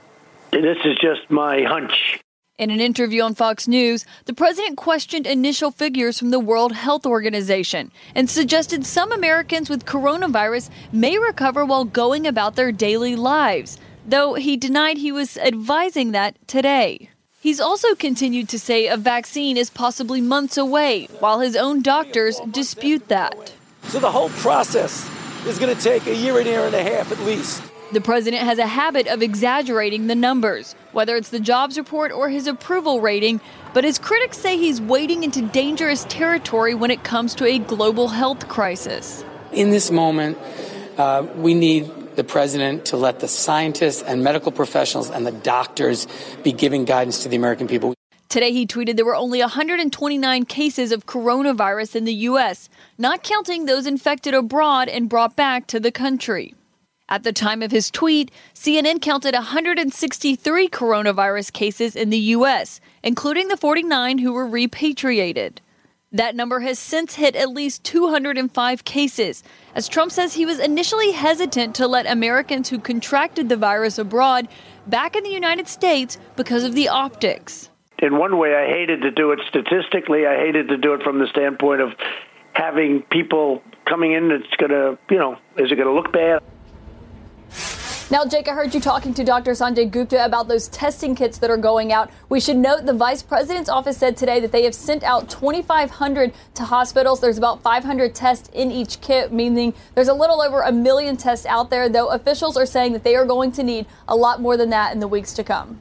this 0.51 0.77
is 0.85 0.97
just 1.01 1.29
my 1.29 1.63
hunch. 1.63 2.17
In 2.57 2.71
an 2.71 2.79
interview 2.79 3.23
on 3.23 3.35
Fox 3.35 3.67
News, 3.67 4.05
the 4.23 4.33
president 4.33 4.77
questioned 4.77 5.27
initial 5.27 5.69
figures 5.69 6.17
from 6.17 6.29
the 6.29 6.39
World 6.39 6.71
Health 6.71 7.05
Organization 7.05 7.91
and 8.15 8.29
suggested 8.29 8.85
some 8.85 9.11
Americans 9.11 9.69
with 9.69 9.83
coronavirus 9.83 10.69
may 10.93 11.17
recover 11.17 11.65
while 11.65 11.83
going 11.83 12.25
about 12.25 12.55
their 12.55 12.71
daily 12.71 13.17
lives, 13.17 13.77
though 14.07 14.35
he 14.35 14.55
denied 14.55 14.97
he 14.97 15.11
was 15.11 15.37
advising 15.39 16.13
that 16.13 16.37
today. 16.47 17.09
He's 17.41 17.59
also 17.59 17.95
continued 17.95 18.47
to 18.47 18.59
say 18.59 18.87
a 18.87 18.95
vaccine 18.95 19.57
is 19.57 19.69
possibly 19.69 20.21
months 20.21 20.55
away, 20.55 21.09
while 21.19 21.41
his 21.41 21.57
own 21.57 21.81
doctors 21.81 22.39
dispute 22.49 23.09
that. 23.09 23.51
So 23.89 23.99
the 23.99 24.11
whole 24.11 24.29
process 24.29 25.05
is 25.45 25.59
going 25.59 25.75
to 25.75 25.81
take 25.81 26.05
a 26.07 26.15
year, 26.15 26.37
and 26.37 26.47
a 26.47 26.51
year 26.51 26.65
and 26.65 26.75
a 26.75 26.83
half 26.83 27.11
at 27.11 27.19
least. 27.19 27.63
The 27.91 28.01
president 28.01 28.43
has 28.43 28.59
a 28.59 28.67
habit 28.67 29.07
of 29.07 29.23
exaggerating 29.23 30.05
the 30.05 30.15
numbers, 30.15 30.75
whether 30.91 31.15
it's 31.15 31.29
the 31.29 31.39
jobs 31.39 31.75
report 31.75 32.11
or 32.11 32.29
his 32.29 32.45
approval 32.45 33.01
rating, 33.01 33.41
but 33.73 33.83
his 33.83 33.97
critics 33.97 34.37
say 34.37 34.57
he's 34.57 34.79
wading 34.79 35.23
into 35.23 35.41
dangerous 35.41 36.05
territory 36.07 36.75
when 36.75 36.91
it 36.91 37.03
comes 37.03 37.33
to 37.35 37.45
a 37.45 37.57
global 37.57 38.07
health 38.07 38.47
crisis. 38.47 39.25
In 39.51 39.71
this 39.71 39.89
moment, 39.89 40.37
uh, 40.99 41.25
we 41.35 41.55
need 41.55 41.89
the 42.15 42.23
president 42.23 42.85
to 42.85 42.97
let 42.97 43.21
the 43.21 43.27
scientists 43.27 44.03
and 44.03 44.23
medical 44.23 44.51
professionals 44.51 45.09
and 45.09 45.25
the 45.25 45.31
doctors 45.31 46.05
be 46.43 46.51
giving 46.51 46.85
guidance 46.85 47.23
to 47.23 47.29
the 47.29 47.37
American 47.37 47.67
people. 47.67 47.95
Today, 48.29 48.51
he 48.51 48.67
tweeted 48.67 48.95
there 48.95 49.05
were 49.05 49.15
only 49.15 49.39
129 49.39 50.45
cases 50.45 50.91
of 50.91 51.07
coronavirus 51.07 51.95
in 51.95 52.05
the 52.05 52.13
U.S., 52.13 52.69
not 52.95 53.23
counting 53.23 53.65
those 53.65 53.87
infected 53.87 54.35
abroad 54.35 54.87
and 54.87 55.09
brought 55.09 55.35
back 55.35 55.65
to 55.65 55.79
the 55.79 55.91
country. 55.91 56.53
At 57.09 57.23
the 57.23 57.33
time 57.33 57.63
of 57.63 57.71
his 57.71 57.89
tweet, 57.89 58.29
CNN 58.53 59.01
counted 59.01 59.33
163 59.33 60.69
coronavirus 60.69 61.51
cases 61.53 61.95
in 61.95 62.11
the 62.11 62.19
U.S., 62.37 62.79
including 63.01 63.47
the 63.47 63.57
49 63.57 64.19
who 64.19 64.31
were 64.31 64.45
repatriated. 64.45 65.59
That 66.11 66.35
number 66.35 66.59
has 66.59 66.77
since 66.77 67.15
hit 67.15 67.35
at 67.35 67.49
least 67.49 67.83
205 67.83 68.85
cases, 68.85 69.43
as 69.73 69.87
Trump 69.87 70.11
says 70.11 70.35
he 70.35 70.45
was 70.45 70.59
initially 70.59 71.13
hesitant 71.13 71.73
to 71.77 71.87
let 71.87 72.05
Americans 72.05 72.69
who 72.69 72.77
contracted 72.77 73.49
the 73.49 73.57
virus 73.57 73.97
abroad 73.97 74.47
back 74.85 75.15
in 75.15 75.23
the 75.23 75.31
United 75.31 75.67
States 75.67 76.19
because 76.35 76.63
of 76.63 76.75
the 76.75 76.89
optics. 76.89 77.71
In 78.01 78.17
one 78.17 78.37
way, 78.37 78.55
I 78.55 78.67
hated 78.67 79.01
to 79.01 79.11
do 79.11 79.31
it 79.31 79.39
statistically. 79.49 80.25
I 80.25 80.37
hated 80.37 80.69
to 80.69 80.77
do 80.77 80.93
it 80.93 81.03
from 81.03 81.19
the 81.19 81.27
standpoint 81.27 81.81
of 81.81 81.93
having 82.53 83.01
people 83.03 83.61
coming 83.85 84.13
in 84.13 84.29
that's 84.29 84.55
going 84.57 84.71
to, 84.71 84.97
you 85.09 85.19
know, 85.19 85.33
is 85.57 85.71
it 85.71 85.75
going 85.75 85.87
to 85.87 85.93
look 85.93 86.11
bad? 86.11 86.41
Now, 88.11 88.25
Jake, 88.25 88.47
I 88.47 88.53
heard 88.53 88.73
you 88.73 88.79
talking 88.79 89.13
to 89.13 89.23
Dr. 89.23 89.51
Sanjay 89.51 89.89
Gupta 89.89 90.25
about 90.25 90.47
those 90.47 90.67
testing 90.69 91.13
kits 91.13 91.37
that 91.39 91.51
are 91.51 91.57
going 91.57 91.93
out. 91.93 92.09
We 92.27 92.39
should 92.39 92.57
note 92.57 92.87
the 92.87 92.93
vice 92.93 93.21
president's 93.21 93.69
office 93.69 93.97
said 93.97 94.17
today 94.17 94.39
that 94.39 94.51
they 94.51 94.63
have 94.63 94.73
sent 94.73 95.03
out 95.03 95.29
2,500 95.29 96.33
to 96.55 96.63
hospitals. 96.63 97.21
There's 97.21 97.37
about 97.37 97.61
500 97.61 98.15
tests 98.15 98.49
in 98.51 98.71
each 98.71 98.99
kit, 99.01 99.31
meaning 99.31 99.75
there's 99.93 100.07
a 100.07 100.13
little 100.15 100.41
over 100.41 100.61
a 100.61 100.71
million 100.71 101.17
tests 101.17 101.45
out 101.45 101.69
there, 101.69 101.87
though 101.87 102.07
officials 102.07 102.57
are 102.57 102.65
saying 102.65 102.93
that 102.93 103.03
they 103.03 103.15
are 103.15 103.25
going 103.25 103.51
to 103.51 103.61
need 103.61 103.85
a 104.07 104.15
lot 104.15 104.41
more 104.41 104.57
than 104.57 104.71
that 104.71 104.91
in 104.91 104.99
the 104.99 105.07
weeks 105.07 105.33
to 105.33 105.43
come. 105.43 105.79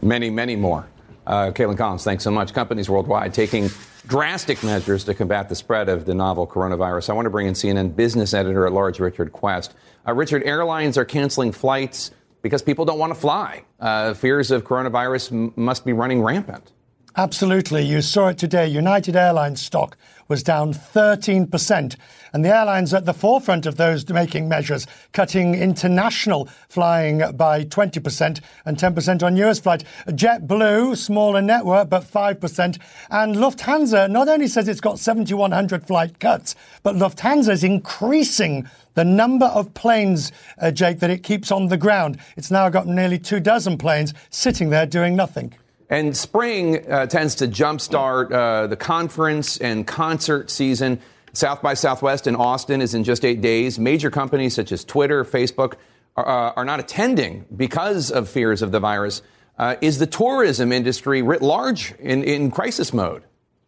Many, 0.00 0.30
many 0.30 0.54
more. 0.54 0.86
Uh, 1.26 1.50
Kaitlan 1.50 1.76
Collins, 1.76 2.04
thanks 2.04 2.22
so 2.22 2.30
much. 2.30 2.52
Companies 2.52 2.88
worldwide 2.88 3.34
taking 3.34 3.68
drastic 4.06 4.62
measures 4.62 5.04
to 5.04 5.14
combat 5.14 5.48
the 5.48 5.56
spread 5.56 5.88
of 5.88 6.04
the 6.04 6.14
novel 6.14 6.46
coronavirus. 6.46 7.10
I 7.10 7.12
want 7.14 7.26
to 7.26 7.30
bring 7.30 7.46
in 7.46 7.54
CNN 7.54 7.96
business 7.96 8.32
editor 8.32 8.66
at 8.66 8.72
large, 8.72 9.00
Richard 9.00 9.32
Quest. 9.32 9.74
Uh, 10.06 10.14
Richard, 10.14 10.44
airlines 10.44 10.96
are 10.96 11.04
canceling 11.04 11.50
flights 11.50 12.12
because 12.42 12.62
people 12.62 12.84
don't 12.84 12.98
want 12.98 13.12
to 13.12 13.18
fly. 13.18 13.64
Uh, 13.80 14.14
fears 14.14 14.52
of 14.52 14.62
coronavirus 14.62 15.32
m- 15.32 15.52
must 15.56 15.84
be 15.84 15.92
running 15.92 16.22
rampant. 16.22 16.70
Absolutely. 17.18 17.82
You 17.82 18.02
saw 18.02 18.28
it 18.28 18.36
today. 18.36 18.66
United 18.66 19.16
Airlines 19.16 19.62
stock 19.62 19.96
was 20.28 20.42
down 20.42 20.74
13%. 20.74 21.96
And 22.34 22.44
the 22.44 22.54
airlines 22.54 22.92
at 22.92 23.06
the 23.06 23.14
forefront 23.14 23.64
of 23.64 23.78
those 23.78 24.06
making 24.10 24.50
measures, 24.50 24.86
cutting 25.12 25.54
international 25.54 26.46
flying 26.68 27.22
by 27.34 27.64
20% 27.64 28.40
and 28.66 28.76
10% 28.76 29.22
on 29.22 29.36
US 29.36 29.58
flight. 29.58 29.84
JetBlue, 30.08 30.94
smaller 30.94 31.40
network, 31.40 31.88
but 31.88 32.04
5%. 32.04 32.78
And 33.08 33.36
Lufthansa 33.36 34.10
not 34.10 34.28
only 34.28 34.46
says 34.46 34.68
it's 34.68 34.82
got 34.82 34.98
7,100 34.98 35.86
flight 35.86 36.18
cuts, 36.18 36.54
but 36.82 36.96
Lufthansa 36.96 37.48
is 37.48 37.64
increasing 37.64 38.68
the 38.92 39.04
number 39.06 39.46
of 39.46 39.72
planes, 39.72 40.32
uh, 40.58 40.70
Jake, 40.70 40.98
that 40.98 41.08
it 41.08 41.22
keeps 41.22 41.50
on 41.50 41.68
the 41.68 41.78
ground. 41.78 42.18
It's 42.36 42.50
now 42.50 42.68
got 42.68 42.86
nearly 42.86 43.18
two 43.18 43.40
dozen 43.40 43.78
planes 43.78 44.12
sitting 44.28 44.68
there 44.68 44.84
doing 44.84 45.16
nothing. 45.16 45.54
And 45.88 46.16
spring 46.16 46.90
uh, 46.90 47.06
tends 47.06 47.36
to 47.36 47.48
jumpstart 47.48 48.32
uh, 48.32 48.66
the 48.66 48.76
conference 48.76 49.58
and 49.58 49.86
concert 49.86 50.50
season. 50.50 51.00
South 51.32 51.62
by 51.62 51.74
Southwest 51.74 52.26
in 52.26 52.34
Austin 52.34 52.80
is 52.80 52.94
in 52.94 53.04
just 53.04 53.24
eight 53.24 53.40
days. 53.40 53.78
Major 53.78 54.10
companies 54.10 54.54
such 54.54 54.72
as 54.72 54.84
Twitter, 54.84 55.24
Facebook 55.24 55.74
are, 56.16 56.26
uh, 56.26 56.52
are 56.56 56.64
not 56.64 56.80
attending 56.80 57.44
because 57.54 58.10
of 58.10 58.28
fears 58.28 58.62
of 58.62 58.72
the 58.72 58.80
virus. 58.80 59.22
Uh, 59.58 59.76
is 59.80 59.98
the 59.98 60.06
tourism 60.06 60.72
industry 60.72 61.22
writ 61.22 61.42
large 61.42 61.94
in, 61.98 62.24
in 62.24 62.50
crisis 62.50 62.92
mode? 62.92 63.22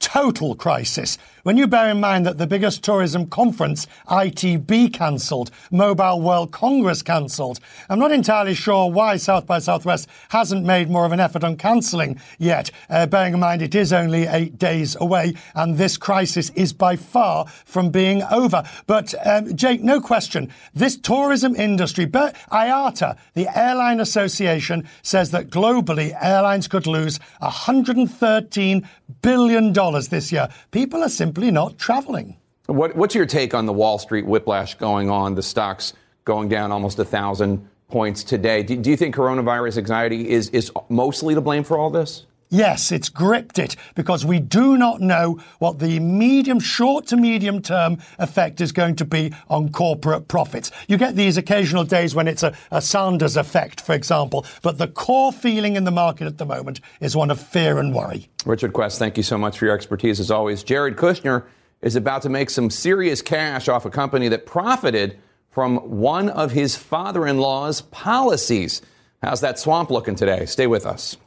total 0.09 0.55
crisis. 0.55 1.19
When 1.49 1.57
you 1.57 1.67
bear 1.67 1.89
in 1.89 1.99
mind 1.99 2.27
that 2.27 2.37
the 2.37 2.47
biggest 2.47 2.85
tourism 2.85 3.25
conference, 3.25 3.87
ITB, 4.07 4.93
cancelled, 4.93 5.51
Mobile 5.71 6.21
World 6.21 6.53
Congress 6.53 7.01
cancelled, 7.01 7.59
I'm 7.89 7.99
not 7.99 8.13
entirely 8.13 8.53
sure 8.53 8.91
why 8.91 9.17
South 9.17 9.47
by 9.47 9.59
Southwest 9.59 10.09
hasn't 10.29 10.67
made 10.67 10.91
more 10.91 11.07
of 11.07 11.13
an 11.13 11.21
effort 11.21 11.45
on 11.45 11.57
cancelling 11.57 12.21
yet, 12.39 12.71
uh, 12.91 13.07
bearing 13.07 13.33
in 13.33 13.41
mind 13.41 13.63
it 13.63 13.75
is 13.75 13.95
only 13.95 14.27
eight 14.27 14.59
days 14.59 14.95
away 15.01 15.33
and 15.55 15.79
this 15.79 15.97
crisis 15.97 16.51
is 16.51 16.75
by 16.75 16.97
far 16.97 17.47
from 17.65 17.89
being 17.89 18.23
over. 18.25 18.63
But, 18.87 19.15
um, 19.25 19.57
Jake, 19.57 19.81
no 19.81 20.03
question, 20.03 20.53
this 20.75 20.99
tourism 20.99 21.57
industry, 21.57 22.05
but 22.05 22.37
IATA, 22.53 23.17
the 23.33 23.49
Airline 23.59 24.01
Association, 24.01 24.87
says 25.01 25.31
that 25.31 25.49
globally 25.49 26.15
airlines 26.23 26.69
could 26.69 26.87
lose 26.87 27.19
$113 27.41 28.87
billion 29.23 29.73
this 29.73 30.31
year. 30.31 30.51
People 30.71 31.03
are 31.03 31.09
simply 31.09 31.38
not 31.51 31.79
traveling. 31.79 32.37
What, 32.67 32.95
what's 32.97 33.15
your 33.15 33.27
take 33.27 33.55
on 33.55 33.67
the 33.67 33.73
Wall 33.73 33.99
Street 33.99 34.27
whiplash 34.27 34.75
going 34.75 35.09
on, 35.09 35.35
the 35.35 35.43
stocks 35.43 35.95
going 36.25 36.49
down 36.49 36.71
almost 36.71 36.99
a 36.99 37.05
thousand 37.05 37.67
points 37.89 38.23
today? 38.23 38.63
Do, 38.63 38.77
do 38.77 38.91
you 38.91 38.97
think 38.97 39.15
coronavirus 39.15 39.79
anxiety 39.79 40.29
is, 40.29 40.51
is 40.51 40.71
mostly 40.89 41.35
to 41.35 41.41
blame 41.41 41.65
for 41.65 41.79
all 41.79 41.91
this? 41.91 42.27
Yes, 42.51 42.93
it's 42.93 43.11
gripped 43.11 43.59
it 43.59 43.77
because 43.95 44.25
we 44.25 44.41
do 44.41 44.79
not 44.79 45.01
know 45.03 45.39
what 45.59 45.79
the 45.81 46.01
medium, 46.01 46.61
short 46.61 47.07
to 47.09 47.17
medium 47.17 47.61
term 47.61 47.99
effect 48.19 48.63
is 48.63 48.73
going 48.73 48.97
to 48.97 49.05
be 49.05 49.35
on 49.51 49.71
corporate 49.71 50.29
profits. 50.29 50.71
You 50.89 50.97
get 50.97 51.15
these 51.15 51.37
occasional 51.37 51.85
days 51.85 52.15
when 52.15 52.27
it's 52.27 52.43
a, 52.43 52.55
a, 52.71 52.81
Sanders 52.81 53.37
effect, 53.37 53.83
for 53.83 53.95
example, 53.95 54.47
but 54.63 54.79
the 54.79 54.89
core 54.89 55.31
feeling 55.31 55.77
in 55.77 55.85
the 55.85 55.91
market 55.91 56.27
at 56.27 56.39
the 56.39 56.47
moment 56.47 56.81
is 57.01 57.15
one 57.15 57.31
of 57.31 57.39
fear 57.39 57.79
and 57.79 57.95
worry. 57.95 58.29
Richard 58.47 58.73
Quest, 58.73 58.99
thank 58.99 59.19
you 59.19 59.23
so 59.23 59.37
much 59.37 59.59
for 59.59 59.67
your 59.67 59.75
expertise 59.75 60.19
as 60.19 60.31
always. 60.31 60.63
Jared 60.63 60.97
Kushner 60.97 61.45
is 61.83 61.97
about 61.97 62.23
to 62.23 62.31
make 62.31 62.49
some 62.49 62.71
serious 62.71 63.21
cash 63.21 63.69
off 63.69 63.85
a 63.85 63.91
company 63.91 64.29
that 64.29 64.47
profited 64.47 65.19
from 65.51 65.77
one 66.01 66.31
of 66.31 66.53
his 66.53 66.77
father 66.77 67.27
in 67.27 67.37
law's 67.37 67.83
policies. 67.83 68.81
How's 69.23 69.43
that 69.43 69.59
swamp 69.59 69.91
looking 69.91 70.15
today? 70.15 70.47
Stay 70.47 70.67
with 70.67 70.87
us. 70.87 71.19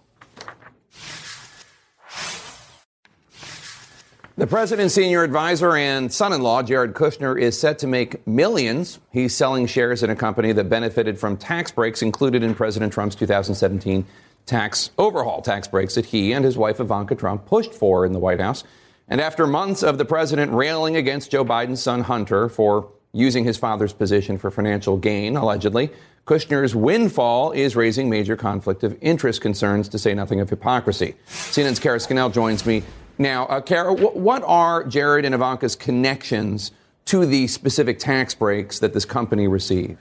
The 4.41 4.47
president's 4.47 4.95
senior 4.95 5.21
advisor 5.21 5.75
and 5.75 6.11
son 6.11 6.33
in 6.33 6.41
law, 6.41 6.63
Jared 6.63 6.95
Kushner, 6.95 7.39
is 7.39 7.59
set 7.59 7.77
to 7.77 7.85
make 7.85 8.25
millions. 8.25 8.99
He's 9.11 9.35
selling 9.35 9.67
shares 9.67 10.01
in 10.01 10.09
a 10.09 10.15
company 10.15 10.51
that 10.51 10.67
benefited 10.67 11.19
from 11.19 11.37
tax 11.37 11.69
breaks 11.69 12.01
included 12.01 12.41
in 12.41 12.55
President 12.55 12.91
Trump's 12.91 13.13
2017 13.13 14.03
tax 14.47 14.89
overhaul, 14.97 15.43
tax 15.43 15.67
breaks 15.67 15.93
that 15.93 16.07
he 16.07 16.33
and 16.33 16.43
his 16.43 16.57
wife 16.57 16.79
Ivanka 16.79 17.13
Trump 17.13 17.45
pushed 17.45 17.71
for 17.71 18.03
in 18.03 18.13
the 18.13 18.19
White 18.19 18.39
House. 18.39 18.63
And 19.07 19.21
after 19.21 19.45
months 19.45 19.83
of 19.83 19.99
the 19.99 20.05
president 20.05 20.51
railing 20.53 20.95
against 20.95 21.29
Joe 21.29 21.45
Biden's 21.45 21.83
son 21.83 22.01
Hunter 22.01 22.49
for 22.49 22.91
using 23.13 23.43
his 23.43 23.57
father's 23.59 23.93
position 23.93 24.39
for 24.39 24.49
financial 24.49 24.97
gain, 24.97 25.35
allegedly, 25.35 25.91
Kushner's 26.25 26.75
windfall 26.75 27.51
is 27.51 27.75
raising 27.75 28.09
major 28.09 28.35
conflict 28.35 28.83
of 28.83 28.97
interest 29.01 29.41
concerns, 29.41 29.87
to 29.89 29.99
say 29.99 30.15
nothing 30.15 30.39
of 30.39 30.49
hypocrisy. 30.49 31.13
CNN's 31.27 31.79
Kara 31.79 31.99
Scannell 31.99 32.31
joins 32.31 32.65
me 32.65 32.81
now, 33.21 33.45
uh, 33.45 33.61
Kara, 33.61 33.93
what 33.93 34.43
are 34.45 34.83
Jared 34.83 35.25
and 35.25 35.35
Ivanka's 35.35 35.75
connections 35.75 36.71
to 37.05 37.25
the 37.25 37.47
specific 37.47 37.99
tax 37.99 38.33
breaks 38.33 38.79
that 38.79 38.93
this 38.93 39.05
company 39.05 39.47
received? 39.47 39.97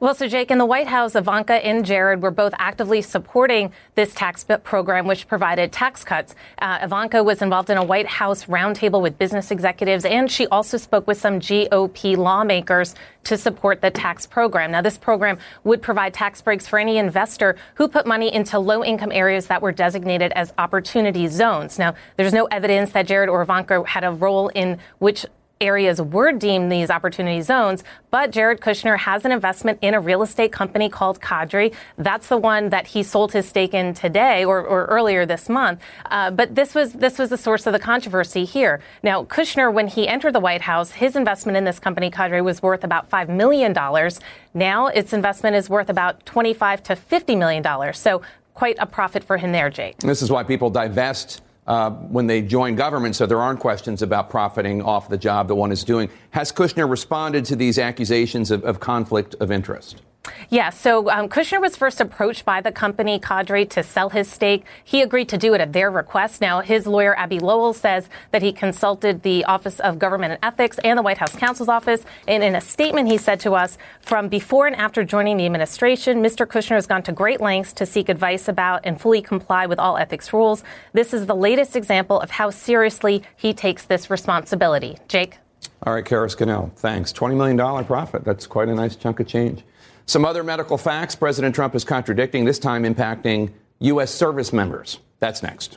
Well, 0.00 0.14
so 0.14 0.28
Jake, 0.28 0.50
in 0.50 0.58
the 0.58 0.66
White 0.66 0.86
House, 0.86 1.16
Ivanka 1.16 1.54
and 1.54 1.84
Jared 1.84 2.22
were 2.22 2.30
both 2.30 2.54
actively 2.58 3.02
supporting 3.02 3.72
this 3.96 4.14
tax 4.14 4.46
program, 4.62 5.06
which 5.06 5.26
provided 5.26 5.72
tax 5.72 6.04
cuts. 6.04 6.34
Uh, 6.60 6.78
Ivanka 6.82 7.22
was 7.24 7.42
involved 7.42 7.68
in 7.68 7.76
a 7.76 7.84
White 7.84 8.06
House 8.06 8.44
roundtable 8.44 9.02
with 9.02 9.18
business 9.18 9.50
executives, 9.50 10.04
and 10.04 10.30
she 10.30 10.46
also 10.48 10.76
spoke 10.76 11.06
with 11.06 11.18
some 11.18 11.40
GOP 11.40 12.16
lawmakers 12.16 12.94
to 13.24 13.36
support 13.36 13.82
the 13.82 13.90
tax 13.90 14.26
program. 14.26 14.70
Now, 14.70 14.82
this 14.82 14.96
program 14.96 15.38
would 15.64 15.82
provide 15.82 16.14
tax 16.14 16.40
breaks 16.40 16.66
for 16.66 16.78
any 16.78 16.96
investor 16.98 17.56
who 17.74 17.88
put 17.88 18.06
money 18.06 18.32
into 18.32 18.58
low 18.58 18.84
income 18.84 19.12
areas 19.12 19.48
that 19.48 19.60
were 19.60 19.72
designated 19.72 20.32
as 20.36 20.52
opportunity 20.58 21.26
zones. 21.26 21.78
Now, 21.78 21.94
there's 22.16 22.32
no 22.32 22.46
evidence 22.46 22.92
that 22.92 23.06
Jared 23.06 23.28
or 23.28 23.42
Ivanka 23.42 23.82
had 23.84 24.04
a 24.04 24.12
role 24.12 24.48
in 24.48 24.78
which 24.98 25.26
areas 25.60 26.00
were 26.00 26.32
deemed 26.32 26.70
these 26.70 26.90
opportunity 26.90 27.40
zones, 27.40 27.84
but 28.10 28.30
Jared 28.30 28.60
Kushner 28.60 28.98
has 28.98 29.24
an 29.24 29.32
investment 29.32 29.78
in 29.82 29.94
a 29.94 30.00
real 30.00 30.22
estate 30.22 30.52
company 30.52 30.88
called 30.88 31.20
Cadre. 31.20 31.72
That's 31.96 32.28
the 32.28 32.36
one 32.36 32.70
that 32.70 32.86
he 32.86 33.02
sold 33.02 33.32
his 33.32 33.48
stake 33.48 33.74
in 33.74 33.94
today 33.94 34.44
or, 34.44 34.60
or 34.60 34.86
earlier 34.86 35.26
this 35.26 35.48
month. 35.48 35.80
Uh, 36.06 36.30
but 36.30 36.54
this 36.54 36.74
was 36.74 36.92
this 36.92 37.18
was 37.18 37.30
the 37.30 37.36
source 37.36 37.66
of 37.66 37.72
the 37.72 37.78
controversy 37.78 38.44
here. 38.44 38.80
Now, 39.02 39.24
Kushner, 39.24 39.72
when 39.72 39.88
he 39.88 40.06
entered 40.06 40.34
the 40.34 40.40
White 40.40 40.62
House, 40.62 40.92
his 40.92 41.16
investment 41.16 41.56
in 41.56 41.64
this 41.64 41.78
company, 41.78 42.10
Cadre, 42.10 42.40
was 42.40 42.62
worth 42.62 42.84
about 42.84 43.08
five 43.08 43.28
million 43.28 43.72
dollars. 43.72 44.20
Now, 44.54 44.86
its 44.86 45.12
investment 45.12 45.56
is 45.56 45.68
worth 45.68 45.88
about 45.88 46.24
twenty-five 46.24 46.82
to 46.84 46.96
fifty 46.96 47.36
million 47.36 47.62
dollars. 47.62 47.98
So, 47.98 48.22
quite 48.54 48.76
a 48.78 48.86
profit 48.86 49.22
for 49.22 49.36
him 49.36 49.52
there, 49.52 49.70
Jake. 49.70 49.98
This 49.98 50.22
is 50.22 50.30
why 50.30 50.42
people 50.42 50.70
divest 50.70 51.42
uh, 51.68 51.90
when 51.90 52.26
they 52.26 52.40
join 52.40 52.74
government, 52.74 53.14
so 53.14 53.26
there 53.26 53.40
aren't 53.40 53.60
questions 53.60 54.00
about 54.00 54.30
profiting 54.30 54.80
off 54.82 55.08
the 55.10 55.18
job 55.18 55.48
that 55.48 55.54
one 55.54 55.70
is 55.70 55.84
doing. 55.84 56.10
Has 56.30 56.50
Kushner 56.50 56.88
responded 56.88 57.44
to 57.44 57.56
these 57.56 57.78
accusations 57.78 58.50
of, 58.50 58.64
of 58.64 58.80
conflict 58.80 59.36
of 59.38 59.52
interest? 59.52 60.02
Yeah, 60.50 60.70
so 60.70 61.10
um, 61.10 61.28
Kushner 61.28 61.60
was 61.60 61.76
first 61.76 62.00
approached 62.00 62.44
by 62.44 62.60
the 62.60 62.72
company 62.72 63.18
Cadre 63.18 63.66
to 63.66 63.82
sell 63.82 64.10
his 64.10 64.30
stake. 64.30 64.64
He 64.84 65.02
agreed 65.02 65.28
to 65.30 65.38
do 65.38 65.54
it 65.54 65.60
at 65.60 65.72
their 65.72 65.90
request. 65.90 66.40
Now, 66.40 66.60
his 66.60 66.86
lawyer, 66.86 67.16
Abbe 67.18 67.38
Lowell, 67.38 67.72
says 67.72 68.08
that 68.30 68.42
he 68.42 68.52
consulted 68.52 69.22
the 69.22 69.44
Office 69.44 69.80
of 69.80 69.98
Government 69.98 70.32
and 70.32 70.40
Ethics 70.42 70.78
and 70.84 70.98
the 70.98 71.02
White 71.02 71.18
House 71.18 71.34
counsel's 71.36 71.68
office. 71.68 72.04
And 72.26 72.42
in 72.42 72.54
a 72.54 72.60
statement, 72.60 73.08
he 73.08 73.18
said 73.18 73.40
to 73.40 73.54
us, 73.54 73.78
from 74.00 74.28
before 74.28 74.66
and 74.66 74.76
after 74.76 75.04
joining 75.04 75.36
the 75.36 75.46
administration, 75.46 76.22
Mr. 76.22 76.46
Kushner 76.46 76.76
has 76.76 76.86
gone 76.86 77.02
to 77.04 77.12
great 77.12 77.40
lengths 77.40 77.72
to 77.74 77.86
seek 77.86 78.08
advice 78.08 78.48
about 78.48 78.80
and 78.84 79.00
fully 79.00 79.22
comply 79.22 79.66
with 79.66 79.78
all 79.78 79.96
ethics 79.96 80.32
rules. 80.32 80.64
This 80.92 81.12
is 81.12 81.26
the 81.26 81.36
latest 81.36 81.76
example 81.76 82.20
of 82.20 82.30
how 82.30 82.50
seriously 82.50 83.22
he 83.36 83.52
takes 83.52 83.84
this 83.84 84.10
responsibility. 84.10 84.98
Jake? 85.08 85.38
All 85.82 85.94
right, 85.94 86.04
Kara 86.04 86.28
Scannell, 86.28 86.72
thanks. 86.76 87.12
$20 87.12 87.36
million 87.36 87.84
profit. 87.84 88.24
That's 88.24 88.46
quite 88.46 88.68
a 88.68 88.74
nice 88.74 88.96
chunk 88.96 89.20
of 89.20 89.26
change. 89.26 89.62
Some 90.08 90.24
other 90.24 90.42
medical 90.42 90.78
facts 90.78 91.14
President 91.14 91.54
Trump 91.54 91.74
is 91.74 91.84
contradicting, 91.84 92.46
this 92.46 92.58
time 92.58 92.84
impacting 92.84 93.52
U.S. 93.80 94.10
service 94.10 94.54
members. 94.54 95.00
That's 95.20 95.42
next. 95.42 95.76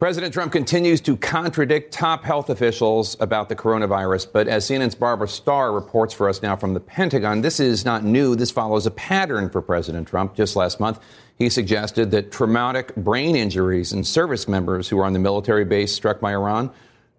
President 0.00 0.34
Trump 0.34 0.50
continues 0.50 1.00
to 1.02 1.16
contradict 1.16 1.92
top 1.92 2.24
health 2.24 2.50
officials 2.50 3.16
about 3.20 3.48
the 3.48 3.54
coronavirus, 3.54 4.26
but 4.32 4.48
as 4.48 4.68
CNN's 4.68 4.96
Barbara 4.96 5.28
Starr 5.28 5.72
reports 5.72 6.12
for 6.12 6.28
us 6.28 6.42
now 6.42 6.56
from 6.56 6.74
the 6.74 6.80
Pentagon, 6.80 7.40
this 7.40 7.60
is 7.60 7.84
not 7.84 8.02
new. 8.02 8.34
This 8.34 8.50
follows 8.50 8.86
a 8.86 8.90
pattern 8.90 9.48
for 9.48 9.62
President 9.62 10.08
Trump. 10.08 10.34
Just 10.34 10.56
last 10.56 10.80
month, 10.80 10.98
he 11.38 11.48
suggested 11.48 12.10
that 12.10 12.32
traumatic 12.32 12.92
brain 12.96 13.36
injuries 13.36 13.92
in 13.92 14.02
service 14.02 14.48
members 14.48 14.88
who 14.88 14.96
were 14.96 15.04
on 15.04 15.12
the 15.12 15.20
military 15.20 15.64
base 15.64 15.94
struck 15.94 16.18
by 16.18 16.32
Iran, 16.32 16.72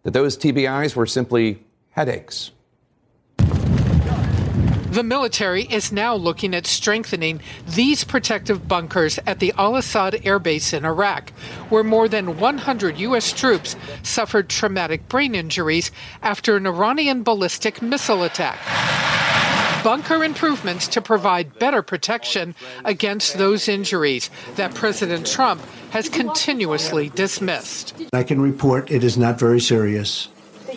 that 0.03 0.11
those 0.11 0.37
TBIs 0.37 0.97
were 0.97 1.07
simply 1.07 1.63
headaches. 1.95 2.51
The 4.95 5.03
military 5.03 5.63
is 5.63 5.91
now 5.91 6.15
looking 6.15 6.55
at 6.55 6.65
strengthening 6.65 7.41
these 7.67 8.05
protective 8.05 8.65
bunkers 8.65 9.19
at 9.25 9.39
the 9.39 9.53
Al 9.57 9.75
Asad 9.75 10.21
Air 10.25 10.39
Base 10.39 10.71
in 10.71 10.85
Iraq, 10.85 11.31
where 11.67 11.83
more 11.83 12.07
than 12.07 12.39
100 12.39 12.97
U.S. 12.99 13.33
troops 13.33 13.75
suffered 14.03 14.47
traumatic 14.47 15.09
brain 15.09 15.35
injuries 15.35 15.91
after 16.21 16.55
an 16.55 16.65
Iranian 16.65 17.23
ballistic 17.23 17.81
missile 17.81 18.23
attack. 18.23 18.57
Bunker 19.83 20.23
improvements 20.23 20.87
to 20.87 21.01
provide 21.01 21.59
better 21.59 21.81
protection 21.81 22.55
against 22.85 23.37
those 23.37 23.67
injuries 23.67 24.29
that 24.55 24.73
President 24.73 25.27
Trump 25.27 25.61
has 25.91 26.07
continuously 26.07 27.09
dismissed. 27.09 27.93
I 28.13 28.23
can 28.23 28.39
report 28.39 28.89
it 28.89 29.03
is 29.03 29.17
not 29.17 29.37
very 29.37 29.59
serious 29.59 30.29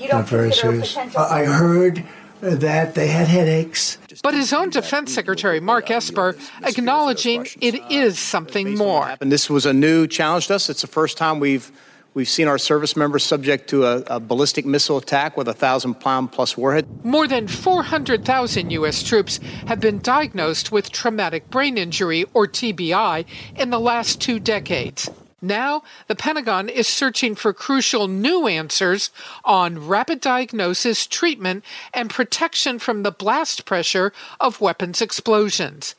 not 0.07 0.29
very 0.29 0.53
serious. 0.53 0.97
I 0.97 1.45
heard 1.45 2.05
that 2.41 2.95
they 2.95 3.09
had 3.09 3.27
headaches. 3.29 3.99
But 4.23 4.35
his 4.35 4.53
own 4.53 4.71
defense 4.71 5.13
secretary, 5.13 5.61
Mark 5.61 5.91
Esper, 5.91 6.37
acknowledging 6.63 7.47
it 7.61 7.75
is 7.91 8.19
something 8.19 8.77
more. 8.77 9.17
And 9.21 9.33
this 9.33 9.51
was 9.51 9.67
a 9.67 9.73
new 9.73 10.07
challenge 10.07 10.49
to 10.49 10.55
us. 10.55 10.71
It's 10.71 10.83
the 10.83 10.87
first 10.87 11.19
time 11.19 11.41
we've 11.41 11.73
We've 12.15 12.29
seen 12.29 12.49
our 12.49 12.59
service 12.59 12.97
members 12.97 13.23
subject 13.23 13.71
to 13.71 13.85
a, 13.85 13.99
a 14.09 14.19
ballistic 14.19 14.67
missile 14.67 14.97
attack 14.97 15.37
with 15.37 15.47
a 15.47 15.55
thousand 15.55 16.01
pound 16.01 16.33
plus 16.33 16.57
warhead. 16.57 17.05
More 17.05 17.29
than 17.29 17.47
400,000 17.47 18.71
U.S. 18.73 19.05
troops 19.05 19.39
have 19.67 19.79
been 19.79 20.01
diagnosed 20.01 20.73
with 20.73 20.91
traumatic 20.91 21.49
brain 21.51 21.79
injury, 21.79 22.25
or 22.35 22.49
TBI, 22.49 23.25
in 23.57 23.71
the 23.71 23.79
last 23.79 24.21
two 24.21 24.41
decades. 24.41 25.09
Now, 25.41 25.83
the 26.09 26.17
Pentagon 26.17 26.69
is 26.69 26.89
searching 26.89 27.37
for 27.37 27.53
crucial 27.53 28.09
new 28.09 28.49
answers 28.49 29.11
on 29.45 29.87
rapid 29.87 30.21
diagnosis, 30.21 31.07
treatment, 31.07 31.65
and 31.95 32.11
protection 32.11 32.81
from 32.81 33.05
the 33.05 33.13
blast 33.13 33.65
pressure 33.65 34.13
of 34.41 34.61
weapons 34.61 35.01
explosions. 35.01 35.95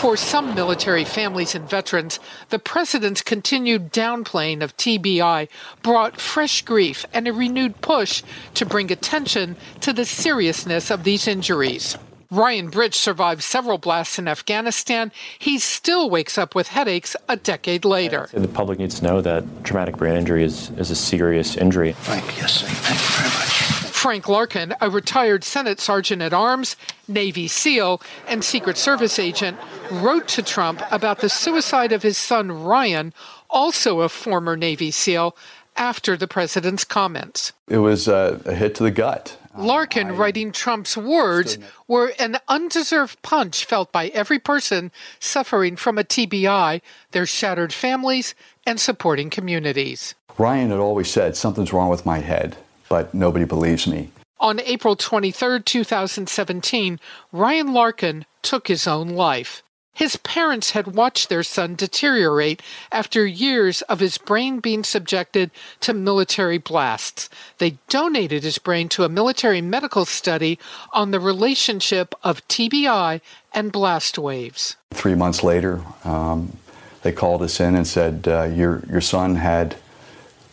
For 0.00 0.18
some 0.18 0.54
military 0.54 1.04
families 1.04 1.54
and 1.54 1.68
veterans, 1.68 2.20
the 2.50 2.58
president's 2.58 3.22
continued 3.22 3.90
downplaying 3.90 4.62
of 4.62 4.76
TBI 4.76 5.48
brought 5.82 6.20
fresh 6.20 6.60
grief 6.60 7.06
and 7.14 7.26
a 7.26 7.32
renewed 7.32 7.80
push 7.80 8.22
to 8.52 8.66
bring 8.66 8.92
attention 8.92 9.56
to 9.80 9.94
the 9.94 10.04
seriousness 10.04 10.90
of 10.90 11.04
these 11.04 11.26
injuries. 11.26 11.96
Ryan 12.30 12.70
Bridge 12.70 12.94
survived 12.94 13.42
several 13.42 13.78
blasts 13.78 14.18
in 14.18 14.28
Afghanistan. 14.28 15.12
He 15.38 15.58
still 15.58 16.10
wakes 16.10 16.36
up 16.38 16.54
with 16.54 16.68
headaches 16.68 17.16
a 17.28 17.36
decade 17.36 17.84
later. 17.84 18.28
The 18.32 18.48
public 18.48 18.78
needs 18.78 19.00
to 19.00 19.04
know 19.04 19.20
that 19.20 19.44
traumatic 19.64 19.96
brain 19.96 20.16
injury 20.16 20.44
is, 20.44 20.70
is 20.70 20.90
a 20.90 20.96
serious 20.96 21.56
injury. 21.56 21.92
Frank, 21.92 22.24
yes, 22.36 22.62
thank 22.62 22.98
you 23.00 23.16
very 23.16 23.28
much. 23.28 23.46
Frank 23.96 24.28
Larkin, 24.28 24.74
a 24.80 24.90
retired 24.90 25.42
Senate 25.42 25.80
Sergeant 25.80 26.22
at 26.22 26.32
Arms, 26.32 26.76
Navy 27.08 27.48
SEAL, 27.48 28.00
and 28.28 28.44
Secret 28.44 28.76
Service 28.76 29.18
agent, 29.18 29.58
wrote 29.90 30.28
to 30.28 30.42
Trump 30.42 30.82
about 30.90 31.20
the 31.20 31.28
suicide 31.28 31.92
of 31.92 32.02
his 32.02 32.16
son 32.16 32.52
Ryan, 32.52 33.12
also 33.50 34.02
a 34.02 34.08
former 34.08 34.56
Navy 34.56 34.90
SEAL, 34.90 35.36
after 35.76 36.16
the 36.16 36.28
president's 36.28 36.84
comments. 36.84 37.52
It 37.68 37.78
was 37.78 38.06
a, 38.06 38.40
a 38.44 38.54
hit 38.54 38.74
to 38.76 38.82
the 38.82 38.90
gut. 38.90 39.38
Larkin 39.56 40.16
writing 40.16 40.52
Trump's 40.52 40.96
words 40.96 41.58
were 41.88 42.12
an 42.18 42.38
undeserved 42.48 43.20
punch 43.22 43.64
felt 43.64 43.92
by 43.92 44.08
every 44.08 44.38
person 44.38 44.90
suffering 45.18 45.76
from 45.76 45.98
a 45.98 46.04
TBI, 46.04 46.80
their 47.12 47.26
shattered 47.26 47.72
families, 47.72 48.34
and 48.66 48.80
supporting 48.80 49.30
communities. 49.30 50.14
Ryan 50.38 50.70
had 50.70 50.80
always 50.80 51.10
said, 51.10 51.36
Something's 51.36 51.72
wrong 51.72 51.88
with 51.88 52.04
my 52.04 52.18
head, 52.18 52.56
but 52.88 53.14
nobody 53.14 53.44
believes 53.44 53.86
me. 53.86 54.10
On 54.38 54.60
April 54.60 54.96
23, 54.96 55.62
2017, 55.62 57.00
Ryan 57.32 57.72
Larkin 57.72 58.26
took 58.42 58.68
his 58.68 58.86
own 58.86 59.08
life. 59.08 59.62
His 59.96 60.16
parents 60.16 60.72
had 60.72 60.94
watched 60.94 61.30
their 61.30 61.42
son 61.42 61.74
deteriorate 61.74 62.60
after 62.92 63.24
years 63.24 63.80
of 63.82 63.98
his 63.98 64.18
brain 64.18 64.60
being 64.60 64.84
subjected 64.84 65.50
to 65.80 65.94
military 65.94 66.58
blasts. 66.58 67.30
They 67.56 67.78
donated 67.88 68.42
his 68.42 68.58
brain 68.58 68.90
to 68.90 69.04
a 69.04 69.08
military 69.08 69.62
medical 69.62 70.04
study 70.04 70.58
on 70.92 71.12
the 71.12 71.18
relationship 71.18 72.14
of 72.22 72.46
TBI 72.46 73.22
and 73.54 73.72
blast 73.72 74.18
waves. 74.18 74.76
Three 74.92 75.14
months 75.14 75.42
later, 75.42 75.80
um, 76.04 76.58
they 77.02 77.12
called 77.12 77.40
us 77.40 77.58
in 77.58 77.74
and 77.74 77.86
said, 77.86 78.28
uh, 78.28 78.42
your, 78.42 78.82
your 78.90 79.00
son 79.00 79.36
had 79.36 79.76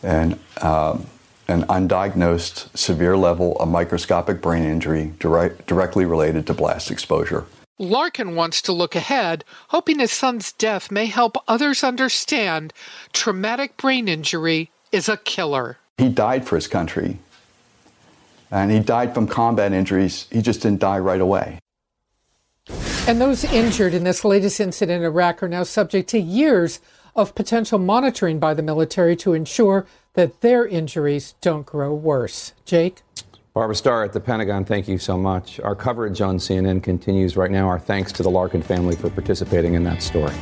an, 0.02 0.40
um, 0.62 1.06
an 1.48 1.64
undiagnosed 1.64 2.74
severe 2.74 3.14
level 3.14 3.58
of 3.58 3.68
microscopic 3.68 4.40
brain 4.40 4.64
injury 4.64 5.12
direct, 5.18 5.66
directly 5.66 6.06
related 6.06 6.46
to 6.46 6.54
blast 6.54 6.90
exposure. 6.90 7.44
Larkin 7.78 8.36
wants 8.36 8.62
to 8.62 8.72
look 8.72 8.94
ahead, 8.94 9.44
hoping 9.68 9.98
his 9.98 10.12
son's 10.12 10.52
death 10.52 10.92
may 10.92 11.06
help 11.06 11.36
others 11.48 11.82
understand 11.82 12.72
traumatic 13.12 13.76
brain 13.76 14.06
injury 14.06 14.70
is 14.92 15.08
a 15.08 15.16
killer. 15.16 15.78
He 15.98 16.08
died 16.08 16.46
for 16.46 16.54
his 16.54 16.68
country, 16.68 17.18
and 18.50 18.70
he 18.70 18.78
died 18.78 19.12
from 19.12 19.26
combat 19.26 19.72
injuries. 19.72 20.28
He 20.30 20.40
just 20.40 20.62
didn't 20.62 20.80
die 20.80 21.00
right 21.00 21.20
away. 21.20 21.58
And 23.08 23.20
those 23.20 23.44
injured 23.44 23.92
in 23.92 24.04
this 24.04 24.24
latest 24.24 24.60
incident 24.60 25.02
in 25.02 25.06
Iraq 25.06 25.42
are 25.42 25.48
now 25.48 25.64
subject 25.64 26.08
to 26.10 26.18
years 26.18 26.80
of 27.16 27.34
potential 27.34 27.78
monitoring 27.78 28.38
by 28.38 28.54
the 28.54 28.62
military 28.62 29.16
to 29.16 29.34
ensure 29.34 29.86
that 30.14 30.40
their 30.42 30.66
injuries 30.66 31.34
don't 31.40 31.66
grow 31.66 31.92
worse. 31.92 32.52
Jake? 32.64 33.02
Barbara 33.54 33.76
Starr 33.76 34.02
at 34.02 34.12
the 34.12 34.18
Pentagon, 34.18 34.64
thank 34.64 34.88
you 34.88 34.98
so 34.98 35.16
much. 35.16 35.60
Our 35.60 35.76
coverage 35.76 36.20
on 36.20 36.38
CNN 36.38 36.82
continues 36.82 37.36
right 37.36 37.52
now. 37.52 37.68
Our 37.68 37.78
thanks 37.78 38.10
to 38.14 38.24
the 38.24 38.28
Larkin 38.28 38.62
family 38.62 38.96
for 38.96 39.08
participating 39.10 39.74
in 39.74 39.84
that 39.84 40.02
story. 40.02 40.34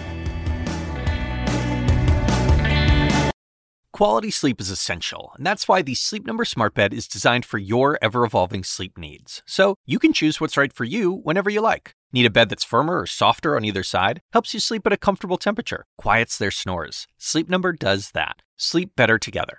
Quality 3.92 4.30
sleep 4.30 4.62
is 4.62 4.70
essential, 4.70 5.32
and 5.36 5.44
that's 5.44 5.68
why 5.68 5.82
the 5.82 5.94
Sleep 5.94 6.26
Number 6.26 6.46
Smart 6.46 6.72
Bed 6.72 6.94
is 6.94 7.06
designed 7.06 7.44
for 7.44 7.58
your 7.58 7.98
ever 8.00 8.24
evolving 8.24 8.64
sleep 8.64 8.96
needs. 8.96 9.42
So 9.44 9.74
you 9.84 9.98
can 9.98 10.14
choose 10.14 10.40
what's 10.40 10.56
right 10.56 10.72
for 10.72 10.84
you 10.84 11.12
whenever 11.12 11.50
you 11.50 11.60
like. 11.60 11.94
Need 12.14 12.24
a 12.24 12.30
bed 12.30 12.48
that's 12.48 12.64
firmer 12.64 12.98
or 12.98 13.06
softer 13.06 13.56
on 13.56 13.64
either 13.66 13.82
side? 13.82 14.22
Helps 14.32 14.54
you 14.54 14.60
sleep 14.60 14.86
at 14.86 14.92
a 14.94 14.96
comfortable 14.96 15.36
temperature, 15.36 15.84
quiets 15.98 16.38
their 16.38 16.50
snores. 16.50 17.06
Sleep 17.18 17.50
Number 17.50 17.72
does 17.72 18.12
that. 18.12 18.36
Sleep 18.56 18.96
better 18.96 19.18
together. 19.18 19.58